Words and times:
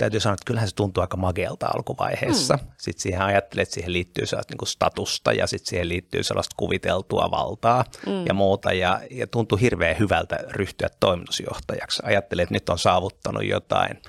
täytyy 0.00 0.20
sanoa, 0.20 0.34
että 0.34 0.44
kyllähän 0.46 0.68
se 0.68 0.74
tuntuu 0.74 1.00
aika 1.00 1.16
magealta 1.16 1.66
alkuvaiheessa. 1.66 2.54
Mm. 2.54 2.68
Sitten 2.78 3.02
siihen 3.02 3.22
ajattelet, 3.22 3.62
että 3.62 3.74
siihen 3.74 3.92
liittyy 3.92 4.26
sellaista 4.26 4.54
niin 4.54 4.68
statusta 4.68 5.32
ja 5.32 5.46
sitten 5.46 5.68
siihen 5.68 5.88
liittyy 5.88 6.22
sellaista 6.22 6.54
kuviteltua 6.56 7.30
valtaa 7.30 7.84
mm. 8.06 8.26
ja 8.26 8.34
muuta. 8.34 8.72
Ja, 8.72 9.00
ja 9.10 9.26
tuntuu 9.26 9.58
hirveän 9.58 9.98
hyvältä 9.98 10.36
ryhtyä 10.50 10.88
toimitusjohtajaksi. 11.00 12.02
Ajattelet, 12.04 12.42
että 12.42 12.54
nyt 12.54 12.68
on 12.68 12.78
saavuttanut 12.78 13.44
jotain. 13.44 14.02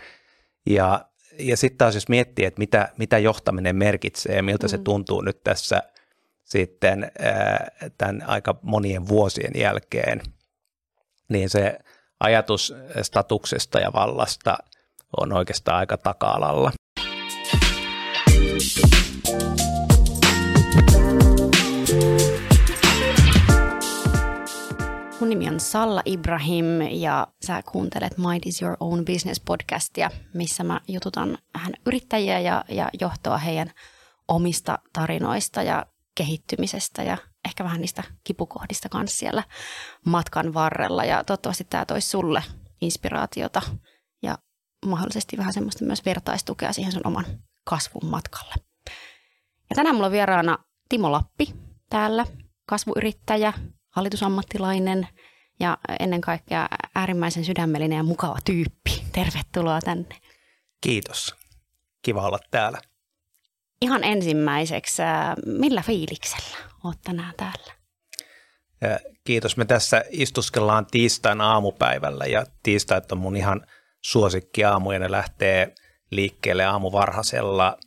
Ja, 0.69 1.05
ja 1.39 1.57
sitten 1.57 1.77
taas 1.77 1.95
jos 1.95 2.09
miettii, 2.09 2.45
että 2.45 2.59
mitä, 2.59 2.89
mitä 2.97 3.17
johtaminen 3.17 3.75
merkitsee 3.75 4.35
ja 4.35 4.43
miltä 4.43 4.67
mm. 4.67 4.71
se 4.71 4.77
tuntuu 4.77 5.21
nyt 5.21 5.43
tässä 5.43 5.83
sitten 6.43 7.11
tämän 7.97 8.23
aika 8.27 8.59
monien 8.61 9.07
vuosien 9.07 9.53
jälkeen, 9.55 10.21
niin 11.29 11.49
se 11.49 11.79
ajatus 12.19 12.73
statuksesta 13.01 13.79
ja 13.79 13.93
vallasta– 13.93 14.57
on 15.17 15.33
oikeastaan 15.33 15.77
aika 15.77 15.97
taka-alalla. 15.97 16.71
Mun 25.19 25.29
nimi 25.29 25.47
on 25.49 25.59
Salla 25.59 26.01
Ibrahim 26.05 26.65
ja 26.81 27.27
sä 27.45 27.61
kuuntelet 27.71 28.17
Mind 28.17 28.41
is 28.45 28.61
your 28.61 28.77
own 28.79 29.05
business 29.05 29.41
podcastia, 29.45 30.09
missä 30.33 30.63
mä 30.63 30.81
jututan 30.87 31.37
vähän 31.53 31.73
yrittäjiä 31.85 32.39
ja, 32.39 32.65
ja 32.69 32.89
johtoa 33.01 33.37
heidän 33.37 33.71
omista 34.27 34.79
tarinoista 34.93 35.63
ja 35.63 35.85
kehittymisestä 36.15 37.03
ja 37.03 37.17
ehkä 37.45 37.63
vähän 37.63 37.81
niistä 37.81 38.03
kipukohdista 38.23 38.89
kanssa 38.89 39.17
siellä 39.17 39.43
matkan 40.05 40.53
varrella. 40.53 41.05
Ja 41.05 41.23
toivottavasti 41.23 41.63
tämä 41.63 41.85
toisi 41.85 42.09
sulle 42.09 42.43
inspiraatiota 42.81 43.61
mahdollisesti 44.85 45.37
vähän 45.37 45.53
semmoista 45.53 45.85
myös 45.85 46.05
vertaistukea 46.05 46.73
siihen 46.73 46.91
sun 46.91 47.07
oman 47.07 47.25
kasvun 47.63 48.09
matkalle. 48.09 48.53
Ja 49.69 49.75
tänään 49.75 49.95
mulla 49.95 50.05
on 50.05 50.11
vieraana 50.11 50.57
Timo 50.89 51.11
Lappi 51.11 51.53
täällä, 51.89 52.25
kasvuyrittäjä, 52.65 53.53
hallitusammattilainen 53.89 55.07
ja 55.59 55.77
ennen 55.99 56.21
kaikkea 56.21 56.67
äärimmäisen 56.95 57.45
sydämellinen 57.45 57.97
ja 57.97 58.03
mukava 58.03 58.37
tyyppi. 58.45 59.03
Tervetuloa 59.11 59.79
tänne. 59.81 60.21
Kiitos. 60.81 61.35
Kiva 62.01 62.27
olla 62.27 62.39
täällä. 62.51 62.77
Ihan 63.81 64.03
ensimmäiseksi, 64.03 65.01
äh, 65.01 65.35
millä 65.45 65.81
fiiliksellä 65.81 66.57
oot 66.83 66.97
tänään 67.03 67.33
täällä? 67.37 67.73
Kiitos. 69.23 69.57
Me 69.57 69.65
tässä 69.65 70.03
istuskellaan 70.09 70.85
tiistain 70.85 71.41
aamupäivällä 71.41 72.25
ja 72.25 72.45
tiistait 72.63 73.11
on 73.11 73.17
mun 73.17 73.37
ihan– 73.37 73.61
suosikki 74.01 74.63
aamu 74.63 74.91
ja 74.91 74.99
ne 74.99 75.11
lähtee 75.11 75.75
liikkeelle 76.11 76.65
aamuvarhaisella 76.65 77.77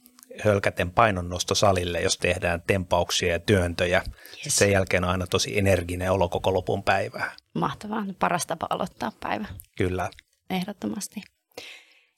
hölkäten 0.45 0.91
painonnostosalille, 0.91 2.01
jos 2.01 2.19
tehdään 2.19 2.63
tempauksia 2.67 3.33
ja 3.33 3.39
työntöjä. 3.39 4.03
Yes. 4.47 4.57
Sen 4.57 4.71
jälkeen 4.71 5.05
on 5.05 5.11
aina 5.11 5.27
tosi 5.27 5.59
energinen 5.59 6.13
olo 6.13 6.29
koko 6.29 6.55
lopun 6.55 6.83
päivää. 6.83 7.33
Mahtavaa. 7.55 8.05
Paras 8.19 8.47
tapa 8.47 8.67
aloittaa 8.71 9.13
päivä. 9.21 9.47
Kyllä. 9.77 10.11
Ehdottomasti. 10.51 11.21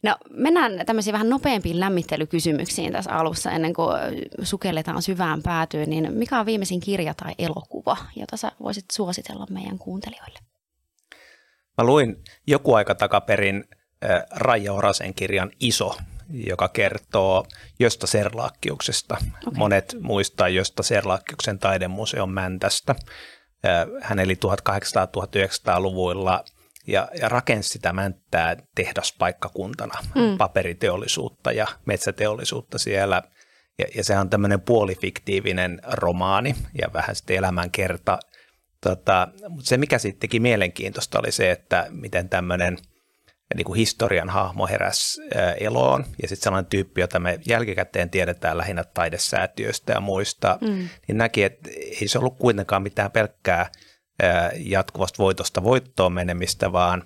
No 0.02 0.16
mennään 0.30 0.86
tämmöisiin 0.86 1.12
vähän 1.12 1.28
nopeampiin 1.28 1.80
lämmittelykysymyksiin 1.80 2.92
tässä 2.92 3.12
alussa 3.12 3.50
ennen 3.50 3.74
kuin 3.74 3.96
sukelletaan 4.42 5.02
syvään 5.02 5.42
päätyyn. 5.42 5.90
Niin 5.90 6.12
mikä 6.12 6.40
on 6.40 6.46
viimeisin 6.46 6.80
kirja 6.80 7.14
tai 7.14 7.34
elokuva, 7.38 7.96
jota 8.16 8.36
sä 8.36 8.52
voisit 8.62 8.84
suositella 8.92 9.46
meidän 9.50 9.78
kuuntelijoille? 9.78 10.38
Mä 11.78 11.84
luin 11.84 12.16
joku 12.46 12.74
aika 12.74 12.94
takaperin 12.94 13.64
Raija 14.30 14.72
Orasen 14.72 15.14
kirjan 15.14 15.50
Iso, 15.60 15.96
joka 16.30 16.68
kertoo 16.68 17.46
Josta 17.78 18.06
Serlaakkiuksesta. 18.06 19.14
Okay. 19.14 19.58
Monet 19.58 19.96
muistaa 20.00 20.48
Josta 20.48 20.82
Serlaakkiuksen 20.82 21.58
taidemuseon 21.58 22.30
Mäntästä. 22.30 22.94
Hän 24.02 24.18
eli 24.18 24.34
1800-1900-luvuilla 24.34 26.44
ja, 26.86 27.08
ja 27.20 27.28
rakensi 27.28 27.68
sitä 27.68 27.92
Mänttää 27.92 28.56
tehdaspaikkakuntana, 28.74 29.98
mm. 30.14 30.38
paperiteollisuutta 30.38 31.52
ja 31.52 31.66
metsäteollisuutta 31.86 32.78
siellä. 32.78 33.22
Ja, 33.78 33.86
ja 33.94 34.04
se 34.04 34.18
on 34.18 34.30
tämmöinen 34.30 34.60
puolifiktiivinen 34.60 35.80
romaani 35.92 36.54
ja 36.82 36.92
vähän 36.92 37.16
sitten 37.16 37.36
elämänkerta. 37.36 38.18
Tota, 38.80 39.28
mutta 39.48 39.68
se, 39.68 39.76
mikä 39.76 39.98
sitten 39.98 40.20
teki 40.20 40.40
mielenkiintoista, 40.40 41.18
oli 41.18 41.32
se, 41.32 41.50
että 41.50 41.86
miten 41.90 42.28
tämmöinen– 42.28 42.78
niin 43.54 43.64
kuin 43.64 43.76
historian 43.76 44.28
hahmo 44.28 44.66
heräs 44.66 45.20
eloon. 45.60 46.04
Ja 46.22 46.28
sitten 46.28 46.44
sellainen 46.44 46.70
tyyppi, 46.70 47.00
jota 47.00 47.18
me 47.18 47.40
jälkikäteen 47.46 48.10
tiedetään 48.10 48.58
lähinnä 48.58 48.84
taidesäätiöistä 48.84 49.92
ja 49.92 50.00
muista, 50.00 50.58
mm. 50.60 50.88
niin 51.08 51.18
näki, 51.18 51.42
että 51.42 51.70
ei 52.00 52.08
se 52.08 52.18
ollut 52.18 52.38
kuitenkaan 52.38 52.82
mitään 52.82 53.10
pelkkää 53.10 53.70
jatkuvasta 54.56 55.22
voitosta 55.22 55.64
voittoon 55.64 56.12
menemistä, 56.12 56.72
vaan 56.72 57.02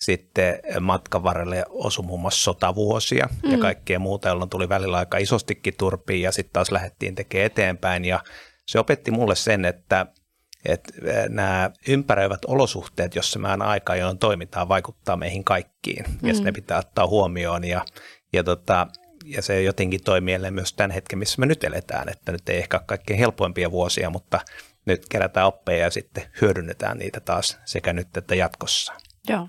sitten 0.00 0.58
matkan 0.80 1.22
varrelle 1.22 1.64
osui 1.68 2.04
muun 2.04 2.20
muassa 2.20 2.42
sotavuosia 2.42 3.28
mm. 3.42 3.50
ja 3.50 3.58
kaikkea 3.58 3.98
muuta, 3.98 4.28
jolloin 4.28 4.50
tuli 4.50 4.68
välillä 4.68 4.98
aika 4.98 5.18
isostikin 5.18 5.74
turpiin 5.78 6.22
ja 6.22 6.32
sitten 6.32 6.52
taas 6.52 6.70
lähdettiin 6.70 7.14
tekemään 7.14 7.46
eteenpäin. 7.46 8.04
Ja 8.04 8.20
se 8.66 8.78
opetti 8.78 9.10
mulle 9.10 9.34
sen, 9.36 9.64
että– 9.64 10.06
että 10.64 10.92
nämä 11.28 11.70
ympäröivät 11.88 12.44
olosuhteet, 12.46 13.14
jossa 13.14 13.38
me 13.38 13.48
aina 13.48 13.64
aika 13.64 13.92
ajoin 13.92 14.18
toimitaan, 14.18 14.68
vaikuttaa 14.68 15.16
meihin 15.16 15.44
kaikkiin 15.44 16.04
mm. 16.22 16.28
ja 16.28 16.34
ne 16.40 16.52
pitää 16.52 16.78
ottaa 16.78 17.06
huomioon 17.06 17.64
ja, 17.64 17.84
ja, 18.32 18.44
tota, 18.44 18.86
ja 19.24 19.42
se 19.42 19.62
jotenkin 19.62 20.04
toimii 20.04 20.38
myös 20.50 20.72
tämän 20.72 20.90
hetken, 20.90 21.18
missä 21.18 21.40
me 21.40 21.46
nyt 21.46 21.64
eletään, 21.64 22.08
että 22.08 22.32
nyt 22.32 22.48
ei 22.48 22.58
ehkä 22.58 22.76
ole 22.76 22.84
kaikkein 22.86 23.18
helpoimpia 23.18 23.70
vuosia, 23.70 24.10
mutta 24.10 24.40
nyt 24.86 25.08
kerätään 25.08 25.46
oppeja 25.46 25.84
ja 25.84 25.90
sitten 25.90 26.24
hyödynnetään 26.40 26.98
niitä 26.98 27.20
taas 27.20 27.58
sekä 27.64 27.92
nyt 27.92 28.16
että 28.16 28.34
jatkossa. 28.34 28.92
Joo, 29.28 29.48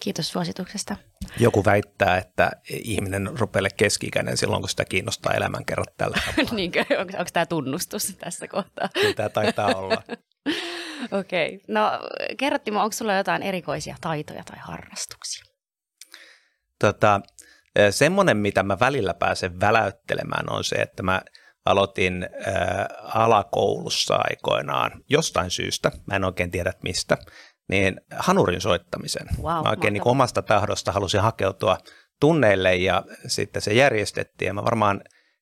kiitos 0.00 0.28
suosituksesta. 0.28 0.96
Joku 1.38 1.64
väittää, 1.64 2.18
että 2.18 2.50
ihminen 2.70 3.30
rupeaa 3.38 3.68
keski 3.76 4.10
silloin, 4.34 4.62
kun 4.62 4.68
sitä 4.68 4.84
kiinnostaa 4.84 5.34
elämänkerrat 5.34 5.96
tällä. 5.96 6.16
Niinkö? 6.52 6.80
Onko, 6.80 7.12
onko 7.18 7.30
tämä 7.32 7.46
tunnustus 7.46 8.16
tässä 8.20 8.48
kohtaa? 8.48 8.88
Kyllä 8.94 9.14
tämä 9.14 9.28
taitaa 9.28 9.74
olla. 9.74 10.02
Okei. 11.20 11.46
Okay. 11.46 11.58
No 11.68 11.90
kerro 12.38 12.58
Timo, 12.58 12.80
onko 12.80 12.92
sulla 12.92 13.16
jotain 13.16 13.42
erikoisia 13.42 13.96
taitoja 14.00 14.44
tai 14.44 14.58
harrastuksia? 14.60 15.44
Tota, 16.78 17.20
semmoinen, 17.90 18.36
mitä 18.36 18.62
mä 18.62 18.78
välillä 18.80 19.14
pääsen 19.14 19.60
väläyttelemään, 19.60 20.52
on 20.52 20.64
se, 20.64 20.76
että 20.76 21.02
mä 21.02 21.22
aloitin 21.64 22.28
ää, 22.46 22.88
alakoulussa 23.02 24.14
aikoinaan 24.14 24.90
jostain 25.10 25.50
syystä, 25.50 25.90
mä 26.06 26.16
en 26.16 26.24
oikein 26.24 26.50
tiedä 26.50 26.72
mistä, 26.82 27.16
niin 27.72 28.00
hanurin 28.16 28.60
soittamisen. 28.60 29.26
Wow, 29.42 29.62
mä 29.64 29.70
oikein 29.70 29.92
niin 29.92 30.08
omasta 30.08 30.42
tahdosta 30.42 30.92
halusin 30.92 31.20
hakeutua 31.20 31.78
tunneille 32.20 32.76
ja 32.76 33.02
sitten 33.26 33.62
se 33.62 33.72
järjestettiin 33.72 34.46
ja 34.46 34.54
mä 34.54 34.64
varmaan 34.64 35.00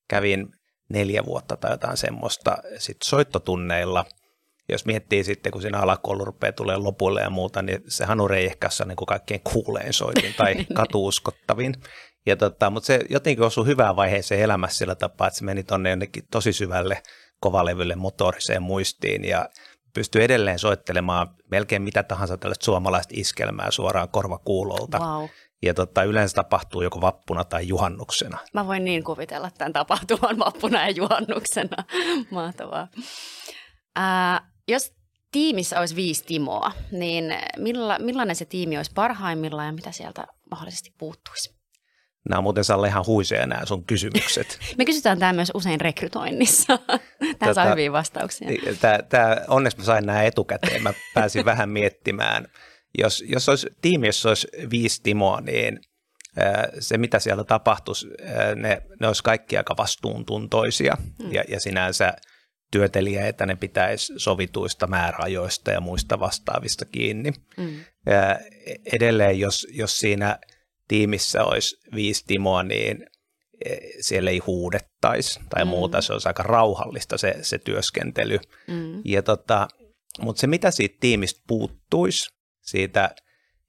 kävin 0.09 0.47
neljä 0.89 1.25
vuotta 1.25 1.57
tai 1.57 1.71
jotain 1.71 1.97
semmoista 1.97 2.57
sit 2.79 2.97
soittotunneilla– 3.05 4.05
jos 4.71 4.87
miettii 4.87 5.25
sitten, 5.25 5.53
kun 5.53 5.63
siinä 5.63 5.79
alakoulu 5.79 6.25
rupeaa 6.25 6.53
tulee 6.53 6.77
lopulle 6.77 7.21
ja 7.21 7.31
muuta, 7.31 7.63
niin 7.63 7.83
se 7.89 8.05
hanuri 8.05 8.39
ei 8.39 8.47
ehkä 8.47 8.69
ole 8.81 8.89
niin 8.89 8.97
kuin 8.97 9.07
kaikkein 9.07 9.41
kuuleen 9.41 9.93
soitin 9.93 10.35
tai 10.35 10.55
niin. 10.55 10.67
katuuskottavin. 10.75 11.75
Ja 12.27 12.37
tota, 12.37 12.71
mutta 12.71 12.87
se 12.87 13.01
jotenkin 13.11 13.45
osui 13.45 13.67
hyvään 13.67 13.97
vaiheeseen 13.97 14.41
elämässä 14.41 14.79
sillä 14.79 14.95
tapaa, 14.95 15.27
että 15.27 15.39
se 15.39 15.45
meni 15.45 15.63
tuonne 15.65 15.91
jonnekin 15.91 16.25
tosi 16.31 16.53
syvälle 16.53 17.03
kovalevylle 17.41 17.97
motoriseen 17.97 18.63
muistiin 18.63 19.25
ja 19.25 19.49
pystyy 19.95 20.25
edelleen 20.25 20.59
soittelemaan 20.59 21.29
melkein 21.51 21.83
mitä 21.83 22.03
tahansa 22.03 22.37
tällaista 22.37 22.65
suomalaista 22.65 23.15
iskelmää 23.17 23.71
suoraan 23.71 24.09
korvakuulolta. 24.09 24.99
Wow. 24.99 25.25
Ja 25.63 25.75
tota, 25.75 26.03
yleensä 26.03 26.35
tapahtuu 26.35 26.83
joko 26.83 27.01
vappuna 27.01 27.45
tai 27.45 27.69
juhannuksena. 27.69 28.39
Mä 28.55 28.67
voin 28.67 28.85
niin 28.85 29.05
kuvitella 29.05 29.51
tämän 29.59 29.73
tapahtuman 29.73 30.39
vappuna 30.39 30.83
ja 30.83 30.91
juhannuksena. 30.91 31.85
Mahtavaa. 32.31 32.89
Ää, 33.97 34.51
jos 34.69 34.93
tiimissä 35.33 35.81
olisi 35.81 35.97
viisi 35.97 36.25
Timoa, 36.25 36.73
niin 36.93 37.25
milla, 37.57 37.99
millainen 37.99 38.37
se 38.37 38.45
tiimi 38.45 38.77
olisi 38.77 38.93
parhaimmillaan 38.95 39.67
ja 39.67 39.73
mitä 39.73 39.93
sieltä 39.93 40.27
mahdollisesti 40.51 40.95
puuttuisi? 40.99 41.60
Nämä 42.29 42.39
on 42.39 42.45
muuten 42.45 42.65
Salle 42.65 42.89
ihan 42.89 43.07
huiseja 43.07 43.47
nämä 43.47 43.67
sun 43.67 43.85
kysymykset. 43.85 44.59
Me 44.79 44.85
kysytään 44.85 45.19
tämä 45.19 45.33
myös 45.33 45.51
usein 45.55 45.81
rekrytoinnissa. 45.81 46.79
Tämä 46.87 47.35
Tätä, 47.39 47.55
saa 47.55 47.71
hyviä 47.71 47.93
vastauksia. 47.93 48.49
Tämä, 48.81 48.99
tämä, 49.09 49.37
onneksi 49.49 49.79
mä 49.79 49.85
sain 49.85 50.07
nämä 50.07 50.23
etukäteen. 50.23 50.83
Mä 50.83 50.93
pääsin 51.15 51.45
vähän 51.45 51.69
miettimään. 51.69 52.47
Jos, 52.99 53.25
jos 53.27 53.49
olisi 53.49 53.67
tiimi, 53.83 54.07
jossa 54.07 54.29
olisi 54.29 54.49
viisi 54.71 55.03
Timoa, 55.03 55.41
niin 55.41 55.81
se, 56.79 56.99
mitä 56.99 57.19
siellä 57.19 57.45
tapahtuisi, 57.45 58.07
ne, 58.57 58.83
ne 59.01 59.07
olisi 59.07 59.25
kaikki 59.25 59.57
aika 59.57 59.77
vastuuntuntoisia 59.77 60.97
hmm. 61.23 61.33
ja, 61.33 61.45
ja 61.49 61.61
sinänsä– 61.61 62.13
työtelijäitä, 62.71 63.47
ne 63.47 63.57
pitäisi 63.57 64.13
sovituista 64.17 64.87
määräajoista 64.87 65.71
ja 65.71 65.81
muista 65.81 66.21
vastaavista 66.21 66.85
kiinni. 66.85 67.33
Mm. 67.57 67.81
Ja 68.07 68.39
edelleen, 68.93 69.41
jos, 69.41 69.67
jos 69.71 69.99
siinä 69.99 70.39
tiimissä 70.91 71.45
olisi 71.45 71.77
viisi 71.95 72.25
Timoa, 72.27 72.63
niin 72.63 73.07
e, 73.65 73.77
siellä 74.01 74.31
ei 74.31 74.39
huudettaisi 74.39 75.41
tai 75.49 75.65
mm. 75.65 75.69
muuta. 75.69 76.01
Se 76.01 76.13
olisi 76.13 76.29
aika 76.29 76.43
rauhallista 76.43 77.19
se, 77.19 77.35
se 77.43 77.59
työskentely. 77.59 78.39
Mm. 78.69 79.03
Ja 79.05 79.23
tota, 79.23 79.69
mutta 80.21 80.41
se, 80.41 80.47
mitä 80.47 80.71
siitä 80.71 80.97
tiimistä 81.01 81.43
puuttuisi, 81.47 82.31
siitä 82.61 83.15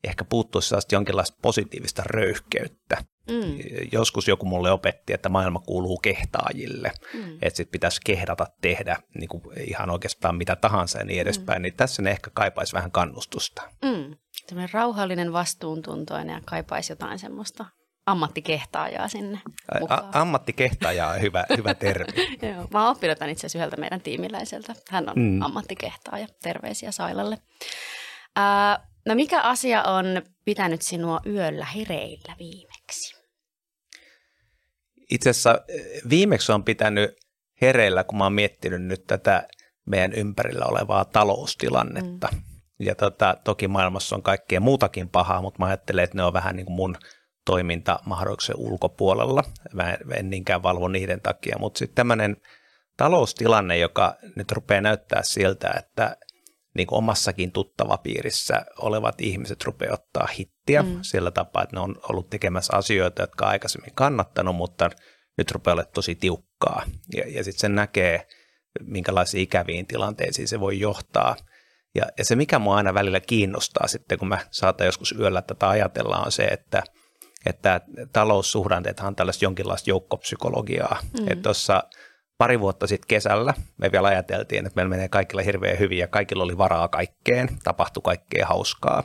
ehkä 0.03 0.23
puuttuisi 0.23 0.67
sellaista 0.67 0.95
jonkinlaista 0.95 1.37
positiivista 1.41 2.03
röyhkeyttä. 2.05 3.03
Mm. 3.29 3.57
Joskus 3.91 4.27
joku 4.27 4.45
mulle 4.45 4.71
opetti, 4.71 5.13
että 5.13 5.29
maailma 5.29 5.59
kuuluu 5.59 5.97
kehtaajille, 5.97 6.91
mm. 7.13 7.37
että 7.41 7.57
sit 7.57 7.71
pitäisi 7.71 8.01
kehdata 8.05 8.47
tehdä 8.61 8.97
niin 9.15 9.27
kuin 9.27 9.41
ihan 9.67 9.89
oikeastaan 9.89 10.35
mitä 10.35 10.55
tahansa 10.55 10.99
ja 10.99 11.05
niin 11.05 11.17
mm. 11.17 11.21
edespäin, 11.21 11.59
mm. 11.59 11.63
niin 11.63 11.73
tässä 11.73 12.01
ne 12.01 12.11
ehkä 12.11 12.31
kaipaisi 12.33 12.73
vähän 12.73 12.91
kannustusta. 12.91 13.61
Mm. 13.81 14.15
Tällainen 14.47 14.73
rauhallinen, 14.73 15.33
vastuuntuntoinen 15.33 16.33
ja 16.33 16.41
kaipaisi 16.45 16.91
jotain 16.91 17.19
semmoista 17.19 17.65
ammattikehtaajaa 18.05 19.07
sinne 19.07 19.39
mukaan. 19.79 20.05
A- 20.05 20.21
ammattikehtaajaa 20.21 21.11
on 21.11 21.21
hyvä, 21.21 21.45
hyvä 21.57 21.73
termi. 21.73 22.13
Joo, 22.41 22.67
mä 22.73 22.81
oon 22.81 22.91
oppinut 22.91 23.17
itse 23.29 23.47
asiassa 23.47 23.57
yhdeltä 23.57 23.77
meidän 23.77 24.01
tiimiläiseltä. 24.01 24.75
Hän 24.89 25.09
on 25.09 25.19
mm. 25.19 25.41
ammattikehtaaja. 25.41 26.27
Terveisiä 26.43 26.91
Sailalle. 26.91 27.37
Äh, 28.37 28.87
no 29.05 29.15
mikä 29.15 29.41
asia 29.41 29.83
on 29.83 30.05
pitänyt 30.45 30.81
sinua 30.81 31.19
yöllä 31.25 31.65
hereillä 31.65 32.35
viimeksi? 32.39 33.15
Itse 35.11 35.29
asiassa 35.29 35.61
eh, 35.67 36.01
viimeksi 36.09 36.51
on 36.51 36.63
pitänyt 36.63 37.11
hereillä, 37.61 38.03
kun 38.03 38.17
mä 38.17 38.23
oon 38.23 38.33
miettinyt 38.33 38.81
nyt 38.81 39.03
tätä 39.07 39.47
meidän 39.85 40.13
ympärillä 40.13 40.65
olevaa 40.65 41.05
taloustilannetta. 41.05 42.27
Mm. 42.31 42.50
Ja 42.81 42.95
tota, 42.95 43.37
toki 43.43 43.67
maailmassa 43.67 44.15
on 44.15 44.23
kaikkea 44.23 44.59
muutakin 44.59 45.09
pahaa, 45.09 45.41
mutta 45.41 45.59
mä 45.59 45.65
ajattelen, 45.65 46.03
että 46.03 46.17
ne 46.17 46.23
on 46.23 46.33
vähän 46.33 46.55
niin 46.55 46.65
kuin 46.65 46.75
mun 46.75 46.97
toimintamahdollisuuksien 47.45 48.57
ulkopuolella. 48.57 49.43
Mä 49.73 49.97
en 50.15 50.29
niinkään 50.29 50.63
valvo 50.63 50.87
niiden 50.87 51.21
takia, 51.21 51.55
mutta 51.59 51.77
sitten 51.77 51.95
tämmöinen 51.95 52.37
taloustilanne, 52.97 53.77
joka 53.77 54.15
nyt 54.35 54.51
rupeaa 54.51 54.81
näyttää 54.81 55.21
siltä, 55.23 55.73
että 55.79 56.17
niin 56.73 56.87
kuin 56.87 56.97
omassakin 56.97 57.51
tuttavapiirissä 57.51 58.65
olevat 58.79 59.21
ihmiset 59.21 59.63
rupeaa 59.63 59.93
ottaa 59.93 60.27
hittiä 60.39 60.81
mm. 60.83 60.99
sillä 61.01 61.31
tapaa, 61.31 61.63
että 61.63 61.75
ne 61.75 61.79
on 61.79 61.95
ollut 62.09 62.29
tekemässä 62.29 62.77
asioita, 62.77 63.23
jotka 63.23 63.45
on 63.45 63.51
aikaisemmin 63.51 63.95
kannattanut, 63.95 64.55
mutta 64.55 64.89
nyt 65.37 65.51
rupeaa 65.51 65.73
olemaan 65.73 65.93
tosi 65.93 66.15
tiukkaa. 66.15 66.83
Ja, 67.15 67.23
ja 67.27 67.43
sitten 67.43 67.59
sen 67.59 67.75
näkee, 67.75 68.27
minkälaisiin 68.81 69.43
ikäviin 69.43 69.87
tilanteisiin 69.87 70.47
se 70.47 70.59
voi 70.59 70.79
johtaa. 70.79 71.35
Ja, 71.95 72.05
ja 72.17 72.25
se, 72.25 72.35
mikä 72.35 72.59
mua 72.59 72.75
aina 72.75 72.93
välillä 72.93 73.19
kiinnostaa 73.19 73.87
sitten, 73.87 74.19
kun 74.19 74.27
mä 74.27 74.37
saatan 74.51 74.85
joskus 74.85 75.15
yöllä 75.19 75.41
tätä 75.41 75.69
ajatella, 75.69 76.17
on 76.17 76.31
se, 76.31 76.43
että, 76.43 76.83
että 77.45 77.81
taloussuhdanteethan 78.13 79.07
on 79.07 79.15
tällaista 79.15 79.45
jonkinlaista 79.45 79.89
joukkopsykologiaa. 79.89 80.97
Mm. 81.19 81.27
Että 81.27 81.43
tuossa 81.43 81.83
pari 82.37 82.59
vuotta 82.59 82.87
sitten 82.87 83.07
kesällä 83.07 83.53
me 83.77 83.91
vielä 83.91 84.07
ajateltiin, 84.07 84.65
että 84.65 84.75
meillä 84.75 84.89
menee 84.89 85.09
kaikilla 85.09 85.41
hirveän 85.41 85.79
hyvin 85.79 85.97
ja 85.97 86.07
kaikilla 86.07 86.43
oli 86.43 86.57
varaa 86.57 86.87
kaikkeen, 86.87 87.49
tapahtui 87.63 88.01
kaikkea 88.03 88.47
hauskaa. 88.47 89.03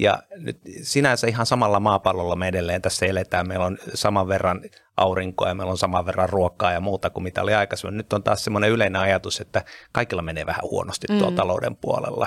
Ja 0.00 0.22
nyt 0.30 0.60
sinänsä 0.82 1.26
ihan 1.26 1.46
samalla 1.46 1.80
maapallolla 1.80 2.36
me 2.36 2.48
edelleen 2.48 2.82
tässä 2.82 3.06
eletään. 3.06 3.48
Meillä 3.48 3.66
on 3.66 3.78
saman 3.94 4.28
verran 4.28 4.60
aurinkoa 4.96 5.48
ja 5.48 5.54
meillä 5.54 5.70
on 5.70 5.78
saman 5.78 6.06
verran 6.06 6.28
ruokaa 6.28 6.72
ja 6.72 6.80
muuta 6.80 7.10
kuin 7.10 7.24
mitä 7.24 7.42
oli 7.42 7.54
aikaisemmin. 7.54 7.96
Nyt 7.96 8.12
on 8.12 8.22
taas 8.22 8.44
semmoinen 8.44 8.70
yleinen 8.70 9.02
ajatus, 9.02 9.40
että 9.40 9.64
kaikilla 9.92 10.22
menee 10.22 10.46
vähän 10.46 10.62
huonosti 10.62 11.06
tuolla 11.06 11.30
mm. 11.30 11.36
talouden 11.36 11.76
puolella. 11.76 12.26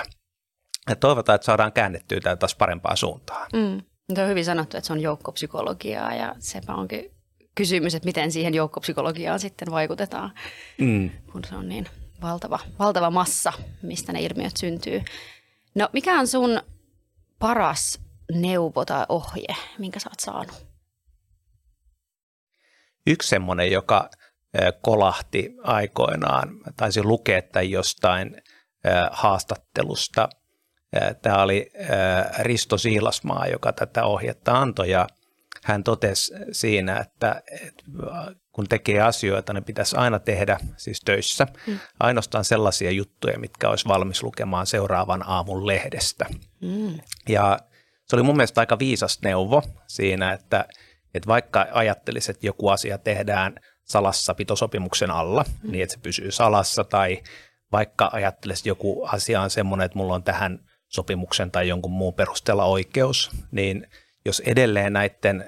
Ja 0.88 0.96
toivotaan, 0.96 1.34
että 1.34 1.44
saadaan 1.44 1.72
käännettyä 1.72 2.20
tätä 2.20 2.36
taas 2.36 2.54
parempaan 2.54 2.96
suuntaan. 2.96 3.46
Mm. 3.52 3.82
Tuo 4.14 4.24
on 4.24 4.30
hyvin 4.30 4.44
sanottu, 4.44 4.76
että 4.76 4.86
se 4.86 4.92
on 4.92 5.00
joukkopsykologiaa 5.00 6.14
ja 6.14 6.34
sepä 6.38 6.74
onkin 6.74 7.10
kysymys, 7.54 7.94
että 7.94 8.06
miten 8.06 8.32
siihen 8.32 8.54
joukkopsykologiaan 8.54 9.40
sitten 9.40 9.70
vaikutetaan, 9.70 10.32
mm. 10.78 11.10
kun 11.32 11.44
se 11.44 11.56
on 11.56 11.68
niin 11.68 11.86
valtava, 12.22 12.58
valtava 12.78 13.10
massa, 13.10 13.52
mistä 13.82 14.12
ne 14.12 14.20
ilmiöt 14.20 14.56
syntyy. 14.56 15.02
No 15.74 15.88
mikä 15.92 16.18
on 16.18 16.26
sun 16.26 16.60
paras 17.38 18.00
neuvo 18.32 18.84
tai 18.84 19.06
ohje, 19.08 19.56
minkä 19.78 20.00
sä 20.00 20.08
oot 20.10 20.20
saanut? 20.20 20.66
Yksi 23.06 23.28
semmoinen, 23.28 23.72
joka 23.72 24.10
kolahti 24.82 25.54
aikoinaan, 25.62 26.48
taisin 26.76 27.08
lukea 27.08 27.42
tämän 27.42 27.70
jostain 27.70 28.42
haastattelusta. 29.10 30.28
Tämä 31.22 31.42
oli 31.42 31.70
Risto 32.38 32.78
Siilasmaa, 32.78 33.46
joka 33.46 33.72
tätä 33.72 34.04
ohjetta 34.04 34.58
antoi 34.58 34.90
ja– 34.90 35.06
hän 35.64 35.84
totesi 35.84 36.34
siinä, 36.52 36.96
että, 36.98 37.42
kun 38.52 38.68
tekee 38.68 39.00
asioita, 39.00 39.52
ne 39.52 39.60
pitäisi 39.60 39.96
aina 39.96 40.18
tehdä 40.18 40.58
siis 40.76 41.00
töissä. 41.00 41.46
Mm. 41.66 41.78
Ainoastaan 42.00 42.44
sellaisia 42.44 42.90
juttuja, 42.90 43.38
mitkä 43.38 43.70
olisi 43.70 43.88
valmis 43.88 44.22
lukemaan 44.22 44.66
seuraavan 44.66 45.28
aamun 45.28 45.66
lehdestä. 45.66 46.26
Mm. 46.60 46.98
Ja 47.28 47.58
se 48.06 48.16
oli 48.16 48.22
mun 48.22 48.36
mielestä 48.36 48.60
aika 48.60 48.78
viisas 48.78 49.22
neuvo 49.22 49.62
siinä, 49.86 50.32
että, 50.32 50.68
että 51.14 51.26
vaikka 51.26 51.66
ajattelisi, 51.72 52.30
että 52.30 52.46
joku 52.46 52.68
asia 52.68 52.98
tehdään 52.98 53.54
salassa 53.84 54.34
pitosopimuksen 54.34 55.10
alla, 55.10 55.44
mm. 55.62 55.70
niin 55.70 55.82
että 55.82 55.94
se 55.94 56.00
pysyy 56.00 56.30
salassa, 56.30 56.84
tai 56.84 57.22
vaikka 57.72 58.10
ajattelisi, 58.12 58.60
että 58.60 58.68
joku 58.68 59.04
asia 59.04 59.42
on 59.42 59.50
semmoinen, 59.50 59.84
että 59.84 59.98
mulla 59.98 60.14
on 60.14 60.22
tähän 60.22 60.58
sopimuksen 60.88 61.50
tai 61.50 61.68
jonkun 61.68 61.92
muun 61.92 62.14
perusteella 62.14 62.64
oikeus, 62.64 63.30
niin– 63.50 63.86
jos 64.26 64.42
edelleen 64.46 64.92
näiden, 64.92 65.44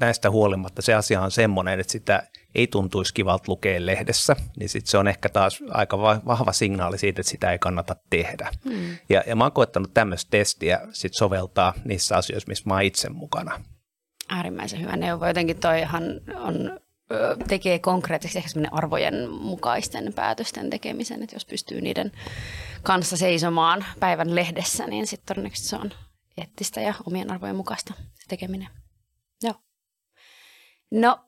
näistä 0.00 0.30
huolimatta 0.30 0.82
se 0.82 0.94
asia 0.94 1.20
on 1.20 1.30
semmoinen, 1.30 1.80
että 1.80 1.92
sitä 1.92 2.22
ei 2.54 2.66
tuntuisi 2.66 3.14
kivalta 3.14 3.44
lukea 3.48 3.86
lehdessä, 3.86 4.36
niin 4.58 4.68
sit 4.68 4.86
se 4.86 4.98
on 4.98 5.08
ehkä 5.08 5.28
taas 5.28 5.62
aika 5.70 5.98
vahva 5.98 6.52
signaali 6.52 6.98
siitä, 6.98 7.20
että 7.20 7.30
sitä 7.30 7.52
ei 7.52 7.58
kannata 7.58 7.96
tehdä. 8.10 8.50
Hmm. 8.64 8.96
Ja, 9.08 9.22
ja 9.26 9.36
mä 9.36 9.44
oon 9.44 9.52
koettanut 9.52 9.94
tämmöistä 9.94 10.30
testiä 10.30 10.80
sit 10.92 11.14
soveltaa 11.14 11.74
niissä 11.84 12.16
asioissa, 12.16 12.48
missä 12.48 12.64
mä 12.66 12.74
oon 12.74 12.82
itse 12.82 13.08
mukana. 13.08 13.60
Äärimmäisen 14.28 14.80
hyvä 14.80 14.96
neuvo. 14.96 15.26
Jotenkin 15.26 15.58
toihan 15.58 16.02
on 16.34 16.80
tekee 17.48 17.78
konkreettisesti 17.78 18.38
ehkä 18.38 18.68
arvojen 18.70 19.30
mukaisten 19.30 20.12
päätösten 20.12 20.70
tekemisen, 20.70 21.22
että 21.22 21.36
jos 21.36 21.44
pystyy 21.44 21.80
niiden 21.80 22.12
kanssa 22.82 23.16
seisomaan 23.16 23.84
päivän 24.00 24.34
lehdessä, 24.34 24.86
niin 24.86 25.06
sitten 25.06 25.26
todennäköisesti 25.26 25.68
se 25.68 25.76
on 25.76 25.90
eettistä 26.36 26.80
ja 26.80 26.94
omien 27.06 27.30
arvojen 27.30 27.56
mukaista 27.56 27.94
tekeminen. 28.28 28.68
Joo. 29.42 29.54
No, 30.90 31.18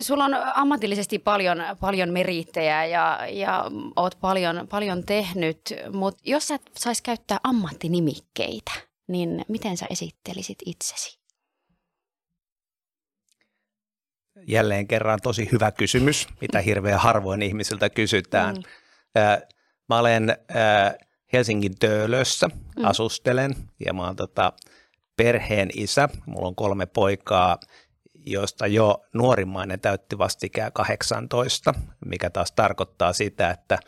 sulla 0.00 0.24
on 0.24 0.34
ammatillisesti 0.54 1.18
paljon, 1.18 1.58
paljon 1.80 2.10
meriittejä 2.10 2.84
ja, 2.84 3.26
ja 3.30 3.64
oot 3.96 4.18
paljon, 4.20 4.68
paljon 4.68 5.04
tehnyt, 5.06 5.60
mutta 5.92 6.22
jos 6.26 6.48
sä 6.48 6.58
sais 6.78 7.02
käyttää 7.02 7.38
ammattinimikkeitä, 7.42 8.72
niin 9.08 9.44
miten 9.48 9.76
sä 9.76 9.86
esittelisit 9.90 10.58
itsesi? 10.66 11.20
Jälleen 14.46 14.88
kerran 14.88 15.18
tosi 15.22 15.48
hyvä 15.52 15.72
kysymys, 15.72 16.28
mitä 16.40 16.60
hirveän 16.60 17.00
harvoin 17.00 17.42
ihmisiltä 17.42 17.90
kysytään. 17.90 18.54
Mm. 18.54 18.62
Mä 19.88 19.98
olen 19.98 20.36
Helsingin 21.32 21.78
Töölössä 21.78 22.46
mm. 22.48 22.84
asustelen 22.84 23.54
ja 23.86 23.94
mä 23.94 24.06
oon 24.06 24.16
tota, 24.16 24.52
perheen 25.16 25.68
isä. 25.74 26.08
Mulla 26.26 26.48
on 26.48 26.54
kolme 26.54 26.86
poikaa, 26.86 27.58
joista 28.26 28.66
jo 28.66 29.04
nuorimmainen 29.14 29.80
täytti 29.80 30.18
vastikään 30.18 30.72
18, 30.72 31.74
mikä 32.06 32.30
taas 32.30 32.52
tarkoittaa 32.52 33.12
sitä, 33.12 33.50
että 33.50 33.78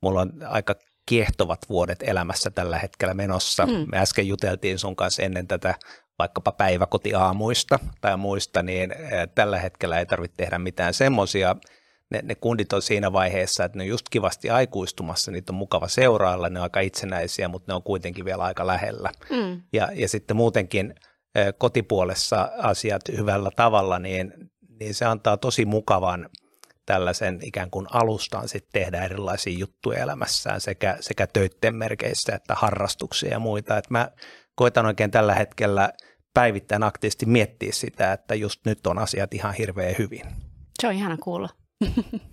mulla 0.00 0.20
on 0.20 0.32
aika 0.48 0.74
kiehtovat 1.06 1.58
vuodet 1.68 2.02
elämässä 2.02 2.50
tällä 2.50 2.78
hetkellä 2.78 3.14
menossa. 3.14 3.66
Mm. 3.66 3.86
Me 3.92 3.98
äsken 3.98 4.28
juteltiin 4.28 4.78
sun 4.78 4.96
kanssa 4.96 5.22
ennen 5.22 5.48
tätä 5.48 5.74
vaikkapa 6.18 6.52
päiväkotiaamuista 6.52 7.78
tai 8.00 8.16
muista, 8.16 8.62
niin 8.62 8.92
eh, 8.92 9.28
tällä 9.34 9.58
hetkellä 9.58 9.98
ei 9.98 10.06
tarvitse 10.06 10.36
tehdä 10.36 10.58
mitään 10.58 10.94
semmoisia 10.94 11.56
ne, 12.12 12.20
ne 12.22 12.34
kundit 12.34 12.72
on 12.72 12.82
siinä 12.82 13.12
vaiheessa, 13.12 13.64
että 13.64 13.78
ne 13.78 13.82
on 13.82 13.88
just 13.88 14.06
kivasti 14.10 14.50
aikuistumassa, 14.50 15.30
niitä 15.30 15.52
on 15.52 15.56
mukava 15.56 15.88
seurailla, 15.88 16.48
ne 16.48 16.60
on 16.60 16.62
aika 16.62 16.80
itsenäisiä, 16.80 17.48
mutta 17.48 17.72
ne 17.72 17.74
on 17.76 17.82
kuitenkin 17.82 18.24
vielä 18.24 18.42
aika 18.42 18.66
lähellä. 18.66 19.10
Mm. 19.30 19.62
Ja, 19.72 19.88
ja 19.94 20.08
sitten 20.08 20.36
muutenkin 20.36 20.94
kotipuolessa 21.58 22.48
asiat 22.58 23.02
hyvällä 23.16 23.50
tavalla, 23.56 23.98
niin, 23.98 24.32
niin 24.80 24.94
se 24.94 25.04
antaa 25.04 25.36
tosi 25.36 25.64
mukavan 25.64 26.28
tällaisen 26.86 27.38
ikään 27.42 27.70
kuin 27.70 27.86
alustan 27.90 28.48
sitten 28.48 28.82
tehdä 28.82 29.04
erilaisia 29.04 29.58
juttuja 29.58 30.02
elämässään 30.02 30.60
sekä, 30.60 30.96
sekä 31.00 31.26
töitten 31.26 31.74
merkeissä 31.74 32.34
että 32.34 32.54
harrastuksia 32.54 33.30
ja 33.30 33.38
muita. 33.38 33.78
Et 33.78 33.90
mä 33.90 34.10
koitan 34.54 34.86
oikein 34.86 35.10
tällä 35.10 35.34
hetkellä 35.34 35.92
päivittäin 36.34 36.82
aktiivisesti 36.82 37.26
miettiä 37.26 37.72
sitä, 37.72 38.12
että 38.12 38.34
just 38.34 38.60
nyt 38.66 38.86
on 38.86 38.98
asiat 38.98 39.34
ihan 39.34 39.54
hirveän 39.54 39.94
hyvin. 39.98 40.22
Se 40.80 40.88
on 40.88 40.94
ihana 40.94 41.16
kuulla. 41.16 41.48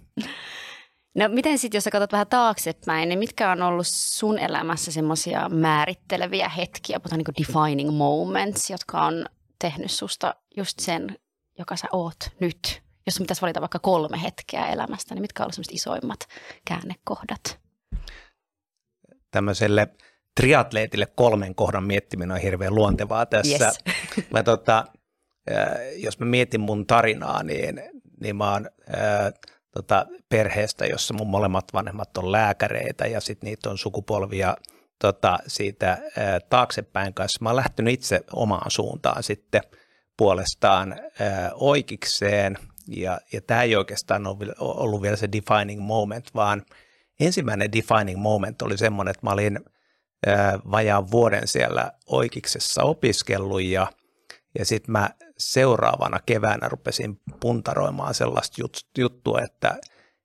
No 1.16 1.28
miten 1.30 1.58
sitten, 1.58 1.78
jos 1.78 1.84
sä 1.84 1.92
katsot 1.92 2.12
vähän 2.12 2.28
taaksepäin, 2.28 3.10
niin 3.10 3.20
mitkä 3.20 3.52
on 3.52 3.62
ollut 3.62 3.88
sun 3.88 4.40
elämässä 4.40 4.92
semmoisia 4.92 5.50
määritteleviä 5.50 6.50
hetkiä, 6.50 7.00
puhutaan 7.00 7.22
niin 7.28 7.48
defining 7.48 7.98
moments, 7.98 8.70
jotka 8.70 9.06
on 9.06 9.26
tehnyt 9.62 9.92
susta 9.92 10.36
just 10.58 10.80
sen, 10.80 11.18
joka 11.58 11.76
sä 11.76 11.88
oot 11.92 12.16
nyt? 12.40 12.82
Jos 13.06 13.16
sun 13.16 13.24
pitäisi 13.24 13.42
valita 13.42 13.62
vaikka 13.62 13.80
kolme 13.80 14.22
hetkeä 14.24 14.66
elämästä, 14.66 15.16
niin 15.16 15.22
mitkä 15.22 15.44
ovat 15.44 15.56
isoimmat 15.72 16.20
käännekohdat? 16.66 17.60
Tämmöiselle 19.32 19.88
triatleetille 20.42 21.06
kolmen 21.06 21.56
kohdan 21.56 21.84
miettiminen 21.84 22.32
on 22.32 22.42
hirveän 22.42 22.76
luontevaa 22.76 23.26
tässä. 23.26 23.66
Yes. 23.66 23.80
Mä 24.32 24.44
tota, 24.44 24.86
jos 25.96 26.20
mä 26.20 26.26
mietin 26.26 26.62
mun 26.62 26.88
tarinaa, 26.88 27.44
niin, 27.44 27.82
niin 28.22 28.36
mä 28.36 28.52
oon 28.52 28.70
ää, 28.88 29.32
tota, 29.72 30.06
perheestä, 30.30 30.86
jossa 30.86 31.14
mun 31.14 31.30
molemmat 31.30 31.66
vanhemmat 31.74 32.18
on 32.18 32.32
lääkäreitä 32.32 33.08
ja 33.08 33.22
sitten 33.22 33.48
niitä 33.48 33.70
on 33.70 33.78
sukupolvia 33.78 34.58
tota, 35.02 35.40
siitä 35.48 35.90
ää, 35.90 36.40
taaksepäin 36.40 37.14
kanssa. 37.14 37.40
Mä 37.42 37.50
oon 37.50 37.56
lähtenyt 37.56 37.94
itse 37.94 38.22
omaan 38.34 38.72
suuntaan 38.72 39.24
sitten 39.24 39.62
puolestaan 40.18 40.96
ää, 41.20 41.52
oikeikseen 41.54 42.58
ja, 42.88 43.20
ja 43.34 43.42
tämä 43.42 43.64
ei 43.64 43.76
oikeastaan 43.76 44.28
ole 44.28 44.54
ollut 44.60 45.02
vielä 45.02 45.16
se 45.16 45.30
defining 45.32 45.82
moment, 45.82 46.30
vaan 46.36 46.66
ensimmäinen 47.20 47.72
defining 47.72 48.22
moment 48.22 48.62
oli 48.62 48.78
semmoinen, 48.78 49.12
että 49.12 49.26
mä 49.26 49.32
olin 49.32 49.60
ää, 50.28 50.60
vajaan 50.72 51.12
vuoden 51.12 51.48
siellä 51.48 51.92
oikeiksessa 52.08 52.84
opiskellut 52.84 53.62
ja, 53.62 53.88
ja 54.60 54.66
sitten 54.66 54.92
mä 54.92 55.10
seuraavana 55.38 56.20
keväänä 56.26 56.70
rupesin 56.70 57.22
puntaroimaan 57.40 58.14
sellaista 58.14 58.62
juttua, 58.98 59.42
että, 59.42 59.78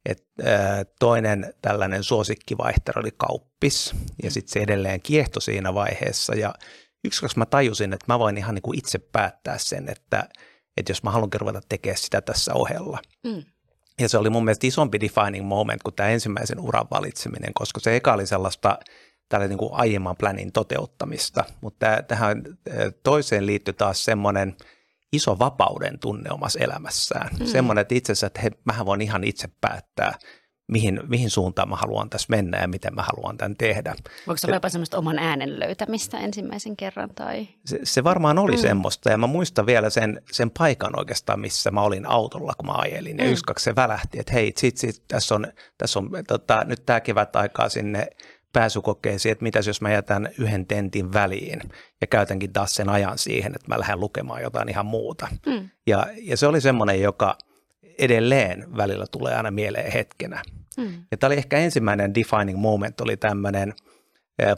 että 0.07 0.85
toinen 0.99 1.55
tällainen 1.63 2.05
suosikkivaihtero 2.05 3.01
oli 3.01 3.13
kauppis 3.17 3.95
ja 4.23 4.31
sitten 4.31 4.53
se 4.53 4.61
edelleen 4.61 5.01
kiehto 5.01 5.41
siinä 5.41 5.75
vaiheessa 5.75 6.35
ja 6.35 6.55
yksi, 7.05 7.21
koska 7.21 7.39
mä 7.39 7.47
tajusin, 7.47 7.93
että 7.93 8.05
mä 8.09 8.19
voin 8.19 8.39
ihan 8.39 8.55
niin 8.55 8.63
kuin 8.63 8.79
itse 8.79 8.99
päättää 8.99 9.59
sen, 9.59 9.89
että, 9.89 10.29
että 10.77 10.91
jos 10.91 11.03
mä 11.03 11.11
haluankin 11.11 11.41
ruveta 11.41 11.61
tekemään 11.69 11.99
sitä 11.99 12.21
tässä 12.21 12.55
ohella. 12.55 12.99
Mm. 13.25 13.43
Ja 14.01 14.09
se 14.09 14.19
oli 14.19 14.31
mun 14.31 14.45
mielestä 14.45 14.67
isompi 14.67 15.01
defining 15.01 15.47
moment 15.47 15.83
kuin 15.83 15.95
tämä 15.95 16.09
ensimmäisen 16.09 16.61
uran 16.61 16.87
valitseminen, 16.91 17.55
koska 17.55 17.81
se 17.81 17.97
eka 17.97 18.13
oli 18.13 18.27
sellaista 18.27 18.79
tällä 19.29 19.49
niin 19.49 19.59
kuin 19.59 19.73
aiemman 19.73 20.17
planin 20.17 20.53
toteuttamista, 20.53 21.45
mutta 21.61 21.87
tähän 22.09 22.43
toiseen 23.03 23.47
liittyy 23.47 23.75
taas 23.75 24.05
semmoinen– 24.05 24.57
iso 25.15 25.39
vapauden 25.39 25.99
tunne 25.99 26.31
omassa 26.31 26.59
elämässään. 26.59 27.29
Mm. 27.41 27.47
Semmoinen, 27.47 27.83
että 27.83 27.95
itse 27.95 28.13
asiassa, 28.13 28.27
että 28.27 28.41
he, 28.41 28.51
mähän 28.65 28.87
voin 28.87 29.01
ihan 29.01 29.25
itse 29.25 29.49
päättää, 29.61 30.19
mihin, 30.73 31.01
mihin 31.09 31.31
suuntaan 31.31 31.69
mä 31.69 31.77
haluan 31.77 32.11
tässä 32.11 32.27
mennä 32.31 32.61
ja 32.61 32.69
miten 32.69 32.95
mä 32.95 33.03
haluan 33.03 33.37
tämän 33.37 33.57
tehdä. 33.57 33.95
Voiko 34.27 34.37
se 34.39 34.47
olla 34.47 34.57
jopa 34.57 34.69
semmoista 34.69 34.99
oman 34.99 35.19
äänen 35.19 35.61
löytämistä 35.61 36.19
ensimmäisen 36.19 36.77
kerran? 36.77 37.11
Tai? 37.15 37.49
Se, 37.67 37.81
se 37.83 38.05
varmaan 38.05 38.39
oli 38.39 38.57
mm. 38.57 38.63
semmoista 38.63 39.11
ja 39.11 39.19
mä 39.19 39.27
muistan 39.27 39.67
vielä 39.67 39.91
sen, 39.91 40.23
sen 40.33 40.51
paikan 40.51 40.99
oikeastaan, 40.99 41.41
missä 41.41 41.71
mä 41.71 41.83
olin 41.83 42.07
autolla, 42.07 42.53
kun 42.59 42.67
mä 42.67 42.73
ajelin. 42.77 43.19
Ja 43.19 43.25
mm. 43.25 43.31
yksi 43.31 43.45
kaksi 43.45 43.65
se 43.65 43.77
välähti, 43.77 44.21
että 44.21 44.33
hei, 44.33 44.53
sit, 44.57 44.77
sit, 44.77 45.05
tässä 45.09 45.35
on, 45.35 45.47
tässä 45.79 45.99
on 45.99 46.11
tota, 46.29 46.65
nyt 46.65 46.87
tämä 46.87 47.01
kevät 47.01 47.37
aikaa 47.37 47.69
sinne 47.69 48.07
pääsykokeisiin, 48.55 49.33
että 49.33 49.43
mitäs 49.43 49.67
jos 49.67 49.81
mä 49.81 49.93
jätän 49.93 50.29
yhden 50.39 50.67
tentin 50.67 51.13
väliin 51.13 51.61
ja 52.01 52.07
käytänkin 52.07 52.53
taas 52.53 52.75
sen 52.75 52.89
ajan 52.89 53.19
siihen, 53.19 53.55
että 53.55 53.69
mä 53.69 53.79
lähden 53.79 54.01
lukemaan 54.01 54.43
jotain 54.43 54.69
ihan 54.69 54.87
muuta. 54.87 55.29
Mm. 55.47 55.71
Ja, 55.87 56.07
ja 56.23 56.37
se 56.37 56.47
oli 56.47 56.61
semmoinen, 56.61 57.01
joka 57.01 57.39
edelleen 57.99 58.77
välillä 58.77 59.07
tulee 59.11 59.35
aina 59.35 59.51
mieleen 59.51 59.93
hetkenä. 59.93 60.43
Mm. 60.77 61.05
Ja 61.11 61.17
tämä 61.17 61.29
oli 61.29 61.37
ehkä 61.37 61.59
ensimmäinen 61.59 62.15
defining 62.15 62.59
moment, 62.59 63.01
oli 63.01 63.17
tämmöinen 63.17 63.75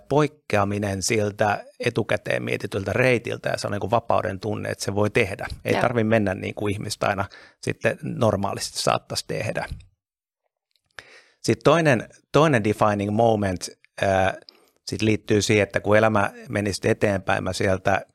poikkeaminen 0.09 1.03
siltä 1.03 1.65
etukäteen 1.81 2.43
mietityltä 2.43 2.93
reitiltä 2.93 3.49
ja 3.49 3.59
se 3.59 3.67
on 3.67 3.73
niin 3.73 3.81
kuin 3.81 3.91
vapauden 3.91 4.41
tunne, 4.41 4.69
että 4.69 4.85
se 4.85 4.95
voi 4.95 5.11
tehdä. 5.11 5.47
Ei 5.65 5.75
tarvitse 5.75 6.05
mennä 6.05 6.35
niin 6.35 6.55
kuin 6.55 6.73
ihmistä 6.73 7.07
aina 7.07 7.25
sitten 7.63 7.99
normaalisti 8.03 8.79
saattaisi 8.79 9.25
tehdä. 9.29 9.67
Sitten 11.43 11.65
toinen, 11.65 12.09
toinen 12.33 12.65
defining 12.65 13.11
moment 13.11 13.69
sitten 14.87 15.07
liittyy 15.07 15.43
siihen, 15.43 15.63
että 15.63 15.81
kun 15.81 15.97
elämä 15.97 16.31
meni 16.49 16.73
sitten 16.73 16.91
eteenpäin, 16.91 17.45
mä 17.45 17.53
sieltä 17.53 18.07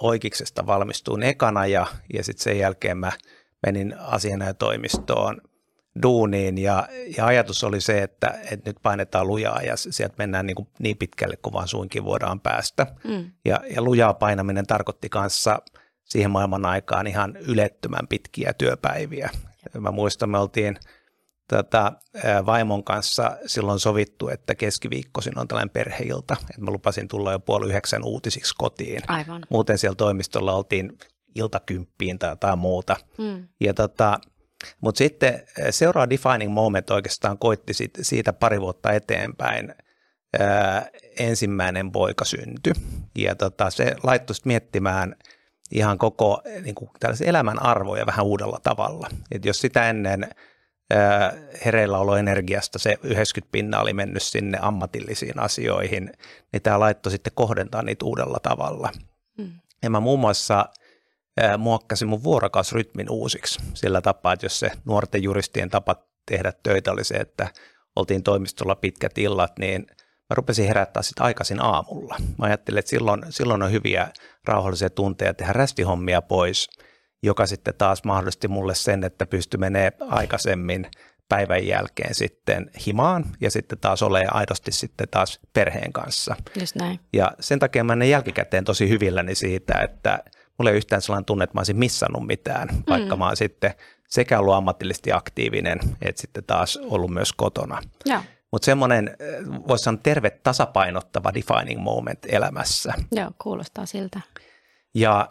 oikeiksesta 0.00 0.66
valmistuin 0.66 1.22
ekana 1.22 1.66
ja, 1.66 1.86
ja 2.12 2.24
sitten 2.24 2.44
sen 2.44 2.58
jälkeen 2.58 2.98
mä 2.98 3.12
menin 3.66 3.98
asianajotoimistoon 3.98 5.40
duuniin 6.02 6.58
ja, 6.58 6.88
ja 7.16 7.26
ajatus 7.26 7.64
oli 7.64 7.80
se, 7.80 8.02
että, 8.02 8.38
että 8.50 8.70
nyt 8.70 8.76
painetaan 8.82 9.26
lujaa 9.26 9.62
ja 9.62 9.76
sieltä 9.76 10.14
mennään 10.18 10.46
niin, 10.46 10.54
kuin 10.54 10.68
niin 10.78 10.96
pitkälle 10.96 11.36
kuin 11.36 11.52
vaan 11.52 11.68
suinkin 11.68 12.04
voidaan 12.04 12.40
päästä. 12.40 12.86
Mm. 13.04 13.30
Ja, 13.44 13.60
ja 13.74 13.82
lujaa 13.82 14.14
painaminen 14.14 14.66
tarkoitti 14.66 15.08
kanssa 15.08 15.62
siihen 16.04 16.30
maailman 16.30 16.66
aikaan 16.66 17.06
ihan 17.06 17.36
ylettömän 17.36 18.08
pitkiä 18.08 18.52
työpäiviä. 18.52 19.30
Mä 19.78 19.90
muistan, 19.90 20.30
me 20.30 20.38
oltiin– 20.38 20.78
tota, 21.52 21.92
vaimon 22.46 22.84
kanssa 22.84 23.36
silloin 23.46 23.80
sovittu, 23.80 24.28
että 24.28 24.54
keskiviikkoisin 24.54 25.38
on 25.38 25.48
tällainen 25.48 25.70
perheilta, 25.70 26.36
että 26.40 26.60
mä 26.60 26.70
lupasin 26.70 27.08
tulla 27.08 27.32
jo 27.32 27.40
puoli 27.40 27.66
yhdeksän 27.66 28.04
uutisiksi 28.04 28.54
kotiin. 28.58 29.02
Aivan. 29.08 29.42
Muuten 29.50 29.78
siellä 29.78 29.96
toimistolla 29.96 30.52
oltiin 30.52 30.98
iltakymppiin 31.34 32.18
tai 32.18 32.30
jotain 32.30 32.58
muuta. 32.58 32.96
Hmm. 33.18 33.48
Ja 33.60 33.74
tota, 33.74 34.18
mutta 34.80 34.98
sitten 34.98 35.42
seuraava 35.70 36.10
defining 36.10 36.52
moment 36.52 36.90
oikeastaan 36.90 37.38
koitti 37.38 37.72
siitä 38.02 38.32
pari 38.32 38.60
vuotta 38.60 38.92
eteenpäin. 38.92 39.74
Ää, 40.38 40.88
ensimmäinen 41.18 41.92
poika 41.92 42.24
syntyi 42.24 42.72
ja 43.18 43.34
tota, 43.34 43.70
se 43.70 43.96
laittoi 44.02 44.36
miettimään 44.44 45.16
ihan 45.70 45.98
koko 45.98 46.42
niin 46.62 46.74
kuin, 46.74 46.90
elämän 47.24 47.62
arvoja 47.62 48.06
vähän 48.06 48.24
uudella 48.24 48.58
tavalla. 48.62 49.08
Et 49.30 49.44
jos 49.44 49.60
sitä 49.60 49.90
ennen– 49.90 50.28
hereilläoloenergiasta 51.64 52.78
se 52.78 52.98
90 53.02 53.52
pinna 53.52 53.80
oli 53.80 53.92
mennyt 53.92 54.22
sinne 54.22 54.58
ammatillisiin 54.62 55.40
asioihin, 55.40 56.12
niin 56.52 56.62
tämä 56.62 56.80
laittoi 56.80 57.12
sitten 57.12 57.32
kohdentaa 57.34 57.82
niitä 57.82 58.04
uudella 58.04 58.38
tavalla. 58.42 58.90
Mm. 59.38 59.52
Ja 59.82 59.90
mä 59.90 60.00
muun 60.00 60.20
muassa 60.20 60.66
muokkasin 61.58 62.08
mun 62.08 62.22
vuorokausrytmin 62.22 63.10
uusiksi 63.10 63.60
sillä 63.74 64.00
tapaa, 64.00 64.32
että 64.32 64.46
jos 64.46 64.60
se 64.60 64.70
nuorten 64.84 65.22
juristien 65.22 65.70
tapa 65.70 65.96
tehdä 66.26 66.52
töitä 66.62 66.92
oli 66.92 67.04
se, 67.04 67.14
että 67.14 67.48
oltiin 67.96 68.22
toimistolla 68.22 68.74
pitkät 68.74 69.18
illat, 69.18 69.58
niin 69.58 69.86
mä 70.30 70.34
rupesin 70.34 70.66
herättää 70.66 71.02
sitä 71.02 71.24
aikaisin 71.24 71.62
aamulla. 71.62 72.16
Mä 72.38 72.46
ajattelin, 72.46 72.78
että 72.78 72.90
silloin, 72.90 73.22
silloin 73.30 73.62
on 73.62 73.72
hyviä 73.72 74.08
rauhallisia 74.44 74.90
tunteja 74.90 75.34
tehdä 75.34 75.52
rästihommia 75.52 76.22
pois– 76.22 76.68
joka 77.22 77.46
sitten 77.46 77.74
taas 77.78 78.04
mahdollisti 78.04 78.48
mulle 78.48 78.74
sen, 78.74 79.04
että 79.04 79.26
pysty 79.26 79.56
menee 79.56 79.92
aikaisemmin 80.00 80.90
päivän 81.28 81.66
jälkeen 81.66 82.14
sitten 82.14 82.70
himaan 82.86 83.24
ja 83.40 83.50
sitten 83.50 83.78
taas 83.78 84.02
ole 84.02 84.26
aidosti 84.30 84.72
sitten 84.72 85.08
taas 85.10 85.40
perheen 85.52 85.92
kanssa. 85.92 86.36
Just 86.60 86.76
näin. 86.76 87.00
Ja 87.12 87.32
sen 87.40 87.58
takia 87.58 87.84
mä 87.84 88.04
jälkikäteen 88.04 88.64
tosi 88.64 88.88
hyvilläni 88.88 89.34
siitä, 89.34 89.74
että 89.74 90.18
mulla 90.58 90.70
ei 90.70 90.76
yhtään 90.76 91.02
sellainen 91.02 91.24
tunne, 91.24 91.44
että 91.44 91.54
mä 91.54 91.60
olisin 91.60 91.76
missannut 91.76 92.26
mitään, 92.26 92.68
vaikka 92.88 93.16
mm. 93.16 93.18
mä 93.18 93.26
oon 93.26 93.36
sitten 93.36 93.74
sekä 94.08 94.38
ollut 94.38 94.54
ammatillisesti 94.54 95.12
aktiivinen, 95.12 95.78
että 96.02 96.20
sitten 96.20 96.44
taas 96.44 96.76
ollut 96.76 97.10
myös 97.10 97.32
kotona. 97.32 97.82
Mutta 98.52 98.66
semmoinen, 98.66 99.16
voisi 99.68 99.84
sanoa 99.84 100.00
terve 100.02 100.30
tasapainottava 100.30 101.34
defining 101.34 101.80
moment 101.80 102.18
elämässä. 102.28 102.94
Joo, 103.12 103.30
kuulostaa 103.42 103.86
siltä. 103.86 104.20
Ja 104.94 105.28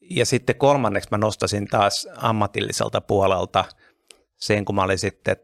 ja 0.00 0.26
sitten 0.26 0.56
kolmanneksi 0.56 1.08
mä 1.10 1.18
nostasin 1.18 1.66
taas 1.66 2.08
ammatilliselta 2.16 3.00
puolelta 3.00 3.64
sen, 4.36 4.64
kun 4.64 4.74
mä 4.74 4.82
olin 4.82 4.98
sitten 4.98 5.36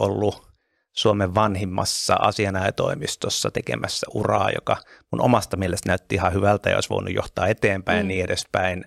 ollut 0.00 0.54
Suomen 0.92 1.34
vanhimmassa 1.34 2.14
asianajatoimistossa 2.14 3.50
tekemässä 3.50 4.06
uraa, 4.14 4.50
joka 4.50 4.76
mun 5.12 5.20
omasta 5.20 5.56
mielestä 5.56 5.88
näytti 5.88 6.14
ihan 6.14 6.32
hyvältä 6.32 6.70
ja 6.70 6.76
olisi 6.76 6.88
voinut 6.88 7.14
johtaa 7.14 7.46
eteenpäin 7.46 7.98
mm. 7.98 8.00
ja 8.00 8.06
niin 8.08 8.24
edespäin. 8.24 8.84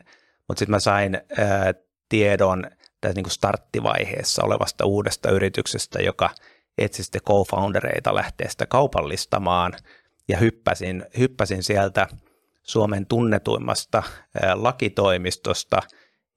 Mutta 0.47 0.59
sitten 0.59 0.71
mä 0.71 0.79
sain 0.79 1.21
ää, 1.37 1.73
tiedon 2.09 2.71
tässä 3.01 3.15
niin 3.15 3.23
kuin 3.23 3.33
starttivaiheessa 3.33 4.43
olevasta 4.43 4.85
uudesta 4.85 5.31
yrityksestä, 5.31 6.01
joka 6.01 6.29
etsi 6.77 7.03
sitten 7.03 7.21
co-foundereita 7.21 8.15
lähteä 8.15 8.49
sitä 8.49 8.65
kaupallistamaan 8.65 9.73
ja 10.27 10.37
hyppäsin, 10.37 11.05
hyppäsin 11.17 11.63
sieltä– 11.63 12.07
Suomen 12.67 13.05
tunnetuimmasta 13.05 14.03
lakitoimistosta 14.53 15.81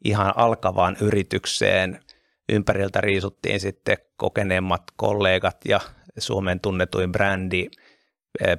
ihan 0.05 0.33
alkavaan 0.37 0.97
yritykseen. 1.01 2.01
Ympäriltä 2.49 3.01
riisuttiin 3.01 3.61
sitten 3.61 3.99
kokeneemmat 4.17 4.83
kollegat 4.97 5.57
ja 5.65 5.81
Suomen 6.19 6.61
tunnetuin 6.61 7.13
brändi, 7.13 7.67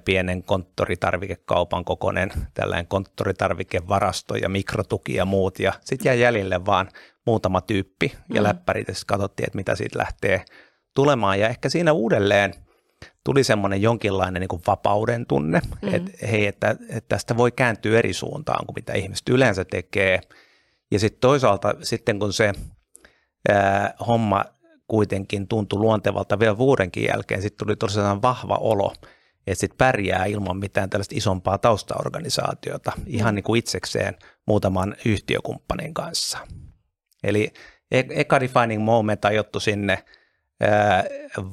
pienen 0.05 0.43
konttoritarvikekaupan 0.43 1.85
kokoinen 1.85 2.31
tällainen 2.53 2.87
konttoritarvikevarasto 2.87 4.35
ja 4.35 4.49
mikrotuki 4.49 5.15
ja 5.15 5.25
muut. 5.25 5.59
Ja 5.59 5.73
sitten 5.81 6.09
jäi 6.09 6.19
jäljelle 6.19 6.65
vaan 6.65 6.89
muutama 7.25 7.61
tyyppi 7.61 8.11
ja 8.33 8.41
mm. 8.41 8.47
läppärit 8.47 8.87
ja 8.87 8.93
katsottiin, 9.07 9.47
että 9.47 9.55
mitä 9.55 9.75
siitä 9.75 9.99
lähtee 9.99 10.45
tulemaan. 10.95 11.39
Ja 11.39 11.49
ehkä 11.49 11.69
siinä 11.69 11.91
uudelleen 11.91 12.53
tuli 13.23 13.43
semmoinen 13.43 13.81
jonkinlainen 13.81 14.39
niin 14.39 14.47
kuin 14.47 14.61
vapauden 14.67 15.25
tunne, 15.25 15.61
mm. 15.81 15.93
että 15.93 16.27
hei, 16.27 16.47
että, 16.47 16.69
että 16.69 17.07
tästä 17.09 17.37
voi 17.37 17.51
kääntyä 17.51 17.99
eri 17.99 18.13
suuntaan 18.13 18.65
kuin 18.65 18.75
mitä 18.75 18.93
ihmiset 18.93 19.29
yleensä 19.29 19.65
tekee. 19.65 20.21
Ja 20.91 20.99
sitten 20.99 21.21
toisaalta 21.21 21.75
sitten 21.81 22.19
kun 22.19 22.33
se 22.33 22.53
ää, 23.49 23.93
homma 24.07 24.45
kuitenkin 24.87 25.47
tuntui 25.47 25.79
luontevalta 25.79 26.39
vielä 26.39 26.57
vuodenkin 26.57 27.05
jälkeen, 27.05 27.41
sitten 27.41 27.65
tuli 27.65 27.75
tosiaan 27.75 28.21
vahva 28.21 28.55
olo, 28.55 28.93
että 29.47 29.59
sitten 29.59 29.77
pärjää 29.77 30.25
ilman 30.25 30.57
mitään 30.57 30.89
tällaista 30.89 31.15
isompaa 31.17 31.57
taustaorganisaatiota 31.57 32.91
ihan 33.07 33.35
niin 33.35 33.43
kuin 33.43 33.59
itsekseen 33.59 34.15
muutaman 34.47 34.95
yhtiökumppanin 35.05 35.93
kanssa. 35.93 36.37
Eli 37.23 37.53
e-, 37.91 38.03
eka 38.09 38.39
defining 38.39 38.83
moment 38.83 39.25
ajottu 39.25 39.59
sinne 39.59 40.03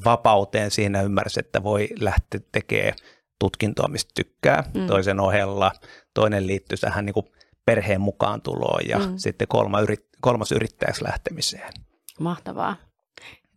vapauteen 0.04 0.70
siinä 0.70 1.02
ymmärsi, 1.02 1.40
että 1.40 1.62
voi 1.62 1.88
lähteä 2.00 2.40
tekemään 2.52 2.94
tutkintoa, 3.38 3.88
mistä 3.88 4.10
tykkää 4.14 4.64
mm. 4.74 4.86
toisen 4.86 5.20
ohella. 5.20 5.72
Toinen 6.14 6.46
liittyy 6.46 6.78
tähän 6.78 7.06
niin 7.06 7.14
kuin 7.14 7.26
perheen 7.66 8.00
mukaan 8.00 8.42
tuloon 8.42 8.88
ja 8.88 8.98
mm. 8.98 9.12
sitten 9.16 9.48
kolma 9.48 9.80
yrit, 9.80 10.08
kolmas 10.20 10.52
yrittäjäksi 10.52 11.04
lähtemiseen. 11.04 11.72
Mahtavaa 12.20 12.76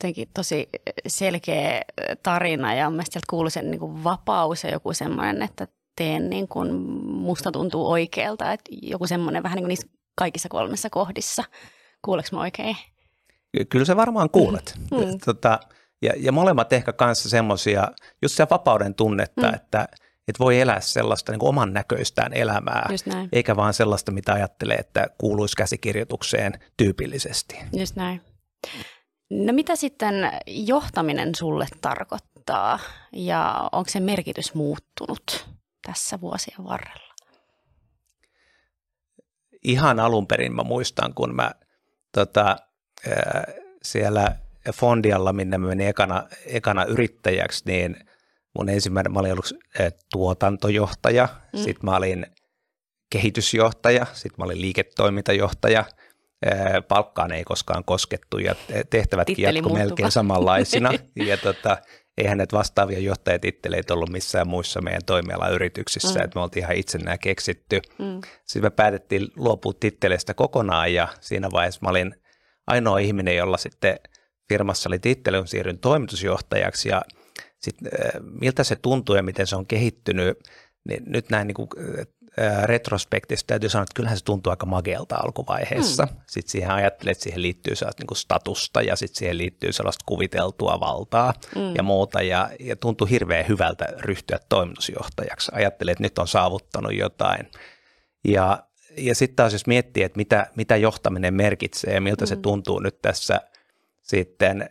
jotenkin 0.03 0.29
tosi 0.33 0.69
selkeä 1.07 1.81
tarina 2.23 2.73
ja 2.73 2.89
mielestäni 2.89 3.21
sieltä 3.29 3.49
sen 3.49 3.71
niin 3.71 3.79
kuin 3.79 4.03
vapaus 4.03 4.63
ja 4.63 4.71
joku 4.71 4.93
semmoinen, 4.93 5.41
että 5.41 5.67
teen 5.95 6.29
niin 6.29 6.47
kuin 6.47 6.73
musta 7.03 7.51
tuntuu 7.51 7.91
oikealta, 7.91 8.53
että 8.53 8.71
joku 8.81 9.07
semmoinen 9.07 9.43
vähän 9.43 9.55
niin 9.55 9.63
kuin 9.63 9.69
niissä 9.69 9.87
kaikissa 10.15 10.49
kolmessa 10.49 10.89
kohdissa. 10.89 11.43
Kuuleeko 12.01 12.29
mä 12.31 12.41
oikein? 12.41 12.77
Kyllä 13.69 13.85
se 13.85 13.95
varmaan 13.95 14.29
kuulet. 14.29 14.73
Mm. 14.91 15.19
Tota, 15.25 15.59
ja, 16.01 16.13
ja 16.17 16.31
molemmat 16.31 16.73
ehkä 16.73 16.93
kanssa 16.93 17.29
semmoisia, 17.29 17.87
just 18.21 18.35
se 18.35 18.47
vapauden 18.49 18.95
tunnetta, 18.95 19.47
mm. 19.47 19.53
että, 19.53 19.87
että 20.27 20.39
voi 20.39 20.59
elää 20.59 20.79
sellaista 20.79 21.31
niin 21.31 21.43
oman 21.43 21.73
näköistään 21.73 22.33
elämää, 22.33 22.89
eikä 23.31 23.55
vaan 23.55 23.73
sellaista, 23.73 24.11
mitä 24.11 24.33
ajattelee, 24.33 24.77
että 24.77 25.07
kuuluisi 25.17 25.55
käsikirjoitukseen 25.55 26.53
tyypillisesti. 26.77 27.57
Just 27.77 27.95
näin. 27.95 28.21
No 29.29 29.53
mitä 29.53 29.75
sitten 29.75 30.31
johtaminen 30.47 31.35
sulle 31.35 31.67
tarkoittaa 31.81 32.79
ja 33.13 33.69
onko 33.71 33.89
se 33.89 33.99
merkitys 33.99 34.53
muuttunut 34.53 35.47
tässä 35.85 36.21
vuosien 36.21 36.63
varrella? 36.63 37.15
Ihan 39.63 39.99
alun 39.99 40.27
perin 40.27 40.55
mä 40.55 40.63
muistan, 40.63 41.13
kun 41.13 41.35
mä 41.35 41.51
tota, 42.11 42.57
siellä 43.83 44.35
Fondialla, 44.73 45.33
minne 45.33 45.57
mä 45.57 45.67
menin 45.67 45.87
ekana, 45.87 46.27
ekana 46.45 46.85
yrittäjäksi, 46.85 47.63
niin 47.65 47.95
mun 48.57 48.69
ensimmäinen, 48.69 49.13
mä 49.13 49.19
olin 49.19 49.31
ollut 49.31 49.53
tuotantojohtaja, 50.11 51.27
mm. 51.53 51.59
sitten 51.59 51.89
mä 51.89 51.95
olin 51.95 52.25
kehitysjohtaja, 53.11 54.05
sitten 54.13 54.35
mä 54.37 54.45
olin 54.45 54.61
liiketoimintajohtaja– 54.61 55.85
palkkaan 56.87 57.31
ei 57.31 57.43
koskaan 57.43 57.83
koskettu 57.83 58.37
ja 58.37 58.55
tehtävätkin 58.89 59.43
jatku 59.43 59.73
melkein 59.73 60.11
samanlaisina. 60.11 60.91
ja 61.29 61.37
tota, 61.37 61.77
eihän 62.17 62.37
näitä 62.37 62.57
vastaavia 62.57 62.99
johtajatitteleitä 62.99 63.93
ollut 63.93 64.09
missään 64.09 64.47
muissa 64.47 64.81
meidän 64.81 65.05
toimialayrityksissä, 65.05 66.19
mm. 66.19 66.25
että 66.25 66.39
me 66.39 66.43
oltiin 66.43 66.63
ihan 66.63 66.75
itse 66.75 66.97
nämä 66.97 67.17
keksitty. 67.17 67.81
Mm. 67.99 68.21
Sitten 68.45 68.63
me 68.63 68.69
päätettiin 68.69 69.27
luopua 69.35 69.73
titteleistä 69.79 70.33
kokonaan 70.33 70.93
ja 70.93 71.07
siinä 71.19 71.51
vaiheessa 71.51 71.79
mä 71.83 71.89
olin 71.89 72.15
ainoa 72.71 72.99
ihminen, 72.99 73.35
jolla 73.35 73.57
sitten 73.57 73.99
firmassa 74.49 74.89
oli 74.89 74.99
titteli, 74.99 75.37
on 75.37 75.47
siirryn 75.47 75.79
toimitusjohtajaksi 75.79 76.89
ja 76.89 77.01
sitten 77.59 77.91
miltä 78.21 78.63
se 78.63 78.75
tuntuu 78.75 79.15
ja 79.15 79.23
miten 79.23 79.47
se 79.47 79.55
on 79.55 79.65
kehittynyt, 79.65 80.37
niin 80.87 81.03
nyt 81.05 81.29
näin 81.29 81.47
niin 81.47 81.55
kuin, 81.55 81.69
retrospektista 82.63 83.47
täytyy 83.47 83.69
sanoa, 83.69 83.83
että 83.83 83.95
kyllähän 83.95 84.17
se 84.17 84.23
tuntuu 84.23 84.51
aika 84.51 84.65
magealta 84.65 85.15
alkuvaiheessa. 85.15 86.05
Mm. 86.05 86.17
Sitten 86.27 86.51
siihen 86.51 86.71
ajattelee, 86.71 87.11
että 87.11 87.23
siihen 87.23 87.41
liittyy 87.41 87.75
sellaista 87.75 88.03
niin 88.03 88.17
statusta 88.17 88.81
ja 88.81 88.95
sitten 88.95 89.15
siihen 89.15 89.37
liittyy 89.37 89.73
sellaista 89.73 90.03
kuviteltua 90.05 90.79
valtaa 90.79 91.33
mm. 91.55 91.75
ja 91.75 91.83
muuta. 91.83 92.21
Ja, 92.21 92.49
ja 92.59 92.75
tuntuu 92.75 93.07
hirveän 93.07 93.47
hyvältä 93.47 93.85
ryhtyä 93.97 94.39
toimitusjohtajaksi. 94.49 95.51
Ajattelee, 95.55 95.91
että 95.91 96.03
nyt 96.03 96.17
on 96.17 96.27
saavuttanut 96.27 96.93
jotain. 96.93 97.51
Ja, 98.27 98.63
ja 98.97 99.15
sitten 99.15 99.35
taas 99.35 99.53
jos 99.53 99.67
miettii, 99.67 100.03
että 100.03 100.17
mitä, 100.17 100.47
mitä 100.55 100.75
johtaminen 100.75 101.33
merkitsee 101.33 101.93
ja 101.93 102.01
miltä 102.01 102.25
mm. 102.25 102.27
se 102.27 102.35
tuntuu 102.35 102.79
nyt 102.79 103.01
tässä 103.01 103.41
sitten 104.01 104.69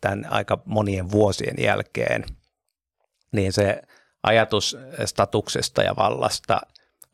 tämän 0.00 0.26
aika 0.30 0.62
monien 0.64 1.10
vuosien 1.10 1.54
jälkeen, 1.58 2.24
niin 3.32 3.52
se– 3.52 3.82
ajatus 4.26 4.76
statuksesta 5.04 5.82
ja 5.82 5.96
vallasta 5.96 6.60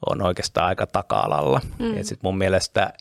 on 0.07 0.23
oikeastaan 0.23 0.67
aika 0.67 0.87
taka-alalla. 0.87 1.61
Mm. 1.79 1.95
Sitten 1.95 2.21
mun 2.23 2.39
mielestä 2.39 2.93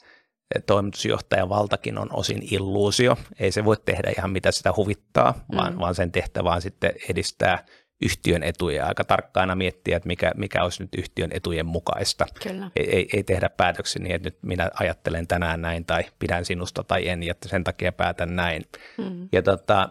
toimitusjohtajan 0.65 1.49
valtakin 1.49 1.97
on 1.97 2.09
osin 2.13 2.47
illuusio. 2.51 3.17
Ei 3.39 3.51
se 3.51 3.65
voi 3.65 3.77
tehdä 3.85 4.11
ihan 4.17 4.31
mitä 4.31 4.51
sitä 4.51 4.73
huvittaa, 4.77 5.31
mm. 5.31 5.57
vaan, 5.57 5.79
vaan 5.79 5.95
sen 5.95 6.11
tehtävä 6.11 6.53
on 6.53 6.61
sitten 6.61 6.93
edistää 7.09 7.65
yhtiön 8.01 8.43
etuja 8.43 8.85
aika 8.85 9.03
tarkkaana 9.03 9.55
miettiä, 9.55 9.97
että 9.97 10.07
mikä, 10.07 10.31
mikä 10.37 10.63
olisi 10.63 10.83
nyt 10.83 10.95
yhtiön 10.97 11.31
etujen 11.33 11.65
mukaista. 11.65 12.25
Kyllä. 12.43 12.71
Ei, 12.75 12.95
ei, 12.95 13.09
ei 13.13 13.23
tehdä 13.23 13.49
päätöksiä 13.49 14.03
niin, 14.03 14.15
että 14.15 14.27
nyt 14.27 14.37
minä 14.41 14.69
ajattelen 14.79 15.27
tänään 15.27 15.61
näin 15.61 15.85
tai 15.85 16.03
pidän 16.19 16.45
sinusta 16.45 16.83
tai 16.83 17.07
en 17.07 17.23
ja 17.23 17.33
sen 17.45 17.63
takia 17.63 17.91
päätän 17.91 18.35
näin. 18.35 18.65
Mm. 18.97 19.29
Ja 19.31 19.41
tota, 19.41 19.89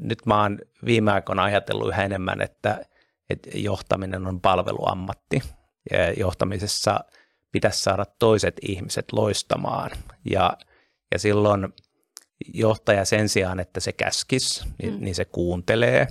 nyt 0.00 0.26
mä 0.26 0.42
oon 0.42 0.58
viime 0.84 1.12
aikoina 1.12 1.44
ajatellut 1.44 1.88
yhä 1.88 2.04
enemmän, 2.04 2.40
että– 2.40 2.80
että 3.30 3.50
johtaminen 3.54 4.26
on 4.26 4.40
palveluammatti 4.40 5.42
ja 5.90 6.12
johtamisessa 6.12 7.00
pitäisi 7.52 7.82
saada 7.82 8.04
toiset 8.18 8.56
ihmiset 8.62 9.12
loistamaan 9.12 9.90
ja, 10.30 10.56
ja 11.12 11.18
silloin 11.18 11.68
johtaja 12.54 13.04
sen 13.04 13.28
sijaan, 13.28 13.60
että 13.60 13.80
se 13.80 13.92
käskisi, 13.92 14.64
niin, 14.82 14.94
mm. 14.94 15.00
niin 15.04 15.14
se 15.14 15.24
kuuntelee 15.24 16.08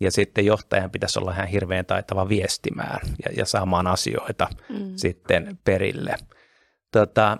ja 0.00 0.10
sitten 0.10 0.46
johtajan 0.46 0.90
pitäisi 0.90 1.18
olla 1.18 1.32
ihan 1.32 1.46
hirveän 1.46 1.86
taitava 1.86 2.28
viestimään 2.28 3.00
ja, 3.24 3.32
ja 3.36 3.46
saamaan 3.46 3.86
asioita 3.86 4.48
mm. 4.68 4.92
sitten 4.96 5.58
perille. 5.64 6.14
Tota, 6.92 7.38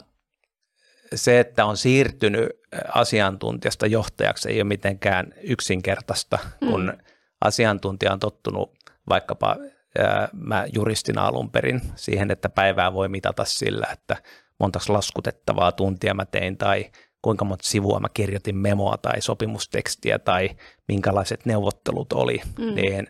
se, 1.14 1.40
että 1.40 1.64
on 1.64 1.76
siirtynyt 1.76 2.48
asiantuntijasta 2.94 3.86
johtajaksi 3.86 4.48
ei 4.48 4.58
ole 4.58 4.64
mitenkään 4.64 5.34
yksinkertaista, 5.42 6.38
kun 6.58 6.84
mm. 6.84 7.04
asiantuntija 7.40 8.12
on 8.12 8.20
tottunut 8.20 8.78
vaikkapa 9.08 9.56
ää, 9.98 10.28
mä 10.32 10.66
juristina 10.72 11.26
alun 11.26 11.50
perin 11.50 11.80
siihen, 11.96 12.30
että 12.30 12.48
päivää 12.48 12.92
voi 12.92 13.08
mitata 13.08 13.44
sillä, 13.44 13.86
että 13.92 14.16
montaks 14.60 14.88
laskutettavaa 14.88 15.72
tuntia 15.72 16.14
mä 16.14 16.26
tein 16.26 16.56
tai 16.56 16.90
kuinka 17.24 17.44
monta 17.44 17.68
sivua 17.68 18.00
mä 18.00 18.08
kirjoitin 18.14 18.56
memoa 18.56 18.96
tai 18.96 19.20
sopimustekstiä 19.20 20.18
tai 20.18 20.50
minkälaiset 20.88 21.46
neuvottelut 21.46 22.12
oli, 22.12 22.40
mm. 22.58 22.74
niin 22.74 23.06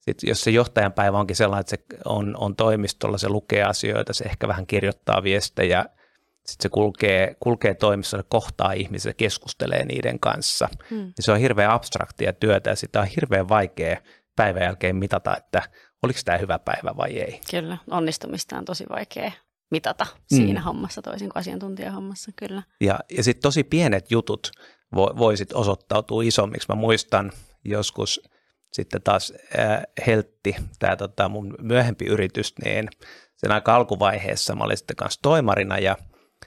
sit 0.00 0.22
jos 0.22 0.40
se 0.40 0.50
johtajan 0.50 0.92
päivä 0.92 1.18
onkin 1.18 1.36
sellainen, 1.36 1.60
että 1.60 1.76
se 1.76 1.98
on, 2.04 2.36
on 2.36 2.56
toimistolla, 2.56 3.18
se 3.18 3.28
lukee 3.28 3.62
asioita, 3.62 4.12
se 4.12 4.24
ehkä 4.24 4.48
vähän 4.48 4.66
kirjoittaa 4.66 5.22
viestejä, 5.22 5.84
sitten 6.46 6.62
se 6.62 6.68
kulkee, 6.68 7.36
kulkee 7.40 7.74
toimistolle, 7.74 8.24
kohtaa 8.28 8.72
ihmisiä, 8.72 9.12
keskustelee 9.12 9.84
niiden 9.84 10.20
kanssa, 10.20 10.68
mm. 10.90 10.96
niin 10.96 11.12
se 11.20 11.32
on 11.32 11.38
hirveän 11.38 11.70
abstraktia 11.70 12.32
työtä 12.32 12.70
ja 12.70 12.76
sitä 12.76 13.00
on 13.00 13.06
hirveän 13.06 13.48
vaikea– 13.48 13.96
päivän 14.36 14.62
jälkeen 14.62 14.96
mitata, 14.96 15.36
että 15.36 15.62
oliko 16.02 16.20
tämä 16.24 16.38
hyvä 16.38 16.58
päivä 16.58 16.96
vai 16.96 17.18
ei. 17.18 17.40
Kyllä, 17.50 17.78
onnistumista 17.90 18.58
on 18.58 18.64
tosi 18.64 18.84
vaikea 18.88 19.32
mitata 19.70 20.04
mm. 20.04 20.36
siinä 20.36 20.60
hommassa 20.60 21.02
toisin 21.02 21.28
kuin 21.28 21.40
asiantuntijahommassa, 21.40 22.30
kyllä. 22.36 22.62
Ja, 22.80 22.98
ja 23.16 23.24
sitten 23.24 23.42
tosi 23.42 23.64
pienet 23.64 24.10
jutut 24.10 24.50
vo, 24.94 25.14
voisit 25.18 25.52
osoittautua 25.52 26.22
isommiksi. 26.22 26.68
Mä 26.68 26.74
muistan 26.74 27.32
joskus 27.64 28.20
sitten 28.72 29.02
taas 29.02 29.32
äh, 29.58 29.82
Heltti, 30.06 30.56
tämä 30.78 30.96
tota, 30.96 31.28
mun 31.28 31.54
myöhempi 31.60 32.04
yritys, 32.04 32.54
niin 32.64 32.88
sen 33.36 33.52
aika 33.52 33.74
alkuvaiheessa 33.74 34.54
mä 34.54 34.64
olin 34.64 34.76
sitten 34.76 34.96
kanssa 34.96 35.22
toimarina 35.22 35.78
ja 35.78 35.96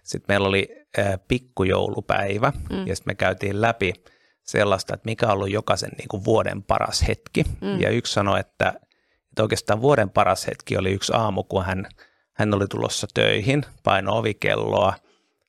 sitten 0.03 0.33
meillä 0.33 0.47
oli 0.47 0.67
äh, 0.99 1.19
pikkujoulupäivä 1.27 2.53
mm. 2.69 2.88
ja 2.88 2.95
sitten 2.95 3.12
me 3.12 3.15
käytiin 3.15 3.62
läpi– 3.62 3.93
sellaista, 4.43 4.93
että 4.93 5.05
mikä 5.05 5.25
on 5.25 5.33
ollut 5.33 5.51
jokaisen 5.51 5.91
niin 5.97 6.07
kuin 6.07 6.25
vuoden 6.25 6.63
paras 6.63 7.07
hetki. 7.07 7.43
Mm. 7.62 7.81
Ja 7.81 7.89
yksi 7.89 8.13
sanoi, 8.13 8.39
että, 8.39 8.73
että 9.29 9.43
oikeastaan 9.43 9.81
vuoden 9.81 10.09
paras 10.09 10.47
hetki 10.47 10.77
oli 10.77 10.91
yksi 10.91 11.13
aamu, 11.15 11.43
kun 11.43 11.65
hän, 11.65 11.86
hän 12.33 12.53
oli 12.53 12.67
tulossa 12.67 13.07
töihin, 13.13 13.63
paino 13.83 14.17
ovikelloa. 14.17 14.93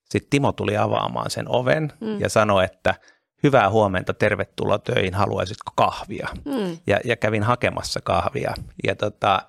Sitten 0.05 0.31
Timo 0.31 0.53
tuli 0.53 0.77
avaamaan 0.77 1.31
sen 1.31 1.49
oven 1.49 1.93
mm. 2.01 2.21
ja 2.21 2.29
sanoi, 2.29 2.65
että 2.65 2.95
hyvää 3.43 3.71
huomenta, 3.71 4.15
tervetuloa 4.15 4.79
töihin, 4.79 5.15
haluaisitko 5.15 5.73
kahvia? 5.77 6.29
Mm. 6.45 6.79
Ja, 6.87 7.01
ja 7.05 7.17
kävin 7.17 7.43
hakemassa 7.43 8.01
kahvia. 8.01 8.55
Ja, 8.85 8.97
tota, 8.97 9.43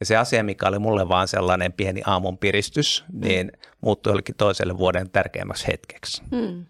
ja 0.00 0.06
se 0.06 0.16
asia, 0.16 0.44
mikä 0.44 0.68
oli 0.68 0.78
mulle 0.78 1.08
vaan 1.08 1.28
sellainen 1.28 1.72
pieni 1.72 2.02
aamun 2.06 2.38
piristys, 2.38 3.04
mm. 3.12 3.20
niin 3.20 3.52
muuttui 3.80 4.10
jollekin 4.10 4.34
toiselle 4.34 4.78
vuoden 4.78 5.10
tärkeimmäksi 5.10 5.66
hetkeksi. 5.66 6.22
Mm. 6.30 6.66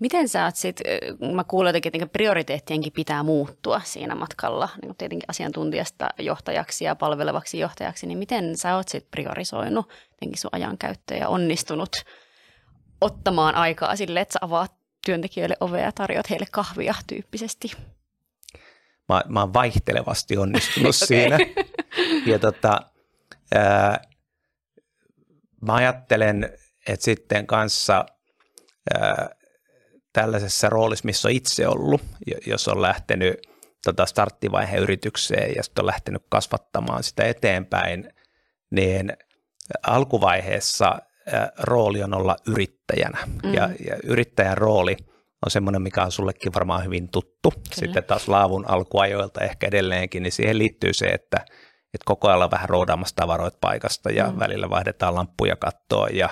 Miten 0.00 0.28
sä 0.28 0.44
oot 0.44 0.56
sit, 0.56 0.80
mä 1.34 1.44
kuulen 1.44 1.68
jotenkin, 1.68 1.92
että 1.92 2.12
prioriteettienkin 2.12 2.92
pitää 2.92 3.22
muuttua 3.22 3.80
siinä 3.84 4.14
matkalla, 4.14 4.68
niin 4.82 4.96
tietenkin 4.96 5.30
asiantuntijasta 5.30 6.08
johtajaksi 6.18 6.84
ja 6.84 6.96
palvelevaksi 6.96 7.58
johtajaksi, 7.58 8.06
niin 8.06 8.18
miten 8.18 8.56
sä 8.56 8.76
oot 8.76 8.88
sit 8.88 9.10
priorisoinut 9.10 9.88
jotenkin 10.10 10.38
sun 10.38 10.50
ajankäyttöä 10.52 11.16
ja 11.16 11.28
onnistunut 11.28 11.96
ottamaan 13.00 13.54
aikaa 13.54 13.96
sille, 13.96 14.20
että 14.20 14.32
sä 14.32 14.38
avaat 14.42 14.72
työntekijöille 15.06 15.56
ovea 15.60 15.84
ja 15.84 15.92
tarjoat 15.92 16.30
heille 16.30 16.46
kahvia 16.50 16.94
tyyppisesti? 17.06 17.72
Mä, 19.08 19.22
mä 19.28 19.40
oon 19.40 19.54
vaihtelevasti 19.54 20.36
onnistunut 20.36 20.96
okay. 20.96 21.06
siinä. 21.08 21.38
Ja 22.26 22.38
tota, 22.38 22.80
ää, 23.54 24.00
mä 25.60 25.74
ajattelen, 25.74 26.58
että 26.86 27.04
sitten 27.04 27.46
kanssa 27.46 28.06
ää, 28.94 29.30
tällaisessa 30.14 30.68
roolissa, 30.70 31.06
missä 31.06 31.28
on 31.28 31.32
itse 31.32 31.68
ollut, 31.68 32.00
jos 32.46 32.68
on 32.68 32.82
lähtenyt 32.82 33.36
tota 33.84 34.06
starttivaiheen 34.06 34.82
yritykseen 34.82 35.52
ja 35.56 35.62
sitten 35.62 35.82
on 35.82 35.86
lähtenyt 35.86 36.22
kasvattamaan 36.28 37.02
sitä 37.02 37.24
eteenpäin, 37.24 38.12
niin 38.70 39.12
alkuvaiheessa 39.86 40.98
rooli 41.58 42.02
on 42.02 42.14
olla 42.14 42.36
yrittäjänä. 42.46 43.18
Mm. 43.42 43.54
Ja, 43.54 43.70
ja 43.86 43.96
yrittäjän 44.04 44.58
rooli 44.58 44.96
on 45.46 45.50
semmoinen, 45.50 45.82
mikä 45.82 46.02
on 46.02 46.12
sullekin 46.12 46.54
varmaan 46.54 46.84
hyvin 46.84 47.08
tuttu. 47.08 47.50
Kyllä. 47.50 47.64
Sitten 47.72 48.04
taas 48.04 48.28
laavun 48.28 48.70
alkuajoilta 48.70 49.40
ehkä 49.40 49.66
edelleenkin, 49.66 50.22
niin 50.22 50.32
siihen 50.32 50.58
liittyy 50.58 50.92
se, 50.92 51.06
että, 51.06 51.36
että 51.94 52.04
koko 52.04 52.28
ajan 52.28 52.50
vähän 52.50 52.68
roodaamassa 52.68 53.16
tavaroita 53.16 53.58
paikasta 53.60 54.10
ja 54.10 54.30
mm. 54.30 54.38
välillä 54.38 54.70
vaihdetaan 54.70 55.14
lamppuja 55.14 55.56
kattoa 55.56 56.08
ja 56.08 56.28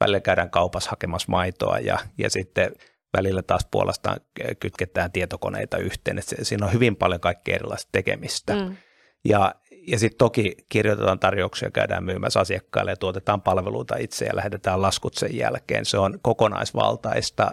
välillä 0.00 0.20
käydään 0.20 0.50
kaupassa 0.50 0.90
hakemassa 0.90 1.30
maitoa 1.30 1.78
ja, 1.78 1.98
ja 2.18 2.30
sitten 2.30 2.72
välillä 3.16 3.42
taas 3.42 3.66
puolestaan 3.70 4.20
kytketään 4.60 5.12
tietokoneita 5.12 5.78
yhteen. 5.78 6.18
Että 6.18 6.44
siinä 6.44 6.66
on 6.66 6.72
hyvin 6.72 6.96
paljon 6.96 7.20
kaikkea 7.20 7.54
erilaista 7.54 7.88
tekemistä. 7.92 8.54
Mm. 8.54 8.76
Ja, 9.24 9.54
ja 9.86 9.98
sitten 9.98 10.18
toki 10.18 10.56
kirjoitetaan 10.68 11.18
tarjouksia, 11.18 11.70
käydään 11.70 12.04
myymässä 12.04 12.40
asiakkaille 12.40 12.92
ja 12.92 12.96
tuotetaan 12.96 13.42
palveluita 13.42 13.96
itse 13.96 14.24
ja 14.24 14.36
lähetetään 14.36 14.82
laskut 14.82 15.14
sen 15.14 15.36
jälkeen. 15.36 15.84
Se 15.84 15.98
on 15.98 16.18
kokonaisvaltaista. 16.22 17.52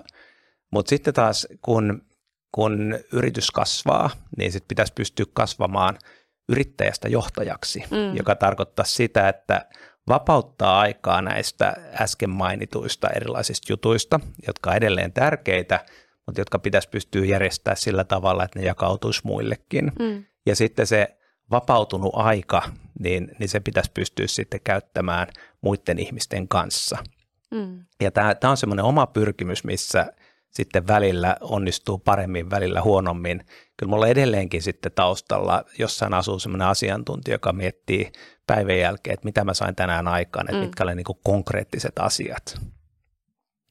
Mutta 0.71 0.89
sitten 0.89 1.13
taas 1.13 1.47
kun, 1.61 2.01
kun 2.51 2.99
yritys 3.11 3.51
kasvaa, 3.51 4.09
niin 4.37 4.51
sitten 4.51 4.67
pitäisi 4.67 4.93
pystyä 4.93 5.25
kasvamaan 5.33 5.97
yrittäjästä 6.49 7.09
johtajaksi, 7.09 7.83
mm. 7.91 8.15
joka 8.15 8.35
tarkoittaa 8.35 8.85
sitä, 8.85 9.29
että 9.29 9.65
vapauttaa 10.07 10.79
aikaa 10.79 11.21
näistä 11.21 11.73
äsken 12.01 12.29
mainituista 12.29 13.09
erilaisista 13.09 13.73
jutuista, 13.73 14.19
jotka 14.47 14.69
on 14.69 14.75
edelleen 14.75 15.13
tärkeitä, 15.13 15.85
mutta 16.25 16.41
jotka 16.41 16.59
pitäisi 16.59 16.89
pystyä 16.89 17.25
järjestämään 17.25 17.77
sillä 17.77 18.03
tavalla, 18.03 18.43
että 18.43 18.59
ne 18.59 18.65
jakautuisi 18.65 19.21
muillekin. 19.23 19.91
Mm. 19.99 20.23
Ja 20.45 20.55
sitten 20.55 20.87
se 20.87 21.17
vapautunut 21.51 22.11
aika, 22.13 22.61
niin, 22.99 23.31
niin 23.39 23.49
se 23.49 23.59
pitäisi 23.59 23.91
pystyä 23.93 24.27
sitten 24.27 24.59
käyttämään 24.63 25.27
muiden 25.61 25.99
ihmisten 25.99 26.47
kanssa. 26.47 26.97
Mm. 27.51 27.85
Ja 28.01 28.11
tämä, 28.11 28.35
tämä 28.35 28.51
on 28.51 28.57
semmoinen 28.57 28.85
oma 28.85 29.07
pyrkimys, 29.07 29.63
missä 29.63 30.13
sitten 30.53 30.87
välillä 30.87 31.37
onnistuu 31.41 31.97
paremmin, 31.97 32.49
välillä 32.49 32.81
huonommin. 32.81 33.45
Kyllä 33.77 33.89
mulla 33.89 34.07
edelleenkin 34.07 34.61
sitten 34.61 34.91
taustalla 34.91 35.63
jossain 35.79 36.13
asuu 36.13 36.39
semmoinen 36.39 36.67
asiantuntija, 36.67 37.35
joka 37.35 37.53
miettii 37.53 38.11
päivän 38.47 38.77
jälkeen, 38.77 39.13
että 39.13 39.25
mitä 39.25 39.43
mä 39.43 39.53
sain 39.53 39.75
tänään 39.75 40.07
aikaan, 40.07 40.45
että 40.45 40.57
mm. 40.57 40.65
mitkä 40.65 40.83
olivat 40.83 40.95
niin 40.95 41.17
konkreettiset 41.23 41.99
asiat. 41.99 42.59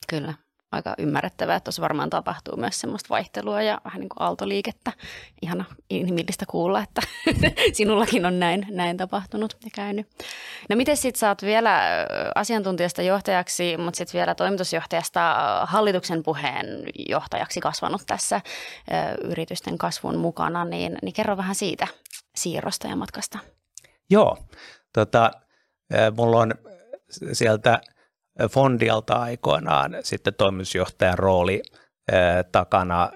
Kyllä 0.08 0.34
aika 0.72 0.94
ymmärrettävää, 0.98 1.56
että 1.56 1.64
tuossa 1.64 1.82
varmaan 1.82 2.10
tapahtuu 2.10 2.56
myös 2.56 2.80
semmoista 2.80 3.08
vaihtelua 3.08 3.62
ja 3.62 3.80
vähän 3.84 4.00
niin 4.00 4.08
kuin 4.08 4.22
aaltoliikettä. 4.22 4.92
Ihana 5.42 5.64
inhimillistä 5.90 6.44
kuulla, 6.48 6.82
että 6.82 7.02
sinullakin 7.72 8.26
on 8.26 8.40
näin, 8.40 8.66
näin 8.70 8.96
tapahtunut 8.96 9.56
ja 9.64 9.70
käynyt. 9.74 10.06
No 10.68 10.76
miten 10.76 10.96
sitten 10.96 11.18
sä 11.18 11.28
oot 11.28 11.42
vielä 11.42 11.80
asiantuntijasta 12.34 13.02
johtajaksi, 13.02 13.76
mutta 13.76 13.98
sitten 13.98 14.18
vielä 14.18 14.34
toimitusjohtajasta 14.34 15.20
hallituksen 15.64 16.22
puheen 16.22 16.66
johtajaksi 17.08 17.60
kasvanut 17.60 18.02
tässä 18.06 18.40
yritysten 19.24 19.78
kasvun 19.78 20.18
mukana, 20.18 20.64
niin, 20.64 20.98
niin 21.02 21.12
kerro 21.12 21.36
vähän 21.36 21.54
siitä 21.54 21.86
siirrosta 22.36 22.88
ja 22.88 22.96
matkasta. 22.96 23.38
Joo, 24.10 24.38
tota, 24.92 25.30
mulla 26.16 26.38
on 26.38 26.54
sieltä– 27.32 27.80
Fondialta 28.50 29.14
aikoinaan 29.14 29.96
sitten 30.00 30.34
toimitusjohtajan 30.34 31.18
rooli 31.18 31.62
takana, 32.52 33.10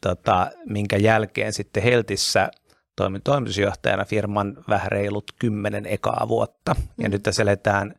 tota, 0.00 0.50
minkä 0.66 0.96
jälkeen 0.96 1.52
sitten 1.52 1.82
Heltissä 1.82 2.50
toimin 2.96 3.22
toimitusjohtajana 3.22 4.04
firman 4.04 4.56
vähän 4.68 4.92
reilut 4.92 5.32
kymmenen 5.38 5.86
ekaa 5.86 6.24
vuotta. 6.28 6.76
Ja 6.98 7.08
mm. 7.08 7.12
nyt 7.12 7.22
tässä 7.22 7.42
eletään 7.42 7.94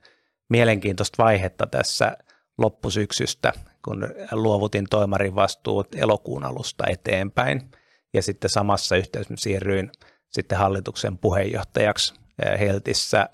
mielenkiintoista 0.49 1.23
vaihetta 1.23 1.67
tässä 1.67 2.17
loppusyksystä, 2.57 3.53
kun 3.85 4.07
luovutin 4.31 4.85
toimarin 4.89 5.35
vastuut 5.35 5.95
elokuun 5.95 6.43
alusta 6.43 6.83
eteenpäin. 6.87 7.71
Ja 8.13 8.21
sitten 8.21 8.49
samassa 8.49 8.95
yhteydessä 8.95 9.33
siirryin 9.37 9.91
sitten 10.29 10.57
hallituksen 10.57 11.17
puheenjohtajaksi 11.17 12.13
Heltissä, 12.59 13.29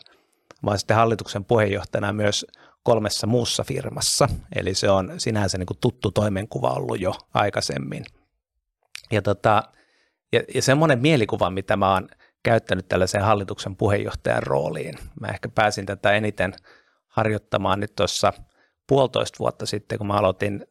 vaan 0.65 0.79
sitten 0.79 0.97
hallituksen 0.97 1.45
puheenjohtajana 1.45 2.13
myös 2.13 2.45
kolmessa 2.87 3.27
muussa 3.27 3.63
firmassa, 3.63 4.29
eli 4.55 4.73
se 4.73 4.89
on 4.89 5.13
sinänsä 5.17 5.57
niin 5.57 5.65
kuin 5.65 5.77
tuttu 5.81 6.11
toimenkuva 6.11 6.69
ollut 6.69 6.99
jo 6.99 7.13
aikaisemmin. 7.33 8.05
Ja, 9.11 9.21
tota, 9.21 9.63
ja, 10.33 10.41
ja 10.55 10.61
semmoinen 10.61 10.99
mielikuva, 10.99 11.49
mitä 11.49 11.77
mä 11.77 11.93
oon 11.93 12.09
käyttänyt 12.43 12.87
tällaiseen 12.87 13.23
hallituksen 13.23 13.75
puheenjohtajan 13.75 14.43
rooliin, 14.43 14.95
mä 15.19 15.27
ehkä 15.27 15.49
pääsin 15.49 15.85
tätä 15.85 16.11
eniten 16.11 16.53
harjoittamaan 17.07 17.79
nyt 17.79 17.95
tuossa 17.95 18.33
puolitoista 18.87 19.39
vuotta 19.39 19.65
sitten, 19.65 19.97
kun 19.97 20.07
mä 20.07 20.13
aloitin 20.13 20.65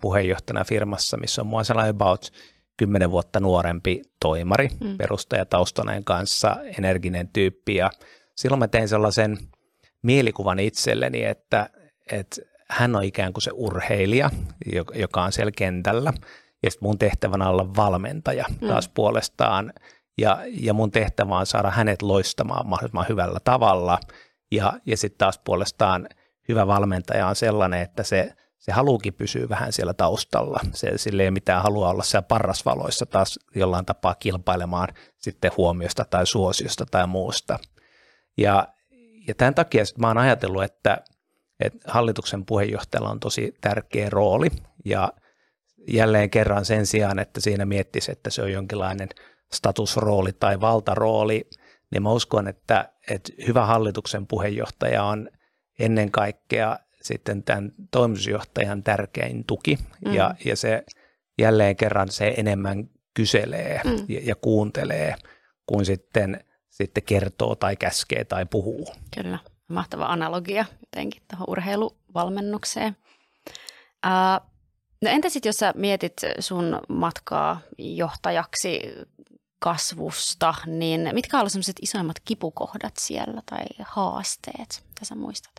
puheenjohtajana 0.00 0.64
firmassa, 0.64 1.16
missä 1.16 1.42
on 1.42 1.46
mua 1.46 1.64
sellainen 1.64 1.94
about 1.94 2.32
kymmenen 2.76 3.10
vuotta 3.10 3.40
nuorempi 3.40 4.02
toimari 4.20 4.68
mm. 4.80 4.96
perustajataustaneen 4.98 6.04
kanssa, 6.04 6.56
energinen 6.78 7.28
tyyppi 7.28 7.74
ja 7.74 7.90
silloin 8.36 8.58
mä 8.58 8.68
tein 8.68 8.88
sellaisen– 8.88 9.38
mielikuvan 10.02 10.58
itselleni, 10.58 11.24
että, 11.24 11.70
että 12.12 12.42
hän 12.70 12.96
on 12.96 13.04
ikään 13.04 13.32
kuin 13.32 13.42
se 13.42 13.50
urheilija, 13.54 14.30
joka 14.94 15.22
on 15.22 15.32
siellä 15.32 15.52
kentällä, 15.56 16.12
ja 16.62 16.70
sitten 16.70 16.88
mun 16.88 16.98
tehtävänä 16.98 17.48
olla 17.48 17.76
valmentaja 17.76 18.44
mm. 18.60 18.68
taas 18.68 18.88
puolestaan, 18.88 19.72
ja, 20.18 20.38
ja 20.60 20.74
mun 20.74 20.90
tehtävä 20.90 21.38
on 21.38 21.46
saada 21.46 21.70
hänet 21.70 22.02
loistamaan 22.02 22.68
mahdollisimman 22.68 23.08
hyvällä 23.08 23.38
tavalla, 23.44 23.98
ja, 24.52 24.72
ja 24.86 24.96
sitten 24.96 25.18
taas 25.18 25.38
puolestaan 25.38 26.08
hyvä 26.48 26.66
valmentaja 26.66 27.26
on 27.26 27.36
sellainen, 27.36 27.82
että 27.82 28.02
se, 28.02 28.32
se 28.58 28.72
haluukin 28.72 29.14
pysyä 29.14 29.48
vähän 29.48 29.72
siellä 29.72 29.94
taustalla. 29.94 30.60
Se, 30.72 30.98
sille 30.98 31.22
ei 31.22 31.30
mitään 31.30 31.62
halua 31.62 31.88
olla 31.88 32.02
siellä 32.02 32.26
parrasvaloissa 32.28 33.06
taas 33.06 33.38
jollain 33.54 33.86
tapaa 33.86 34.14
kilpailemaan 34.14 34.88
sitten 35.16 35.50
huomiosta 35.56 36.04
tai 36.04 36.26
suosiosta 36.26 36.86
tai 36.90 37.06
muusta. 37.06 37.58
Ja, 38.38 38.68
ja 39.28 39.34
tämän 39.34 39.54
takia 39.54 39.84
mä 39.98 40.06
oon 40.06 40.18
ajatellut, 40.18 40.62
että, 40.62 40.98
että 41.60 41.78
hallituksen 41.86 42.46
puheenjohtajalla 42.46 43.10
on 43.10 43.20
tosi 43.20 43.54
tärkeä 43.60 44.10
rooli 44.10 44.48
ja 44.84 45.12
jälleen 45.88 46.30
kerran 46.30 46.64
sen 46.64 46.86
sijaan, 46.86 47.18
että 47.18 47.40
siinä 47.40 47.64
miettisi, 47.64 48.12
että 48.12 48.30
se 48.30 48.42
on 48.42 48.52
jonkinlainen 48.52 49.08
statusrooli 49.52 50.32
tai 50.32 50.60
valtarooli, 50.60 51.50
niin 51.90 52.02
mä 52.02 52.12
uskon, 52.12 52.48
että, 52.48 52.92
että 53.10 53.32
hyvä 53.46 53.66
hallituksen 53.66 54.26
puheenjohtaja 54.26 55.04
on 55.04 55.28
ennen 55.78 56.10
kaikkea 56.10 56.78
sitten 57.02 57.42
tämän 57.42 57.72
toimitusjohtajan 57.90 58.82
tärkein 58.82 59.44
tuki 59.44 59.78
mm. 60.06 60.14
ja, 60.14 60.34
ja 60.44 60.56
se 60.56 60.84
jälleen 61.38 61.76
kerran 61.76 62.08
se 62.08 62.34
enemmän 62.36 62.90
kyselee 63.14 63.80
mm. 63.84 64.04
ja, 64.08 64.20
ja 64.24 64.34
kuuntelee 64.34 65.14
kuin 65.66 65.86
sitten– 65.86 66.40
sitten 66.72 67.02
kertoo 67.02 67.54
tai 67.54 67.76
käskee 67.76 68.24
tai 68.24 68.46
puhuu. 68.46 68.88
Kyllä, 69.14 69.38
mahtava 69.68 70.06
analogia 70.06 70.64
jotenkin 70.80 71.22
tuohon 71.30 71.50
urheiluvalmennukseen. 71.50 72.96
Uh, 74.06 74.46
no 75.02 75.10
entä 75.10 75.28
sitten, 75.28 75.48
jos 75.48 75.56
sä 75.56 75.72
mietit 75.76 76.20
sun 76.38 76.80
matkaa 76.88 77.60
johtajaksi 77.78 78.80
kasvusta, 79.58 80.54
niin 80.66 81.08
mitkä 81.12 81.40
ovat 81.40 81.52
sellaiset 81.52 81.76
isoimmat 81.82 82.16
kipukohdat 82.24 82.94
siellä 82.98 83.42
tai 83.50 83.64
haasteet, 83.82 84.84
mitä 84.88 85.04
sä 85.04 85.14
muistat? 85.14 85.52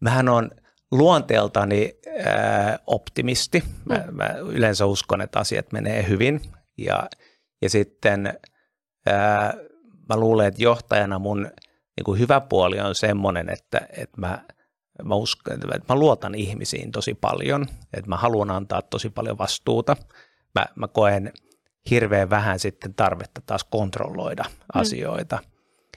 Mähän 0.00 0.28
on 0.28 0.50
luonteeltani 0.90 1.94
äh, 2.26 2.78
optimisti. 2.86 3.64
Mä, 3.84 3.94
mm. 3.94 4.14
mä 4.14 4.26
yleensä 4.26 4.86
uskon, 4.86 5.20
että 5.20 5.38
asiat 5.38 5.72
menee 5.72 6.08
hyvin 6.08 6.40
ja, 6.78 7.08
ja 7.62 7.70
sitten– 7.70 8.32
mä 10.08 10.16
luulen, 10.16 10.46
että 10.46 10.62
johtajana 10.62 11.18
mun 11.18 11.42
niin 11.96 12.04
kuin 12.04 12.18
hyvä 12.18 12.40
puoli 12.40 12.80
on 12.80 12.94
semmoinen, 12.94 13.50
että, 13.50 13.80
että 13.96 14.20
mä 14.20 14.44
mä, 15.04 15.14
uskon, 15.14 15.54
että 15.54 15.94
mä 15.94 15.98
luotan 15.98 16.34
ihmisiin 16.34 16.92
tosi 16.92 17.14
paljon, 17.14 17.66
että 17.92 18.08
mä 18.08 18.16
haluan 18.16 18.50
antaa 18.50 18.82
tosi 18.82 19.10
paljon 19.10 19.38
vastuuta. 19.38 19.96
Mä, 20.54 20.66
mä 20.74 20.88
koen 20.88 21.32
hirveän 21.90 22.30
vähän 22.30 22.58
sitten 22.58 22.94
tarvetta 22.94 23.40
taas 23.46 23.64
kontrolloida 23.64 24.44
mm. 24.48 24.80
asioita. 24.80 25.38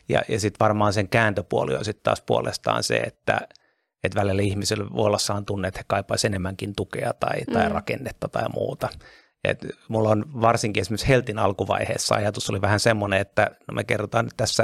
Ja, 0.10 0.22
ja 0.28 0.40
sitten 0.40 0.60
varmaan 0.60 0.94
sen 0.94 1.10
kääntöpuoli 1.10 1.76
on 1.76 1.86
sitten 1.86 2.04
taas 2.04 2.22
puolestaan 2.22 2.84
se, 2.84 2.98
että, 2.98 3.42
että 4.04 4.20
välillä 4.20 4.42
ihmisillä 4.42 4.86
voi 4.94 5.06
olla 5.06 5.18
saan 5.18 5.46
tunne, 5.46 5.68
että 5.68 5.80
he 5.80 5.84
kaipaisivat 5.88 6.32
enemmänkin 6.32 6.76
tukea 6.76 7.14
tai, 7.14 7.42
tai 7.54 7.66
mm. 7.66 7.72
rakennetta 7.72 8.28
tai 8.28 8.50
muuta. 8.50 8.90
Et 9.44 9.66
mulla 9.88 10.10
on 10.10 10.42
varsinkin 10.42 10.82
esimerkiksi 10.82 11.08
Heltin 11.08 11.40
alkuvaiheessa 11.40 12.16
ajatus 12.16 12.50
oli 12.50 12.62
vähän 12.62 12.80
semmoinen, 12.80 13.22
että 13.22 13.52
no 13.68 13.74
me 13.74 13.84
kerrotaan 13.84 14.26
nyt 14.26 14.38
tässä 14.38 14.64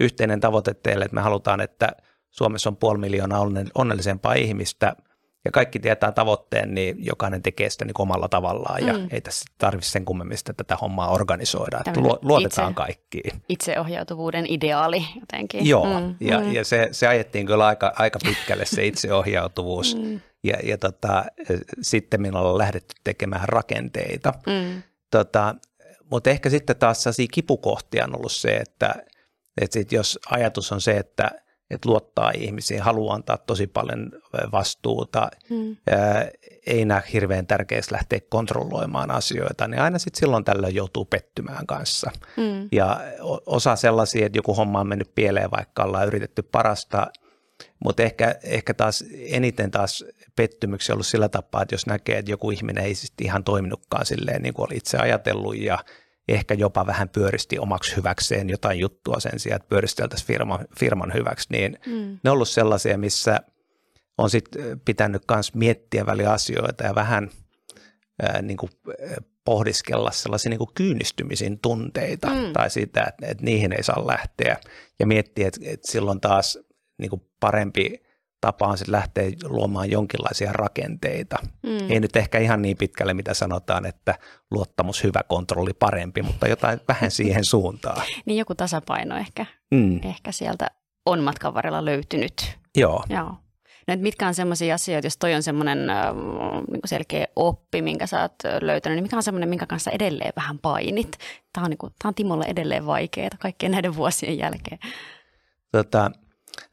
yhteinen 0.00 0.40
tavoite 0.40 0.74
teille, 0.74 1.04
että 1.04 1.14
me 1.14 1.20
halutaan, 1.20 1.60
että 1.60 1.88
Suomessa 2.30 2.70
on 2.70 2.76
puoli 2.76 2.98
miljoonaa 2.98 3.40
onnellisempaa 3.74 4.34
ihmistä– 4.34 4.96
ja 5.44 5.50
kaikki 5.50 5.78
tietää 5.78 6.12
tavoitteen, 6.12 6.74
niin 6.74 6.96
jokainen 6.98 7.42
tekee 7.42 7.70
sitä 7.70 7.84
niin 7.84 7.94
omalla 7.98 8.28
tavallaan 8.28 8.86
ja 8.86 8.92
mm. 8.92 9.08
ei 9.10 9.20
tässä 9.20 9.44
tarvitse 9.58 9.90
sen 9.90 10.04
kummemmin 10.04 10.38
tätä 10.56 10.76
hommaa 10.76 11.10
organisoida, 11.10 11.80
että 11.86 12.00
luotetaan 12.22 12.70
itse, 12.70 12.76
kaikkiin. 12.76 13.42
Itseohjautuvuuden 13.48 14.46
ideaali 14.48 15.04
jotenkin. 15.20 15.66
Joo, 15.66 16.00
mm. 16.00 16.14
ja, 16.20 16.40
mm. 16.40 16.52
ja 16.52 16.64
se, 16.64 16.88
se 16.92 17.06
ajettiin 17.06 17.46
kyllä 17.46 17.66
aika, 17.66 17.92
aika 17.96 18.18
pitkälle 18.24 18.66
se 18.66 18.86
itseohjautuvuus 18.90 19.96
mm. 19.96 20.20
Ja, 20.44 20.56
ja 20.62 20.78
tota, 20.78 21.24
sitten 21.82 22.22
minulla 22.22 22.50
on 22.50 22.58
lähdetty 22.58 22.94
tekemään 23.04 23.48
rakenteita. 23.48 24.32
Mm. 24.46 24.82
Tota, 25.10 25.54
mutta 26.10 26.30
ehkä 26.30 26.50
sitten 26.50 26.76
taas 26.76 27.04
kipukohtia 27.32 28.04
on 28.04 28.16
ollut 28.16 28.32
se, 28.32 28.56
että, 28.56 28.94
että 29.60 29.74
sit 29.74 29.92
jos 29.92 30.18
ajatus 30.30 30.72
on 30.72 30.80
se, 30.80 30.96
että– 30.96 31.30
että 31.70 31.88
luottaa 31.88 32.30
ihmisiin, 32.30 32.82
haluaa 32.82 33.14
antaa 33.14 33.38
tosi 33.38 33.66
paljon 33.66 34.10
vastuuta, 34.52 35.28
mm. 35.50 35.76
ää, 35.90 36.28
ei 36.66 36.84
näe 36.84 37.02
hirveän 37.12 37.46
tärkeästi 37.46 37.92
lähteä 37.92 38.20
kontrolloimaan 38.28 39.10
asioita, 39.10 39.68
niin 39.68 39.80
aina 39.80 39.98
sitten 39.98 40.20
silloin 40.20 40.44
tällöin 40.44 40.74
joutuu 40.74 41.04
pettymään 41.04 41.66
kanssa. 41.66 42.10
Mm. 42.36 42.68
Ja 42.72 43.00
osa 43.46 43.76
sellaisia, 43.76 44.26
että 44.26 44.38
joku 44.38 44.54
homma 44.54 44.80
on 44.80 44.88
mennyt 44.88 45.14
pieleen, 45.14 45.50
vaikka 45.50 45.84
ollaan 45.84 46.06
yritetty 46.06 46.42
parasta, 46.42 47.06
mutta 47.84 48.02
ehkä, 48.02 48.34
ehkä 48.42 48.74
taas 48.74 49.04
eniten 49.18 49.70
taas 49.70 50.04
pettymyksiä 50.36 50.94
ollut 50.94 51.06
sillä 51.06 51.28
tapaa, 51.28 51.62
että 51.62 51.74
jos 51.74 51.86
näkee, 51.86 52.18
että 52.18 52.30
joku 52.30 52.50
ihminen 52.50 52.84
ei 52.84 52.94
sitten 52.94 53.26
ihan 53.26 53.44
toiminutkaan 53.44 54.06
silleen 54.06 54.42
niin 54.42 54.54
kuin 54.54 54.66
oli 54.66 54.76
itse 54.76 54.98
ajatellut 54.98 55.56
ja 55.56 55.84
ehkä 56.28 56.54
jopa 56.54 56.86
vähän 56.86 57.08
pyöristi 57.08 57.58
omaksi 57.58 57.96
hyväkseen 57.96 58.50
jotain 58.50 58.78
juttua 58.78 59.20
sen 59.20 59.40
sijaan, 59.40 59.56
että 59.56 59.68
pyöristeltäisiin 59.68 60.26
firman, 60.26 60.66
firman 60.78 61.12
hyväksi, 61.14 61.48
niin 61.50 61.78
mm. 61.86 62.18
ne 62.22 62.30
on 62.30 62.32
ollut 62.32 62.48
sellaisia, 62.48 62.98
missä 62.98 63.40
on 64.18 64.30
sitten 64.30 64.80
pitänyt 64.84 65.22
myös 65.30 65.54
miettiä 65.54 66.06
väli 66.06 66.26
asioita 66.26 66.84
ja 66.84 66.94
vähän 66.94 67.30
ää, 68.22 68.42
niin 68.42 68.56
kuin 68.56 68.70
pohdiskella 69.44 70.10
sellaisia 70.10 70.50
niin 70.50 70.58
kuin 70.58 70.74
kyynistymisen 70.74 71.58
tunteita 71.58 72.30
mm. 72.30 72.52
tai 72.52 72.70
sitä, 72.70 73.04
että, 73.08 73.26
että 73.26 73.44
niihin 73.44 73.72
ei 73.72 73.82
saa 73.82 74.06
lähteä 74.06 74.56
ja 74.98 75.06
miettiä, 75.06 75.48
että, 75.48 75.60
että 75.64 75.90
silloin 75.90 76.20
taas 76.20 76.58
niin 76.98 77.10
kuin 77.10 77.22
parempi– 77.40 77.94
tapa 78.40 78.66
on 78.66 78.78
sitten 78.78 78.92
lähteä 78.92 79.30
luomaan 79.44 79.90
jonkinlaisia 79.90 80.52
rakenteita. 80.52 81.36
Mm. 81.62 81.90
Ei 81.90 82.00
nyt 82.00 82.16
ehkä 82.16 82.38
ihan 82.38 82.62
niin 82.62 82.76
pitkälle, 82.76 83.14
mitä 83.14 83.34
sanotaan, 83.34 83.86
että 83.86 84.14
luottamus, 84.50 85.04
hyvä 85.04 85.20
kontrolli, 85.28 85.72
parempi, 85.72 86.22
mutta 86.22 86.48
jotain 86.48 86.80
vähän 86.88 87.10
siihen 87.10 87.44
suuntaan. 87.54 88.02
niin 88.24 88.38
joku 88.38 88.54
tasapaino 88.54 89.16
ehkä, 89.16 89.46
mm. 89.70 90.00
ehkä 90.04 90.32
sieltä 90.32 90.66
on 91.06 91.22
matkan 91.22 91.54
varrella 91.54 91.84
löytynyt. 91.84 92.58
Joo. 92.76 93.04
Joo. 93.08 93.34
No, 93.88 93.96
mitkä 93.96 94.26
on 94.26 94.34
sellaisia 94.34 94.74
asioita, 94.74 95.06
jos 95.06 95.16
toi 95.16 95.34
on 95.34 95.42
semmoinen 95.42 95.90
äh, 95.90 96.14
niin 96.70 96.80
selkeä 96.84 97.26
oppi, 97.36 97.82
minkä 97.82 98.06
sä 98.06 98.20
oot 98.20 98.34
löytänyt, 98.60 98.96
niin 98.96 99.04
mikä 99.04 99.16
on 99.16 99.22
semmoinen, 99.22 99.48
minkä 99.48 99.66
kanssa 99.66 99.90
edelleen 99.90 100.32
vähän 100.36 100.58
painit? 100.58 101.18
Tämä 101.52 101.64
on, 101.64 101.70
niin 101.70 101.78
kuin, 101.78 101.92
tämä 102.02 102.08
on 102.08 102.14
Timolle 102.14 102.44
edelleen 102.48 102.86
vaikeaa 102.86 103.30
kaikkien 103.38 103.72
näiden 103.72 103.96
vuosien 103.96 104.38
jälkeen. 104.38 104.78
Tota, 105.72 106.10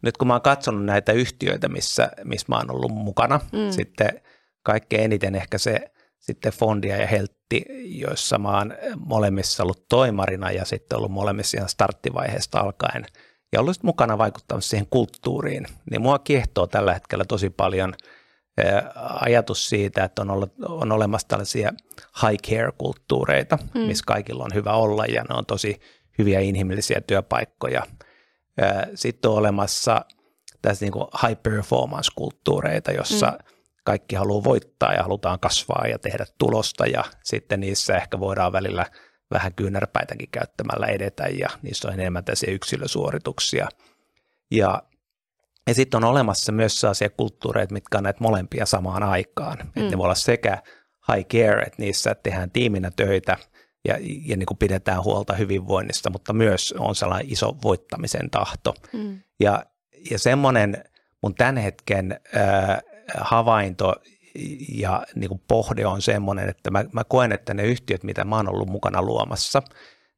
nyt 0.02 0.18
kun 0.18 0.28
mä 0.28 0.34
oon 0.34 0.42
katsonut 0.42 0.86
näitä 0.86 1.12
yhtiöitä, 1.12 1.68
missä, 1.68 2.12
missä 2.24 2.46
mä 2.50 2.56
oon 2.56 2.72
ollut 2.72 2.92
mukana, 2.92 3.40
mm. 3.52 3.72
sitten 3.72 4.22
kaikkein 4.63 5.04
eniten 5.04 5.36
ehkä 5.36 5.58
se 5.58 5.92
sitten 6.20 6.54
Fondia 6.54 6.98
ja 6.98 7.08
Heltti, 7.08 7.66
joissa 7.84 8.38
mä 8.38 8.58
oon 8.58 8.74
molemmissa 9.06 9.63
ollut 9.63 9.86
toimarina 9.90 10.52
ja 10.52 10.66
sitten 10.66 10.98
ollut 10.98 11.12
molemmissa 11.12 11.58
ihan 11.58 11.70
starttivaiheesta 11.70 12.60
alkaen 12.60 13.06
ja 13.54 13.60
ollut 13.60 13.84
mukana 13.84 14.18
vaikuttamassa 14.18 14.70
siihen 14.70 14.88
kulttuuriin, 14.90 15.68
niin 15.92 16.02
mua 16.02 16.20
kiehtoo 16.20 16.68
tällä 16.68 16.94
hetkellä 16.94 17.26
tosi 17.26 17.50
paljon 17.50 17.94
ajatus 19.22 19.70
siitä, 19.70 20.04
että 20.04 20.22
on, 20.22 20.32
ollut, 20.32 20.54
on 20.68 20.92
olemassa 20.92 21.28
tällaisia 21.28 21.74
high 22.22 22.42
care-kulttuureita, 22.48 23.58
mm. 23.74 23.82
missä 23.82 24.04
kaikilla 24.08 24.44
on 24.44 24.54
hyvä 24.54 24.74
olla 24.74 25.06
ja 25.06 25.24
ne 25.24 25.36
on 25.36 25.46
tosi 25.46 25.80
hyviä 26.18 26.40
inhimillisiä 26.40 27.02
työpaikkoja– 27.02 27.84
sitten 28.96 29.32
on 29.32 29.38
olemassa 29.38 30.06
tässä 30.62 30.86
niin 30.86 30.93
high 31.28 31.41
performance-kulttuureita, 31.43 32.91
jossa 32.91 33.28
mm. 33.28 33.56
kaikki 33.84 34.15
haluaa 34.15 34.43
voittaa 34.43 34.93
ja 34.93 35.04
halutaan 35.04 35.39
kasvaa 35.39 35.88
ja 35.88 36.00
tehdä 36.00 36.26
tulosta 36.38 36.86
ja 36.86 37.04
sitten 37.24 37.60
niissä 37.60 37.98
ehkä 37.98 38.20
voidaan 38.20 38.52
välillä 38.52 38.86
vähän 39.32 39.54
kyynärpäitäkin 39.54 40.30
käyttämällä 40.32 40.88
edetä 40.88 41.24
ja 41.24 41.50
niissä 41.62 41.88
on 41.88 41.93
enemmän 41.93 42.26
tällaisia 42.26 42.54
yksilösuorituksia. 42.54 43.67
Ja, 44.52 44.84
ja 45.67 45.74
sitten 45.74 45.98
on 45.98 46.10
olemassa 46.10 46.52
myös 46.52 46.80
sellaisia 46.80 47.10
kulttuureita, 47.10 47.74
mitkä 47.74 47.98
on 47.98 48.04
näitä 48.04 48.20
molempia 48.22 48.65
samaan 48.65 49.04
aikaan. 49.04 49.58
Mm. 49.58 49.67
Että 49.67 49.91
ne 49.91 49.98
voi 49.98 50.04
olla 50.04 50.15
sekä 50.15 50.62
high 51.13 51.28
care, 51.28 51.62
että 51.62 51.82
niissä 51.82 52.15
tehdään 52.15 52.52
tiiminä 52.52 52.91
töitä– 52.96 53.38
ja, 53.88 53.97
ja 54.26 54.38
niin 54.38 54.45
kuin 54.45 54.58
pidetään 54.58 55.04
huolta 55.04 55.34
hyvinvoinnista, 55.34 56.10
mutta 56.10 56.34
myös 56.34 56.73
on 56.78 56.95
sellainen 56.95 57.32
iso 57.32 57.58
voittamisen 57.63 58.30
tahto. 58.30 58.73
Mm. 58.93 59.19
Ja, 59.39 59.65
ja 60.12 60.19
semmoinen 60.19 60.84
mun 61.23 61.36
tämän 61.36 61.58
hetken 61.58 62.19
äh, 62.38 62.78
havainto 63.17 63.95
ja 64.69 65.04
niin 65.15 65.30
kuin 65.30 65.41
pohde 65.47 65.86
on 65.86 66.02
semmoinen, 66.02 66.50
että 66.50 66.71
mä, 66.71 66.86
mä 66.91 67.04
koen, 67.04 67.32
että 67.32 67.54
ne 67.54 67.63
yhtiöt, 67.63 68.04
mitä 68.04 68.23
mä 68.23 68.36
oon 68.36 68.50
ollut 68.50 68.69
mukana 68.69 69.02
luomassa, 69.02 69.62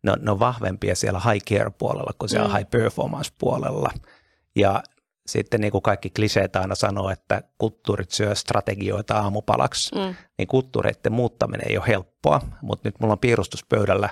ne 0.04 0.12
on, 0.12 0.18
ne 0.22 0.32
on 0.32 0.40
vahvempia 0.40 0.96
siellä 0.96 1.22
high 1.32 1.46
care 1.46 1.72
puolella 1.78 2.12
kuin 2.20 2.30
siellä 2.30 2.48
mm. 2.48 2.56
high 2.56 2.70
performance 2.70 3.32
puolella. 3.38 3.92
Ja 4.56 4.84
sitten 5.32 5.62
niin 5.62 5.72
kuin 5.72 5.82
kaikki 5.82 6.10
kliseet 6.10 6.56
aina 6.56 6.76
sanoo, 6.76 7.10
että 7.10 7.42
kulttuurit 7.58 8.12
syö 8.12 8.36
strategioita 8.36 9.20
aamupalaksi, 9.20 9.96
mm. 9.96 10.16
niin 10.38 10.48
kulttuureiden 10.48 11.12
muuttaminen 11.12 11.68
ei 11.70 11.78
ole 11.78 11.88
helppoa, 11.88 12.42
mutta 12.62 12.88
nyt 12.88 13.00
mulla 13.00 13.14
on 13.14 13.20
piirustuspöydällä 13.20 14.10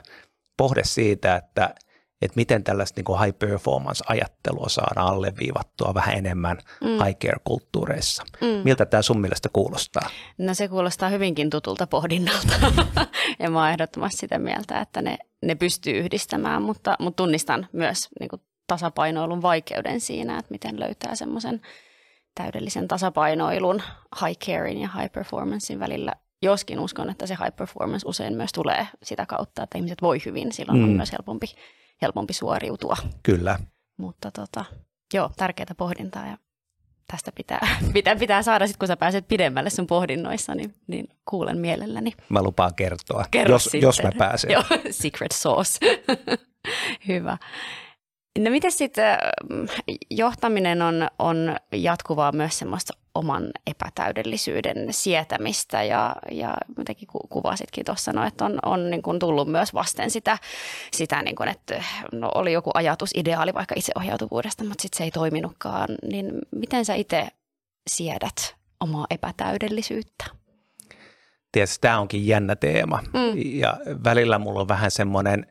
pohde 0.57 0.83
siitä, 0.83 1.35
että, 1.35 1.75
että 2.21 2.35
miten 2.35 2.63
tällaista 2.63 2.97
niin 2.97 3.05
kuin 3.05 3.19
high 3.19 3.39
performance-ajattelua 3.39 4.69
saadaan 4.69 5.07
alleviivattua 5.07 5.93
vähän 5.93 6.17
enemmän 6.17 6.57
mm. 6.83 7.05
high 7.05 7.17
care-kulttuureissa. 7.17 8.23
Mm. 8.41 8.47
Miltä 8.63 8.85
tämä 8.85 9.01
sun 9.01 9.21
mielestä 9.21 9.49
kuulostaa? 9.53 10.09
No 10.37 10.53
se 10.53 10.67
kuulostaa 10.67 11.09
hyvinkin 11.09 11.49
tutulta 11.49 11.87
pohdinnalta 11.87 12.53
ja 13.39 13.49
mä 13.49 13.59
oon 13.59 13.69
ehdottomasti 13.69 14.17
sitä 14.17 14.39
mieltä, 14.39 14.81
että 14.81 15.01
ne, 15.01 15.17
ne 15.43 15.55
pystyy 15.55 15.93
yhdistämään, 15.93 16.61
mutta, 16.61 16.95
mutta 16.99 17.23
tunnistan 17.23 17.67
myös 17.73 18.07
niin 18.19 18.29
kuin 18.29 18.41
tasapainoilun 18.67 19.41
vaikeuden 19.41 19.99
siinä, 19.99 20.39
että 20.39 20.51
miten 20.51 20.79
löytää 20.79 21.15
semmoisen 21.15 21.61
täydellisen 22.35 22.87
tasapainoilun 22.87 23.81
high 24.25 24.39
carein 24.39 24.77
ja 24.77 24.89
high 24.99 25.11
performancein 25.11 25.79
välillä. 25.79 26.13
Joskin 26.41 26.79
uskon, 26.79 27.09
että 27.09 27.27
se 27.27 27.37
high 27.43 27.55
performance 27.55 28.07
usein 28.07 28.33
myös 28.33 28.51
tulee 28.51 28.87
sitä 29.03 29.25
kautta, 29.25 29.63
että 29.63 29.77
ihmiset 29.77 30.01
voi 30.01 30.19
hyvin, 30.25 30.51
silloin 30.51 30.77
mm. 30.77 30.83
on 30.83 30.89
myös 30.89 31.11
helpompi, 31.11 31.47
helpompi 32.01 32.33
suoriutua. 32.33 32.97
Kyllä. 33.23 33.59
Mutta 33.97 34.31
tota, 34.31 34.65
joo, 35.13 35.29
tärkeää 35.37 35.75
pohdintaa 35.77 36.27
ja 36.27 36.37
tästä 37.11 37.31
pitää, 37.31 37.67
pitää, 37.93 38.15
pitää 38.15 38.43
saada, 38.43 38.67
sit 38.67 38.77
kun 38.77 38.87
sä 38.87 38.97
pääset 38.97 39.27
pidemmälle 39.27 39.69
sun 39.69 39.87
pohdinnoissa, 39.87 40.55
niin, 40.55 40.75
niin 40.87 41.07
kuulen 41.29 41.57
mielelläni. 41.57 42.13
Mä 42.29 42.41
lupaan 42.41 42.75
kertoa, 42.75 43.25
Kerro 43.31 43.53
jos, 43.53 43.69
jos 43.73 44.03
mä 44.03 44.11
pääsen. 44.17 44.51
Joo, 44.53 44.63
secret 44.91 45.31
sauce. 45.31 45.79
Hyvä. 47.07 47.37
No 48.37 48.51
miten 48.51 48.71
sitten 48.71 49.17
johtaminen 50.09 50.81
on, 50.81 51.07
on 51.19 51.55
jatkuvaa 51.71 52.31
myös 52.31 52.59
semmoista 52.59 52.93
oman 53.15 53.51
epätäydellisyyden 53.67 54.93
sietämistä 54.93 55.83
ja, 55.83 56.15
ja 56.31 56.53
jotenkin 56.77 57.07
kuvasitkin 57.29 57.85
tuossa, 57.85 58.13
no, 58.13 58.25
että 58.25 58.45
on, 58.45 58.59
on 58.65 58.89
niin 58.89 59.01
kuin 59.01 59.19
tullut 59.19 59.47
myös 59.47 59.73
vasten 59.73 60.11
sitä, 60.11 60.37
sitä 60.91 61.21
niin 61.21 61.35
kuin, 61.35 61.49
että 61.49 61.83
no, 62.11 62.31
oli 62.35 62.53
joku 62.53 62.71
ajatus, 62.73 63.11
ideaali 63.15 63.53
vaikka 63.53 63.75
itseohjautuvuudesta, 63.77 64.63
mutta 64.63 64.81
sitten 64.81 64.97
se 64.97 65.03
ei 65.03 65.11
toiminutkaan. 65.11 65.87
Niin 66.11 66.31
miten 66.51 66.85
sä 66.85 66.93
itse 66.93 67.27
siedät 67.89 68.55
omaa 68.79 69.05
epätäydellisyyttä? 69.09 70.25
Tietysti 71.51 71.81
tämä 71.81 71.99
onkin 71.99 72.27
jännä 72.27 72.55
teema 72.55 72.99
mm. 73.13 73.33
ja 73.35 73.77
välillä 74.03 74.39
mulla 74.39 74.61
on 74.61 74.67
vähän 74.67 74.91
semmoinen 74.91 75.45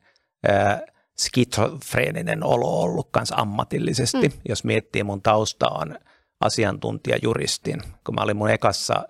skitsofreeninen 1.20 2.44
olo 2.44 2.80
ollut 2.80 3.08
kanssa 3.10 3.36
ammatillisesti. 3.36 4.28
Mm. 4.28 4.34
Jos 4.48 4.64
miettii, 4.64 5.04
mun 5.04 5.22
tausta 5.22 5.68
on, 5.68 5.98
asiantuntijajuristin. 6.40 7.82
Kun 8.06 8.14
mä 8.14 8.20
olin 8.20 8.36
mun 8.36 8.50
ekassa 8.50 9.08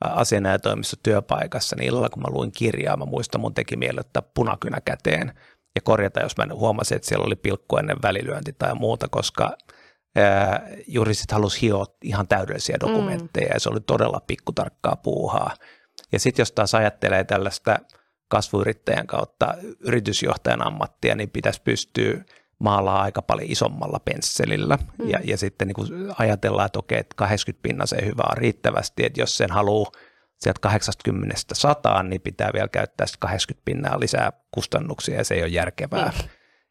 asianajotoimissa 0.00 0.96
työpaikassa, 1.02 1.76
niin 1.76 1.88
illalla 1.88 2.08
kun 2.08 2.22
mä 2.22 2.30
luin 2.30 2.52
kirjaa, 2.52 2.96
mä 2.96 3.04
muistan 3.04 3.40
mun 3.40 3.54
teki 3.54 3.76
mieli 3.76 4.00
ottaa 4.00 4.22
punakynä 4.34 4.80
käteen 4.84 5.32
ja 5.74 5.80
korjata, 5.82 6.20
jos 6.20 6.36
mä 6.36 6.46
huomasin, 6.54 6.96
että 6.96 7.08
siellä 7.08 7.26
oli 7.26 7.36
pilkku 7.36 7.76
ennen 7.76 8.02
välilyönti 8.02 8.52
tai 8.52 8.74
muuta, 8.74 9.08
koska 9.08 9.56
ää, 10.16 10.68
juristit 10.86 11.32
halusi 11.32 11.62
hioa 11.62 11.86
ihan 12.02 12.28
täydellisiä 12.28 12.76
mm. 12.76 12.88
dokumentteja 12.88 13.46
mm. 13.46 13.54
ja 13.54 13.60
se 13.60 13.68
oli 13.68 13.80
todella 13.80 14.20
pikkutarkkaa 14.26 14.96
puuhaa. 14.96 15.54
Ja 16.12 16.18
sitten 16.18 16.42
jos 16.42 16.52
taas 16.52 16.74
ajattelee 16.74 17.24
tällaista 17.24 17.78
kasvuyrittäjän 18.28 19.06
kautta 19.06 19.54
yritysjohtajan 19.80 20.66
ammattia, 20.66 21.14
niin 21.14 21.30
pitäisi 21.30 21.62
pystyä 21.62 22.24
maalaa 22.58 23.02
aika 23.02 23.22
paljon 23.22 23.50
isommalla 23.50 24.00
pensselillä 24.00 24.78
mm. 24.98 25.08
ja, 25.10 25.20
ja 25.24 25.36
sitten 25.36 25.68
niin 25.68 25.74
kuin 25.74 25.88
ajatellaan, 26.18 26.66
että 26.66 26.78
okei, 26.78 26.98
että 26.98 27.14
80 27.16 27.62
pinnaseen 27.62 28.06
hyvä 28.06 28.22
on 28.30 28.36
riittävästi, 28.36 29.06
että 29.06 29.20
jos 29.20 29.36
sen 29.36 29.50
haluaa 29.50 29.92
sieltä 30.38 30.60
80 30.60 31.36
100, 31.52 32.02
niin 32.02 32.20
pitää 32.20 32.50
vielä 32.54 32.68
käyttää 32.68 33.06
80 33.18 33.64
pinnaa 33.64 34.00
lisää 34.00 34.32
kustannuksia 34.50 35.16
ja 35.16 35.24
se 35.24 35.34
ei 35.34 35.42
ole 35.42 35.48
järkevää. 35.48 36.12
Mm. 36.22 36.28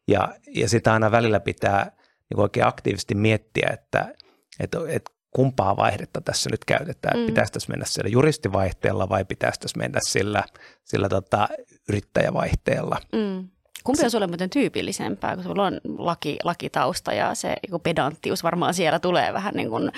Ja, 0.08 0.34
ja 0.54 0.68
sitä 0.68 0.92
aina 0.92 1.10
välillä 1.10 1.40
pitää 1.40 1.92
niin 2.30 2.40
oikein 2.40 2.66
aktiivisesti 2.66 3.14
miettiä, 3.14 3.70
että, 3.72 4.14
että, 4.60 4.78
että 4.88 5.10
kumpaa 5.38 5.76
vaihdetta 5.76 6.20
tässä 6.20 6.50
nyt 6.50 6.64
käytetään. 6.64 7.20
Mm. 7.20 7.26
Pitäisi 7.26 7.52
tässä 7.52 7.70
mennä 7.70 7.84
sillä 7.86 8.08
juristivaihteella 8.08 9.08
vai 9.08 9.24
pitäisi 9.24 9.60
tässä 9.60 9.78
mennä 9.78 10.00
sillä, 10.02 10.44
sillä 10.84 11.08
tota, 11.08 11.48
yrittäjävaihteella. 11.88 12.96
Mm. 13.12 13.48
Kumpi 13.84 14.04
on 14.04 14.10
sulle 14.10 14.26
muuten 14.26 14.50
tyypillisempää, 14.50 15.34
kun 15.34 15.44
sulla 15.44 15.66
on 15.66 15.80
laki, 15.98 16.36
lakitausta 16.44 17.12
ja 17.12 17.34
se 17.34 17.56
pedanttius 17.82 18.42
varmaan 18.42 18.74
siellä 18.74 18.98
tulee 18.98 19.32
vähän 19.32 19.54
niin 19.54 19.70
kuin, 19.70 19.92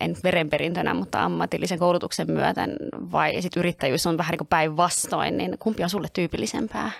en 0.00 0.16
verenperintönä, 0.24 0.94
mutta 0.94 1.24
ammatillisen 1.24 1.78
koulutuksen 1.78 2.30
myöten 2.30 2.76
vai 2.92 3.42
sitten 3.42 3.60
yrittäjyys 3.60 4.06
on 4.06 4.18
vähän 4.18 4.30
niin 4.30 4.38
kuin 4.38 4.48
päinvastoin, 4.48 5.36
niin 5.36 5.56
kumpi 5.58 5.82
on 5.82 5.90
sulle 5.90 6.08
tyypillisempää? 6.12 6.90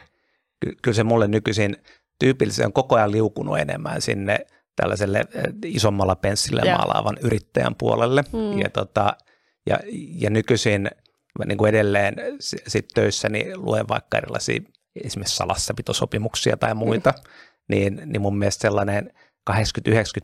Ky- 0.61 0.77
kyllä 0.83 0.95
se 0.95 1.05
mulle 1.05 1.29
nykyisin 1.29 1.77
tyypillisen 2.19 2.67
on 2.67 2.73
koko 2.73 2.97
ajan 2.97 3.13
liukunut 3.13 3.59
enemmän 3.59 4.01
sinne 4.01 4.47
tällaiselle 4.77 5.25
isommalla 5.65 6.17
penssillä 6.17 6.63
ja. 6.65 6.77
maalaavan 6.77 7.17
yrittäjän 7.23 7.75
puolelle. 7.75 8.25
Mm. 8.33 8.59
Ja, 8.59 8.71
tota, 8.71 9.17
ja, 9.67 9.79
ja 10.19 10.31
nykyisin 10.31 10.91
niin 11.47 11.59
kuin 11.59 11.69
edelleen 11.69 12.17
sit 12.41 12.89
töissäni 12.95 13.57
luen 13.57 13.89
vaikka 13.89 14.19
erilaisia 14.19 14.61
esimerkiksi 15.05 15.37
salassapitosopimuksia 15.37 16.57
tai 16.57 16.75
muita, 16.75 17.11
mm. 17.11 17.23
niin, 17.69 18.03
niin 18.07 18.23
mun 18.23 18.39
mielestä 18.39 18.63
sellainen 18.63 19.13
80-90 19.51 19.55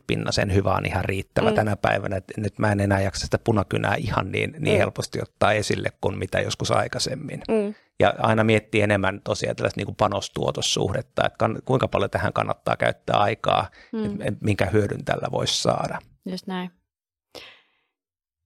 pinnasen 0.07 0.55
hyvä 0.55 0.75
on 0.75 0.87
ihan 0.87 1.05
riittävä 1.05 1.51
mm. 1.51 1.55
tänä 1.55 1.77
päivänä. 1.77 2.17
Et 2.17 2.33
nyt 2.37 2.59
mä 2.59 2.73
en 2.73 2.81
enää 2.81 3.01
jaksa 3.01 3.25
sitä 3.25 3.39
punakynää 3.39 3.95
ihan 3.95 4.33
niin, 4.33 4.57
niin 4.59 4.75
mm. 4.75 4.79
helposti 4.79 5.23
ottaa 5.23 5.53
esille 5.53 5.89
kuin 6.01 6.19
mitä 6.19 6.41
joskus 6.41 6.71
aikaisemmin. 6.71 7.43
Mm. 7.49 7.75
Ja 8.01 8.15
aina 8.19 8.45
miettii 8.45 8.81
enemmän 8.81 9.21
tosiaan 9.25 9.57
tällaista 9.57 9.81
niin 9.81 9.97
panostuotossuhdetta, 9.97 11.27
että 11.27 11.39
kann, 11.39 11.59
kuinka 11.65 11.89
paljon 11.89 12.11
tähän 12.11 12.33
kannattaa 12.33 12.77
käyttää 12.77 13.17
aikaa, 13.17 13.71
mm. 13.93 14.21
et, 14.21 14.41
minkä 14.41 14.67
hyödyn 14.67 15.05
tällä 15.05 15.29
voisi 15.33 15.63
saada. 15.63 15.99
Just 16.27 16.47
näin. 16.47 16.71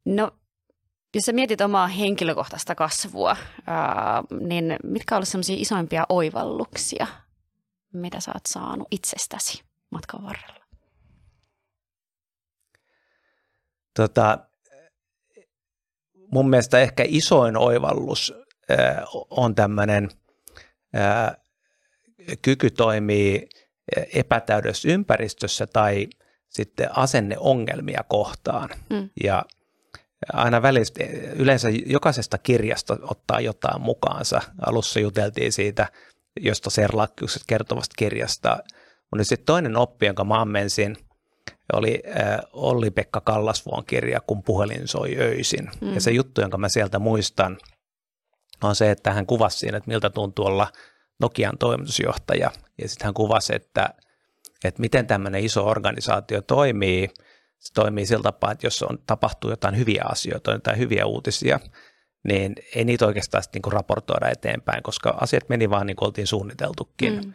No 0.07 0.31
jos 1.15 1.25
sä 1.25 1.33
mietit 1.33 1.61
omaa 1.61 1.87
henkilökohtaista 1.87 2.75
kasvua, 2.75 3.37
ää, 3.67 4.23
niin 4.41 4.77
mitkä 4.85 5.17
ovat 5.17 5.29
sellaisia 5.29 5.57
isoimpia 5.59 6.07
oivalluksia, 6.09 7.07
mitä 7.93 8.21
sä 8.21 8.31
oot 8.35 8.47
saanut 8.47 8.89
itsestäsi 8.91 9.63
matkan 9.91 10.23
varrella? 10.23 10.62
Tota, 13.97 14.39
mun 16.33 16.51
mielestä 16.51 16.79
ehkä 16.79 17.05
isoin 17.07 17.57
oivallus 17.57 18.35
ää, 18.69 19.05
on 19.31 19.55
tämmöinen 19.55 20.09
kyky 22.43 22.71
toimii 22.71 23.49
epätäydessä 24.15 24.89
ympäristössä 24.89 25.67
tai 25.67 26.07
sitten 26.49 26.99
asenneongelmia 26.99 28.05
kohtaan. 28.09 28.69
Mm. 28.91 29.11
Ja– 29.23 29.45
aina 30.33 30.63
välistä, 30.63 31.05
yleensä 31.37 31.69
jokaisesta 31.87 32.39
kirjasta 32.39 32.99
ottaa 33.03 33.41
jotain 33.41 33.81
mukaansa. 33.81 34.41
Alussa 34.67 35.01
juteltiin 35.01 35.53
siitä, 35.53 35.89
josta 36.41 36.71
Serlakkiukset 36.71 37.43
kertovasta 37.47 37.95
kirjasta. 37.99 38.59
Mutta 39.11 39.25
sitten 39.25 39.47
toinen 39.47 39.77
oppi, 39.77 40.07
jonka 40.07 40.25
mä 40.25 40.41
ammensin, 40.41 40.97
oli 41.73 42.03
äh, 42.21 42.39
Olli-Pekka 42.53 43.21
Kallasvuon 43.21 43.85
kirja, 43.85 44.21
kun 44.21 44.43
puhelin 44.43 44.89
soi 44.89 45.17
öisin. 45.19 45.71
Mm. 45.81 45.95
Ja 45.95 46.01
se 46.01 46.11
juttu, 46.11 46.41
jonka 46.41 46.59
mä 46.59 46.69
sieltä 46.69 46.99
muistan, 46.99 47.59
on 48.63 48.75
se, 48.75 48.91
että 48.91 49.13
hän 49.13 49.27
kuvasi 49.27 49.59
siinä, 49.59 49.79
että 49.79 49.91
miltä 49.91 50.11
tuntuu 50.11 50.47
olla 50.47 50.69
Nokian 51.21 51.59
toimitusjohtaja. 51.59 52.51
Ja 52.79 52.89
sitten 52.89 53.05
hän 53.05 53.15
kuvasi, 53.15 53.55
että, 53.55 53.95
että 54.65 54.81
miten 54.81 55.07
tämmöinen 55.07 55.45
iso 55.45 55.67
organisaatio 55.67 56.43
toimii– 56.43 57.09
se 57.63 57.73
toimii 57.75 58.07
sillä 58.07 58.23
tapaa, 58.23 58.53
että 58.53 58.67
jos 58.67 58.83
on, 58.83 58.99
tapahtuu 59.07 59.51
jotain 59.51 59.79
hyviä 59.79 60.05
asioita, 60.09 60.53
jotain 60.53 60.79
hyviä 60.79 61.07
uutisia, 61.07 61.61
niin 62.25 62.55
ei 62.75 62.85
niitä 62.85 63.07
oikeastaan 63.07 63.45
niin 63.55 63.63
kuin 63.63 63.73
raportoida 63.73 64.29
eteenpäin, 64.29 64.83
koska 64.83 65.17
asiat 65.21 65.49
meni 65.49 65.71
vaan 65.71 65.87
niin 65.87 65.97
kuin 65.97 66.07
oltiin 66.07 66.27
suunniteltukin. 66.27 67.15
Mm. 67.15 67.35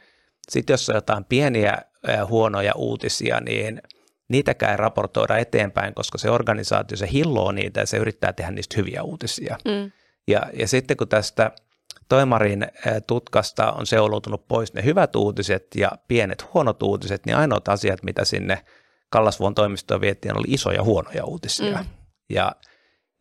Sitten 0.49 0.73
jos 0.73 0.89
on 0.89 0.95
jotain 0.95 1.25
pieniä 1.25 1.77
huonoja 2.29 2.73
uutisia, 2.75 3.39
niin 3.39 3.81
niitäkään 4.29 4.71
ei 4.71 4.77
raportoida 4.77 5.37
eteenpäin, 5.37 5.93
koska 5.93 6.17
se 6.17 6.29
organisaatio, 6.29 6.97
se 6.97 7.11
hilloo 7.11 7.51
niitä 7.51 7.79
ja 7.79 7.85
se 7.85 7.97
yrittää 7.97 8.33
tehdä 8.33 8.51
niistä 8.51 8.75
hyviä 8.77 9.03
uutisia. 9.03 9.57
Mm. 9.65 9.91
Ja, 10.27 10.41
ja 10.53 10.67
sitten 10.67 10.97
kun 10.97 11.07
tästä 11.07 11.51
Toimarin 12.09 12.67
tutkasta 13.07 13.71
on 13.71 13.85
seuloutunut 13.85 14.47
pois 14.47 14.73
ne 14.73 14.83
hyvät 14.83 15.15
uutiset 15.15 15.67
ja 15.75 15.91
pienet 16.07 16.53
huonot 16.53 16.83
uutiset, 16.83 17.25
niin 17.25 17.35
ainoat 17.35 17.67
asiat, 17.67 18.03
mitä 18.03 18.25
sinne– 18.25 18.61
Kallasvuon 19.09 19.55
toimistoon 19.55 20.01
vietiin, 20.01 20.37
oli 20.37 20.47
isoja 20.47 20.83
huonoja 20.83 21.25
uutisia. 21.25 21.77
Mm. 21.77 21.85
Ja, 22.29 22.51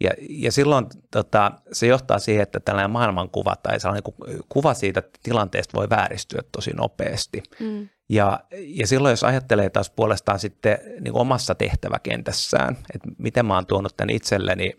ja, 0.00 0.10
ja 0.28 0.52
silloin 0.52 0.86
tota, 1.10 1.52
se 1.72 1.86
johtaa 1.86 2.18
siihen, 2.18 2.42
että 2.42 2.60
tällainen 2.60 2.90
maailmankuva 2.90 3.56
tai 3.62 3.80
sellainen 3.80 4.12
kuva 4.48 4.74
siitä 4.74 5.02
tilanteesta 5.22 5.78
voi 5.78 5.90
vääristyä 5.90 6.42
tosi 6.52 6.70
nopeasti. 6.70 7.42
Mm. 7.60 7.88
Ja, 8.08 8.40
ja 8.52 8.86
silloin 8.86 9.12
jos 9.12 9.24
ajattelee 9.24 9.70
taas 9.70 9.90
puolestaan 9.90 10.38
sitten 10.38 10.78
niin 11.00 11.12
kuin 11.12 11.20
omassa 11.20 11.54
tehtäväkentässään, 11.54 12.76
että 12.94 13.08
miten 13.18 13.46
mä 13.46 13.54
oon 13.54 13.66
tuonut 13.66 13.96
tämän 13.96 14.14
itselleni, 14.14 14.72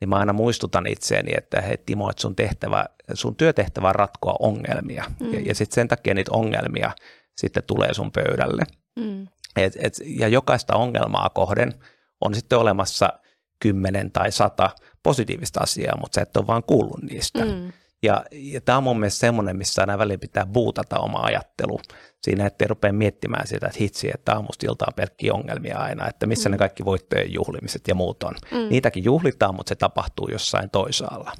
niin 0.00 0.08
mä 0.08 0.16
aina 0.16 0.32
muistutan 0.32 0.86
itseäni, 0.86 1.32
että 1.36 1.60
hei 1.60 1.78
Timo, 1.86 2.10
että 2.10 2.22
sun, 2.22 2.36
tehtävä, 2.36 2.84
sun 3.14 3.36
työtehtävä 3.36 3.88
on 3.88 3.94
ratkoa 3.94 4.36
ongelmia. 4.40 5.04
Mm. 5.20 5.34
Ja, 5.34 5.40
ja 5.40 5.54
sitten 5.54 5.74
sen 5.74 5.88
takia 5.88 6.14
niitä 6.14 6.32
ongelmia 6.34 6.90
sitten 7.36 7.62
tulee 7.66 7.94
sun 7.94 8.12
pöydälle. 8.12 8.62
Mm. 8.96 9.28
Et, 9.56 9.76
et, 9.78 9.94
ja 10.06 10.28
jokaista 10.28 10.76
ongelmaa 10.76 11.30
kohden 11.30 11.72
on 12.20 12.34
sitten 12.34 12.58
olemassa 12.58 13.12
kymmenen 13.60 14.10
tai 14.10 14.32
sata 14.32 14.70
positiivista 15.02 15.60
asiaa, 15.60 15.96
mutta 16.00 16.14
sä 16.14 16.22
et 16.22 16.36
ole 16.36 16.46
vaan 16.46 16.62
kuullut 16.62 17.02
niistä. 17.02 17.44
Mm. 17.44 17.72
Ja, 18.02 18.24
ja 18.32 18.60
tämä 18.60 18.78
on 18.78 18.84
mun 18.84 19.00
mielestä 19.00 19.18
semmoinen, 19.20 19.56
missä 19.56 19.82
aina 19.82 19.98
väliin 19.98 20.20
pitää 20.20 20.46
buutata 20.46 20.98
oma 20.98 21.18
ajattelu 21.18 21.80
siinä, 22.22 22.46
ettei 22.46 22.68
rupea 22.68 22.92
miettimään 22.92 23.46
sitä, 23.46 23.66
että 23.66 23.78
hitsi, 23.80 24.10
että 24.14 24.34
aamusta 24.34 24.66
iltaan 24.66 24.94
pelkkiä 24.96 25.34
ongelmia 25.34 25.78
aina, 25.78 26.08
että 26.08 26.26
missä 26.26 26.48
mm. 26.48 26.52
ne 26.52 26.58
kaikki 26.58 26.84
voittojen 26.84 27.32
juhlimiset 27.32 27.88
ja 27.88 27.94
muut 27.94 28.22
on. 28.22 28.34
Mm. 28.50 28.68
Niitäkin 28.70 29.04
juhlitaan, 29.04 29.54
mutta 29.54 29.68
se 29.68 29.74
tapahtuu 29.74 30.28
jossain 30.28 30.70
toisaalla. 30.70 31.32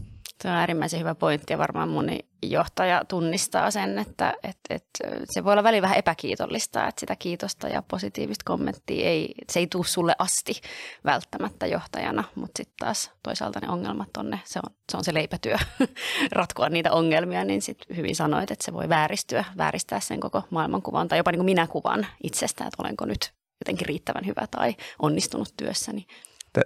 Se 0.43 0.49
on 0.49 0.55
äärimmäisen 0.55 1.01
hyvä 1.01 1.15
pointti 1.15 1.53
ja 1.53 1.59
varmaan 1.59 1.89
moni 1.89 2.19
johtaja 2.43 3.03
tunnistaa 3.09 3.71
sen, 3.71 3.99
että, 3.99 4.35
että, 4.43 4.75
että 4.75 5.09
se 5.25 5.45
voi 5.45 5.53
olla 5.53 5.63
väliin 5.63 5.83
vähän 5.83 5.99
epäkiitollista, 5.99 6.89
että 6.89 7.01
sitä 7.01 7.17
kiitosta 7.17 7.69
ja 7.69 7.83
positiivista 7.83 8.43
kommenttia 8.45 9.09
ei, 9.09 9.35
se 9.51 9.61
ei 9.61 9.67
tule 9.67 9.85
sulle 9.87 10.15
asti 10.19 10.61
välttämättä 11.05 11.67
johtajana, 11.67 12.25
mutta 12.35 12.57
sitten 12.57 12.75
taas 12.79 13.11
toisaalta 13.23 13.61
ne 13.61 13.69
ongelmat 13.69 14.17
on 14.17 14.31
ne, 14.31 14.41
se 14.45 14.59
on 14.59 14.75
se, 14.93 14.97
on 14.97 15.05
se 15.05 15.15
leipätyö 15.15 15.57
ratkoa 16.33 16.69
niitä 16.69 16.93
ongelmia, 16.93 17.45
niin 17.45 17.63
sitten 17.63 17.97
hyvin 17.97 18.17
sanoit, 18.17 18.51
että 18.51 18.65
se 18.65 18.73
voi 18.73 18.89
vääristyä, 18.89 19.45
vääristää 19.57 20.01
sen 20.01 20.21
koko 20.21 20.43
maailmankuvan 20.51 21.09
tai 21.09 21.19
jopa 21.19 21.31
niin 21.33 21.39
kuin 21.39 21.45
minä 21.45 21.67
kuvan 21.67 22.07
itsestä, 22.23 22.65
että 22.65 22.83
olenko 22.83 23.05
nyt 23.05 23.33
jotenkin 23.61 23.87
riittävän 23.87 24.27
hyvä 24.27 24.47
tai 24.51 24.77
onnistunut 25.03 25.55
työssäni. 25.57 26.07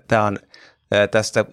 Tämä 0.09 0.25
on 0.25 0.39
Tästä 1.11 1.45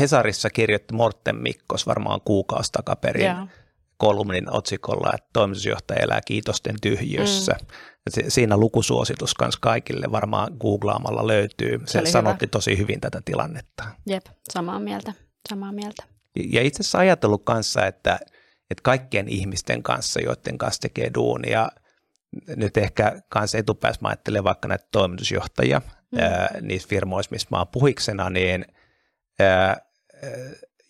Hesarissa 0.00 0.50
kirjoitti 0.50 0.94
Morten 0.94 1.36
Mikkos 1.36 1.86
varmaan 1.86 2.20
kuukausi 2.24 2.72
takaperin 2.72 3.22
yeah. 3.22 3.48
kolumnin 3.96 4.52
otsikolla, 4.52 5.10
että 5.14 5.28
toimitusjohtaja 5.32 6.00
elää 6.02 6.20
kiitosten 6.26 6.76
tyhjössä. 6.82 7.52
Mm. 7.60 7.66
Siinä 8.28 8.56
lukusuositus 8.56 9.34
myös 9.40 9.56
kaikille 9.56 10.06
varmaan 10.12 10.56
googlaamalla 10.60 11.26
löytyy. 11.26 11.80
Se, 11.86 12.00
Se 12.04 12.10
sanotti 12.10 12.44
hyvä. 12.44 12.50
tosi 12.50 12.78
hyvin 12.78 13.00
tätä 13.00 13.20
tilannetta. 13.24 13.84
Jep, 14.06 14.26
samaa 14.52 14.80
mieltä. 14.80 15.12
Samaa 15.48 15.72
mieltä. 15.72 16.02
Ja 16.52 16.62
itse 16.62 16.80
asiassa 16.80 16.98
ajatellut 16.98 17.44
kanssa, 17.44 17.86
että, 17.86 18.18
että 18.70 18.82
kaikkien 18.82 19.28
ihmisten 19.28 19.82
kanssa, 19.82 20.20
joiden 20.20 20.58
kanssa 20.58 20.80
tekee 20.80 21.10
duunia, 21.14 21.68
nyt 22.56 22.76
ehkä 22.76 23.22
kanssa 23.28 23.58
etupäässä 23.58 24.02
mä 24.02 24.08
ajattelen 24.08 24.44
vaikka 24.44 24.68
näitä 24.68 24.88
toimitusjohtajia, 24.92 25.82
mm. 26.12 26.18
ää, 26.18 26.54
niissä 26.60 26.88
firmoissa, 26.88 27.32
missä 27.32 27.48
mä 27.50 27.58
oon 27.58 27.68
puhiksena, 27.68 28.30
niin 28.30 28.64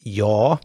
joo, 0.05 0.59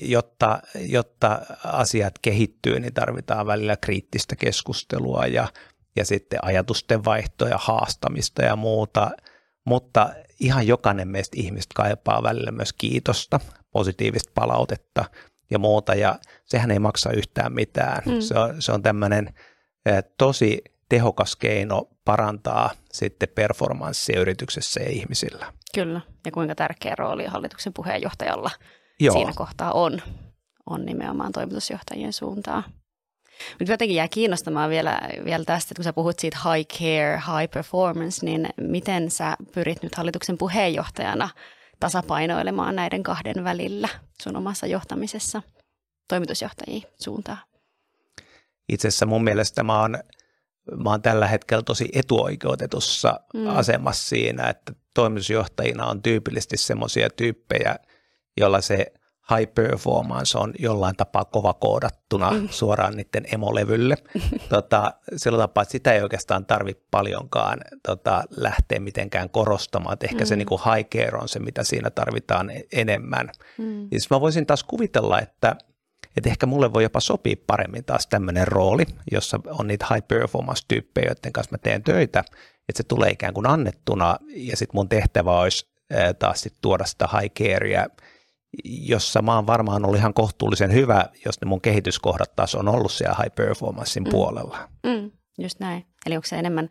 jotta, 0.00 0.62
jotta 0.74 1.40
asiat 1.64 2.18
kehittyy, 2.22 2.80
niin 2.80 2.94
tarvitaan 2.94 3.46
välillä 3.46 3.76
kriittistä 3.76 4.36
keskustelua 4.36 5.26
ja, 5.26 5.48
ja 5.96 6.04
sitten 6.04 6.38
ajatusten 6.44 7.04
vaihtoja, 7.04 7.58
haastamista 7.58 8.42
ja 8.42 8.56
muuta, 8.56 9.10
mutta 9.64 10.10
ihan 10.40 10.66
jokainen 10.66 11.08
meistä 11.08 11.36
ihmistä 11.40 11.72
kaipaa 11.74 12.22
välillä 12.22 12.50
myös 12.50 12.72
kiitosta, 12.72 13.40
positiivista 13.72 14.32
palautetta 14.34 15.04
ja 15.50 15.58
muuta, 15.58 15.94
ja 15.94 16.18
sehän 16.44 16.70
ei 16.70 16.78
maksa 16.78 17.10
yhtään 17.10 17.52
mitään. 17.52 18.02
Mm. 18.06 18.20
Se 18.20 18.38
on, 18.38 18.62
se 18.62 18.72
on 18.72 18.82
tämmöinen 18.82 19.34
tosi 20.18 20.62
tehokas 20.88 21.36
keino 21.36 21.88
parantaa 22.04 22.70
sitten 22.92 23.28
performanssia 23.34 24.20
yrityksessä 24.20 24.80
ja 24.80 24.90
ihmisillä. 24.90 25.52
Kyllä, 25.74 26.00
ja 26.26 26.32
kuinka 26.32 26.54
tärkeä 26.54 26.94
rooli 26.98 27.26
hallituksen 27.26 27.72
puheenjohtajalla 27.72 28.50
Joo. 29.00 29.12
siinä 29.12 29.32
kohtaa 29.36 29.72
on, 29.72 30.02
on 30.66 30.86
nimenomaan 30.86 31.32
toimitusjohtajien 31.32 32.12
suuntaan. 32.12 32.64
Mutta 33.58 33.72
jotenkin 33.72 33.96
jää 33.96 34.08
kiinnostamaan 34.08 34.70
vielä, 34.70 35.00
vielä 35.24 35.44
tästä, 35.44 35.66
että 35.66 35.74
kun 35.78 35.84
sä 35.84 35.92
puhut 35.92 36.18
siitä 36.18 36.38
high 36.44 36.68
care, 36.78 37.16
high 37.16 37.52
performance, 37.52 38.26
niin 38.26 38.48
miten 38.60 39.10
sä 39.10 39.36
pyrit 39.54 39.82
nyt 39.82 39.94
hallituksen 39.94 40.38
puheenjohtajana 40.38 41.28
tasapainoilemaan 41.80 42.76
näiden 42.76 43.02
kahden 43.02 43.44
välillä 43.44 43.88
sun 44.22 44.36
omassa 44.36 44.66
johtamisessa 44.66 45.42
toimitusjohtajien 46.08 46.82
suuntaan? 47.00 47.38
Itse 48.68 48.88
asiassa 48.88 49.06
mun 49.06 49.24
mielestä 49.24 49.62
mä 49.62 49.80
oon, 49.80 49.98
mä 50.84 50.90
oon 50.90 51.02
tällä 51.02 51.26
hetkellä 51.26 51.62
tosi 51.62 51.88
etuoikeutetussa 51.92 53.20
mm. 53.34 53.46
asemassa 53.46 54.08
siinä, 54.08 54.48
että 54.48 54.72
toimitusjohtajina 54.94 55.86
on 55.86 56.02
tyypillisesti 56.02 56.56
semmoisia 56.56 57.10
tyyppejä, 57.10 57.76
jolla 58.36 58.60
se– 58.60 58.86
high 59.30 59.54
performance 59.54 60.38
on 60.38 60.52
jollain 60.58 60.96
tapaa 60.96 61.24
kova 61.24 61.54
koodattuna 61.54 62.30
mm. 62.30 62.48
suoraan 62.50 62.96
niiden 62.96 63.24
emolevylle. 63.32 63.96
tota, 64.48 64.94
sillä 65.16 65.38
tapaa, 65.38 65.62
että 65.62 65.72
sitä 65.72 65.92
ei 65.92 66.02
oikeastaan 66.02 66.46
tarvitse 66.46 66.82
paljonkaan 66.90 67.58
tota, 67.86 68.24
lähteä 68.36 68.80
mitenkään 68.80 69.30
korostamaan. 69.30 69.92
Että 69.92 70.06
ehkä 70.06 70.24
mm. 70.24 70.28
se 70.28 70.36
niin 70.36 70.46
kuin 70.46 70.60
high 70.74 70.88
care 70.88 71.18
on 71.18 71.28
se, 71.28 71.38
mitä 71.38 71.64
siinä 71.64 71.90
tarvitaan 71.90 72.50
e-, 72.50 72.62
enemmän. 72.72 73.30
Mm. 73.58 73.88
Siis 73.90 74.10
mä 74.10 74.20
voisin 74.20 74.46
taas 74.46 74.64
kuvitella, 74.64 75.20
että, 75.20 75.56
että 76.16 76.30
ehkä 76.30 76.46
mulle 76.46 76.72
voi 76.72 76.82
jopa 76.82 77.00
sopia 77.00 77.36
paremmin 77.46 77.84
taas 77.84 78.06
tämmöinen 78.06 78.48
rooli, 78.48 78.86
jossa 79.12 79.40
on 79.46 79.66
niitä 79.66 79.86
high 79.94 80.08
performance-tyyppejä, 80.08 81.06
joiden 81.08 81.32
kanssa 81.32 81.52
mä 81.52 81.58
teen 81.58 81.82
töitä, 81.82 82.24
että 82.68 82.76
se 82.76 82.82
tulee 82.82 83.10
ikään 83.10 83.34
kuin 83.34 83.46
annettuna 83.46 84.16
ja 84.36 84.56
sitten 84.56 84.78
mun 84.78 84.88
tehtävä 84.88 85.40
olisi 85.40 85.66
taas 86.18 86.40
sit 86.40 86.54
tuoda 86.60 86.84
sitä 86.84 87.08
high 87.20 87.34
carea– 87.34 87.86
jossa 88.64 89.22
mä 89.22 89.34
oon 89.34 89.46
varmaan 89.46 89.84
ollut 89.84 89.98
ihan 89.98 90.14
kohtuullisen 90.14 90.72
hyvä, 90.72 91.04
jos 91.24 91.40
ne 91.40 91.48
mun 91.48 91.60
kehityskohdat 91.60 92.36
taas 92.36 92.54
on 92.54 92.68
ollut 92.68 92.92
siellä 92.92 93.16
high 93.22 93.34
performancein 93.34 94.04
mm. 94.04 94.10
puolella. 94.10 94.68
Mm, 94.86 95.10
just 95.38 95.60
näin. 95.60 95.86
Eli 96.06 96.16
onko 96.16 96.26
se 96.26 96.36
enemmän 96.38 96.68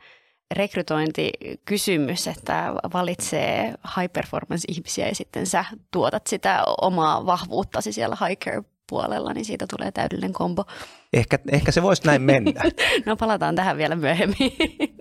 rekrytointikysymys, 0.52 2.28
että 2.28 2.74
valitsee 2.94 3.74
high 3.98 4.14
performance 4.14 4.66
ihmisiä 4.68 5.08
ja 5.08 5.16
sitten 5.16 5.48
sä 5.48 5.66
tuotat 5.92 6.28
sitä 6.28 6.64
omaa 6.82 7.26
vahvuuttasi 7.26 7.94
siellä 7.94 8.18
high 8.28 8.39
care 8.39 8.64
puolella, 8.92 9.34
niin 9.34 9.46
siitä 9.46 9.66
tulee 9.70 9.92
täydellinen 9.92 10.34
kombo. 10.34 10.66
Ehkä, 11.14 11.39
ehkä 11.52 11.72
se 11.72 11.82
voisi 11.82 12.06
näin 12.06 12.22
mennä. 12.22 12.62
no 13.06 13.16
palataan 13.16 13.56
tähän 13.56 13.78
vielä 13.78 13.96
myöhemmin, 13.96 14.52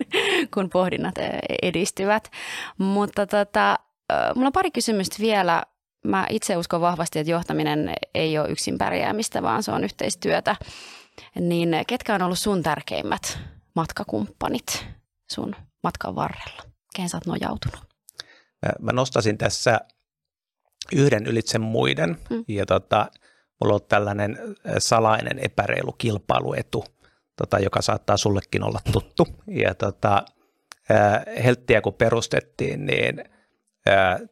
kun 0.54 0.70
pohdinnat 0.70 1.14
edistyvät. 1.62 2.30
Mutta 2.78 3.26
tota, 3.26 3.78
mulla 4.34 4.46
on 4.46 4.52
pari 4.52 4.70
kysymystä 4.70 5.16
vielä 5.20 5.62
mä 6.04 6.26
itse 6.30 6.56
uskon 6.56 6.80
vahvasti, 6.80 7.18
että 7.18 7.30
johtaminen 7.30 7.94
ei 8.14 8.38
ole 8.38 8.48
yksin 8.48 8.78
pärjäämistä, 8.78 9.42
vaan 9.42 9.62
se 9.62 9.72
on 9.72 9.84
yhteistyötä. 9.84 10.56
Niin 11.40 11.68
ketkä 11.86 12.14
on 12.14 12.22
ollut 12.22 12.38
sun 12.38 12.62
tärkeimmät 12.62 13.38
matkakumppanit 13.74 14.86
sun 15.32 15.56
matkan 15.82 16.14
varrella? 16.14 16.62
Kehen 16.96 17.08
sä 17.08 17.16
oot 17.16 17.26
nojautunut? 17.26 17.80
Mä 18.80 18.92
nostasin 18.92 19.38
tässä 19.38 19.80
yhden 20.92 21.26
ylitse 21.26 21.58
muiden 21.58 22.16
hmm. 22.30 22.44
ja 22.48 22.66
tota, 22.66 23.10
mulla 23.60 23.74
on 23.74 23.80
tällainen 23.88 24.38
salainen 24.78 25.38
epäreilu 25.38 25.92
kilpailuetu, 25.92 26.84
tota, 27.36 27.58
joka 27.58 27.82
saattaa 27.82 28.16
sullekin 28.16 28.62
olla 28.62 28.80
tuttu. 28.92 29.26
Ja 29.46 29.74
tota, 29.74 30.24
Helttiä 31.44 31.80
kun 31.80 31.94
perustettiin, 31.94 32.86
niin– 32.86 33.24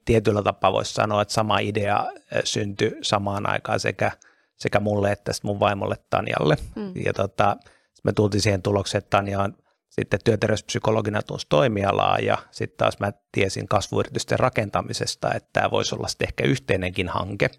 tietyllä 0.04 0.42
tapaa 0.42 0.72
voisi 0.72 0.94
sanoa, 0.94 1.22
että 1.22 1.34
sama 1.34 1.58
idea 1.58 2.04
syntyi 2.44 2.96
samaan 3.02 3.50
aikaan 3.50 3.80
sekä, 3.80 4.12
sekä 4.56 4.80
mulle 4.80 5.12
että 5.12 5.32
mun 5.42 5.60
vaimolle 5.60 5.96
Tanjalle. 6.10 6.56
Mm. 6.76 6.92
Ja 7.04 7.12
tota, 7.12 7.56
me 8.04 8.12
tultiin 8.12 8.40
siihen 8.40 8.62
tulokseen, 8.62 8.98
että 8.98 9.16
Tanja 9.16 9.40
on 9.40 9.56
sitten 9.88 10.20
työterveyspsykologina 10.24 11.22
tunsi 11.22 11.46
toimialaa 11.48 12.18
ja 12.18 12.38
sitten 12.50 12.78
taas 12.78 12.98
mä 12.98 13.12
tiesin 13.32 13.68
kasvuyritysten 13.68 14.38
rakentamisesta, 14.38 15.34
että 15.34 15.50
tämä 15.52 15.70
voisi 15.70 15.94
olla 15.94 16.08
sitten 16.08 16.28
ehkä 16.28 16.44
yhteinenkin 16.44 17.08
hanke. 17.08 17.50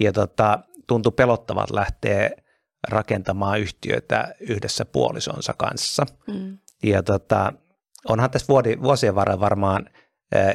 Ja 0.00 0.12
tota, 0.12 0.58
tuntui 0.86 1.12
pelottavat 1.12 1.70
lähteä 1.70 2.30
rakentamaan 2.88 3.60
yhtiötä 3.60 4.34
yhdessä 4.40 4.84
puolisonsa 4.84 5.54
kanssa. 5.58 6.06
Mm. 6.26 6.58
Ja 6.82 7.02
tota, 7.02 7.52
onhan 8.08 8.30
tässä 8.30 8.52
vuosien 8.82 9.14
varrella 9.14 9.40
varmaan– 9.40 9.88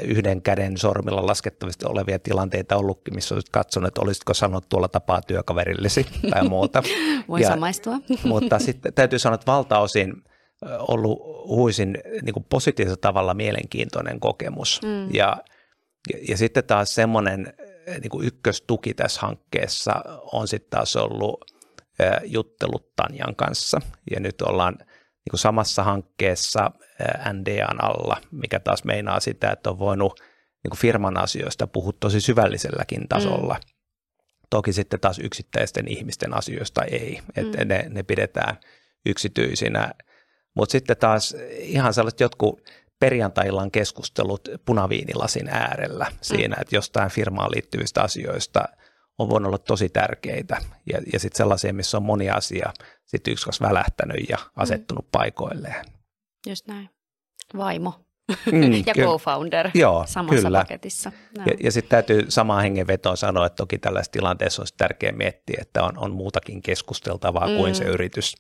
yhden 0.04 0.42
käden 0.42 0.78
sormilla 0.78 1.26
laskettavasti 1.26 1.86
olevia 1.86 2.20
tilanteita 2.20 2.78
ollutkin, 2.78 3.16
missä 3.16 3.36
olisit 3.36 3.50
katsonut, 3.50 3.88
että 3.88 4.02
olisitko 4.02 4.34
sanonut 4.34 4.70
tuolla 4.70 4.88
tapaa 4.88 5.22
työkaverillesi 5.22 6.06
tai 6.30 6.48
muuta. 6.48 6.84
Voi 7.30 7.42
ja, 7.42 7.48
samaistua. 7.48 8.00
mutta 8.24 8.60
sitten 8.60 8.94
täytyy 8.94 9.20
sanoa, 9.20 9.36
että 9.36 9.52
valtaosin 9.52 10.14
ollut 10.80 11.20
huisin 11.48 11.98
niin 12.22 12.46
positiivisella 12.50 13.00
tavalla 13.02 13.34
mielenkiintoinen 13.34 14.20
kokemus. 14.20 14.82
Mm. 14.84 15.14
Ja, 15.14 15.38
ja, 16.14 16.20
ja 16.30 16.38
sitten 16.38 16.64
taas 16.64 16.96
semmoinen 16.96 17.54
niin 17.88 18.10
kuin 18.10 18.28
ykköstuki 18.28 18.94
tässä 18.94 19.22
hankkeessa 19.22 19.94
on 20.34 20.48
sitten 20.48 20.70
taas 20.70 20.96
ollut 20.96 21.52
juttelut 22.26 22.96
Tanjan 22.96 23.36
kanssa. 23.36 23.82
Ja 24.12 24.20
nyt 24.20 24.42
ollaan 24.42 24.76
niin 24.78 25.32
kuin 25.32 25.40
samassa 25.40 25.84
hankkeessa 25.84 26.72
NDAn 27.34 27.84
alla, 27.84 28.22
mikä 28.32 28.60
taas 28.60 28.84
meinaa 28.84 29.20
sitä, 29.20 29.52
että 29.52 29.70
on 29.70 29.80
voinut 29.80 30.20
niin 30.64 30.70
kuin 30.70 30.80
firman 30.80 31.18
asioista 31.18 31.68
puhua 31.68 31.94
tosi 32.00 32.22
syvälliselläkin 32.22 33.08
tasolla. 33.08 33.54
Mm. 33.54 33.74
Toki 34.50 34.74
sitten 34.74 35.00
taas 35.00 35.20
yksittäisten 35.20 35.88
ihmisten 35.88 36.34
asioista 36.34 36.84
ei, 36.84 37.20
että 37.36 37.58
mm. 37.58 37.68
ne, 37.68 37.86
ne 37.90 38.04
pidetään 38.04 38.58
yksityisinä. 39.06 39.94
Mutta 40.56 40.72
sitten 40.72 40.98
taas 40.98 41.36
ihan 41.60 41.94
sellaiset 41.94 42.20
jotkut 42.20 42.62
perjantaillan 43.00 43.72
keskustelut 43.72 44.50
punaviinilasin 44.66 45.50
äärellä 45.50 46.06
siinä, 46.22 46.56
mm. 46.56 46.62
että 46.62 46.76
jostain 46.76 47.10
firmaan 47.10 47.52
liittyvistä 47.52 48.02
asioista 48.02 48.64
on 49.18 49.30
voinut 49.30 49.48
olla 49.48 49.58
tosi 49.58 49.90
tärkeitä. 49.90 50.58
Ja, 50.94 51.02
ja 51.14 51.20
sitten 51.20 51.38
sellaisia, 51.38 51.74
missä 51.74 51.98
on 51.98 52.04
moni 52.04 52.30
asia 52.30 52.74
sitten 53.06 53.32
yksi 53.32 53.46
kanssa 53.46 53.68
välähtänyt 53.68 54.30
ja 54.30 54.38
asettunut 54.56 55.06
mm. 55.06 55.12
paikoilleen. 55.12 55.86
Just 56.48 56.68
näin. 56.68 56.90
Vaimo 57.58 57.94
mm, 58.52 58.74
ja 58.86 58.94
ky- 58.94 59.02
co-founder 59.02 59.72
Joo, 59.74 60.04
samassa 60.08 60.44
kyllä. 60.44 60.60
paketissa. 60.60 61.12
No. 61.38 61.44
Ja, 61.46 61.54
ja 61.64 61.72
sitten 61.72 61.90
täytyy 61.90 62.26
samaan 62.30 62.62
hengenvetoon 62.62 63.18
sanoa, 63.18 63.46
että 63.46 63.56
toki 63.56 63.78
tällaisessa 63.78 64.12
tilanteessa 64.12 64.62
olisi 64.62 64.74
tärkeää 64.78 65.12
miettiä, 65.12 65.58
että 65.62 65.84
on, 65.84 65.98
on 65.98 66.12
muutakin 66.12 66.62
keskusteltavaa 66.62 67.48
mm. 67.48 67.56
kuin 67.56 67.76
se 67.76 67.84
yritys. 67.84 68.36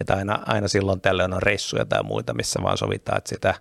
Että 0.00 0.14
aina, 0.14 0.42
aina 0.46 0.68
silloin 0.68 1.00
tällöin 1.00 1.34
on 1.34 1.42
reissuja 1.42 1.84
tai 1.84 2.02
muita, 2.02 2.34
missä 2.34 2.62
vaan 2.62 2.78
sovitaan, 2.78 3.18
että 3.18 3.28
sitä 3.28 3.54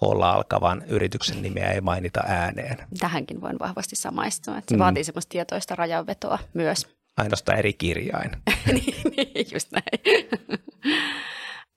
holla 0.00 0.30
alkavan 0.30 0.82
yrityksen 0.88 1.42
nimeä 1.42 1.72
ei 1.72 1.80
mainita 1.80 2.20
ääneen. 2.26 2.76
Tähänkin 2.98 3.40
voin 3.40 3.58
vahvasti 3.58 3.96
samaistua, 3.96 4.58
että 4.58 4.72
se 4.72 4.76
mm. 4.76 4.80
vaatii 4.80 5.04
semmoista 5.04 5.30
tietoista 5.30 5.74
rajanvetoa 5.74 6.38
myös. 6.54 6.86
Ainoastaan 7.16 7.58
eri 7.58 7.72
kirjain. 7.72 8.30
niin, 8.72 9.12
niin, 9.16 9.46
just 9.52 9.68
näin. 9.72 10.26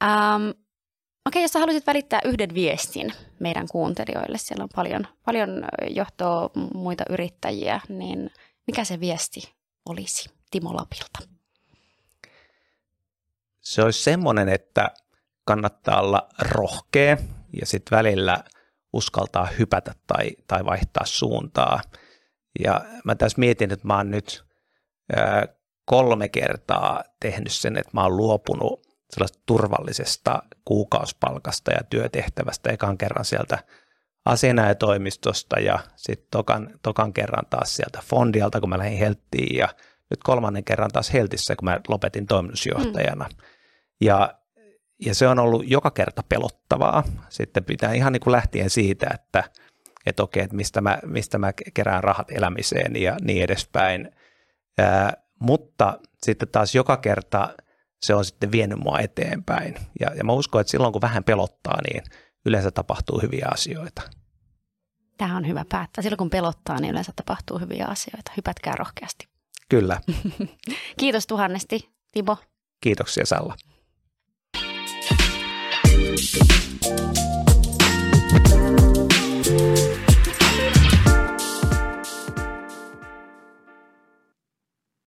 um, 0.03 0.53
Okei, 1.27 1.41
jos 1.41 1.51
sä 1.51 1.59
haluaisit 1.59 1.87
välittää 1.87 2.21
yhden 2.25 2.53
viestin 2.53 3.13
meidän 3.39 3.67
kuuntelijoille, 3.67 4.37
siellä 4.37 4.63
on 4.63 4.69
paljon, 4.75 5.07
paljon 5.25 5.49
johtoa 5.89 6.49
muita 6.73 7.03
yrittäjiä, 7.09 7.81
niin 7.89 8.29
mikä 8.67 8.83
se 8.83 8.99
viesti 8.99 9.53
olisi 9.85 10.29
Timo 10.51 10.75
Lapilta? 10.75 11.19
Se 13.59 13.83
olisi 13.83 14.03
semmoinen, 14.03 14.49
että 14.49 14.91
kannattaa 15.45 16.01
olla 16.01 16.29
rohkea 16.39 17.17
ja 17.59 17.65
sitten 17.65 17.97
välillä 17.97 18.43
uskaltaa 18.93 19.47
hypätä 19.59 19.93
tai, 20.07 20.31
tai 20.47 20.65
vaihtaa 20.65 21.05
suuntaa. 21.05 21.81
Ja 22.63 22.81
mä 23.05 23.15
tässä 23.15 23.39
mietin, 23.39 23.73
että 23.73 23.87
mä 23.87 23.97
oon 23.97 24.11
nyt 24.11 24.45
kolme 25.85 26.29
kertaa 26.29 27.03
tehnyt 27.19 27.51
sen, 27.51 27.77
että 27.77 27.91
mä 27.93 28.03
oon 28.03 28.17
luopunut 28.17 28.87
sellaista 29.09 29.39
turvallisesta 29.45 30.43
kuukausipalkasta 30.65 31.71
ja 31.71 31.83
työtehtävästä 31.89 32.71
ekan 32.71 32.97
kerran 32.97 33.25
sieltä 33.25 33.59
asianajatoimistosta 34.25 35.59
ja 35.59 35.79
sitten 35.95 36.27
tokan, 36.31 36.79
tokan 36.81 37.13
kerran 37.13 37.45
taas 37.49 37.75
sieltä 37.75 37.99
Fondialta, 38.05 38.59
kun 38.59 38.69
mä 38.69 38.77
lähdin 38.77 38.97
Helttiin 38.97 39.57
ja 39.57 39.69
nyt 40.09 40.23
kolmannen 40.23 40.63
kerran 40.63 40.91
taas 40.93 41.13
Heltissä, 41.13 41.55
kun 41.55 41.65
mä 41.65 41.79
lopetin 41.87 42.27
toimitusjohtajana. 42.27 43.25
Mm. 43.25 43.35
Ja, 44.01 44.33
ja 45.05 45.15
se 45.15 45.27
on 45.27 45.39
ollut 45.39 45.63
joka 45.67 45.91
kerta 45.91 46.23
pelottavaa. 46.29 47.03
Sitten 47.29 47.63
pitää 47.63 47.93
ihan 47.93 48.13
niin 48.13 48.21
kuin 48.21 48.31
lähtien 48.31 48.69
siitä, 48.69 49.07
että, 49.13 49.43
että 50.05 50.23
okei, 50.23 50.43
että 50.43 50.55
mistä 50.55 50.81
mä, 50.81 50.99
mistä 51.05 51.37
mä 51.37 51.53
kerään 51.73 52.03
rahat 52.03 52.31
elämiseen 52.31 52.95
ja 52.95 53.17
niin 53.21 53.43
edespäin. 53.43 54.11
Ää, 54.77 55.13
mutta 55.39 55.99
sitten 56.23 56.47
taas 56.47 56.75
joka 56.75 56.97
kerta 56.97 57.49
se 58.01 58.15
on 58.15 58.25
sitten 58.25 58.51
vienyt 58.51 58.79
mua 58.79 58.99
eteenpäin. 58.99 59.75
Ja, 59.99 60.15
ja 60.15 60.23
mä 60.23 60.33
uskon, 60.33 60.61
että 60.61 60.71
silloin 60.71 60.93
kun 60.93 61.01
vähän 61.01 61.23
pelottaa, 61.23 61.79
niin 61.87 62.03
yleensä 62.45 62.71
tapahtuu 62.71 63.21
hyviä 63.21 63.47
asioita. 63.51 64.01
Tämä 65.17 65.37
on 65.37 65.47
hyvä 65.47 65.65
päättää. 65.69 66.01
Silloin 66.01 66.17
kun 66.17 66.29
pelottaa, 66.29 66.79
niin 66.79 66.91
yleensä 66.91 67.11
tapahtuu 67.15 67.59
hyviä 67.59 67.85
asioita. 67.85 68.31
Hypätkää 68.37 68.75
rohkeasti. 68.75 69.27
Kyllä. 69.69 70.01
Kiitos 70.99 71.27
tuhannesti, 71.27 71.89
Timo. 72.11 72.37
Kiitoksia 72.81 73.25
Salla. 73.25 73.55
Thank 76.33 76.51
you 79.45 80.02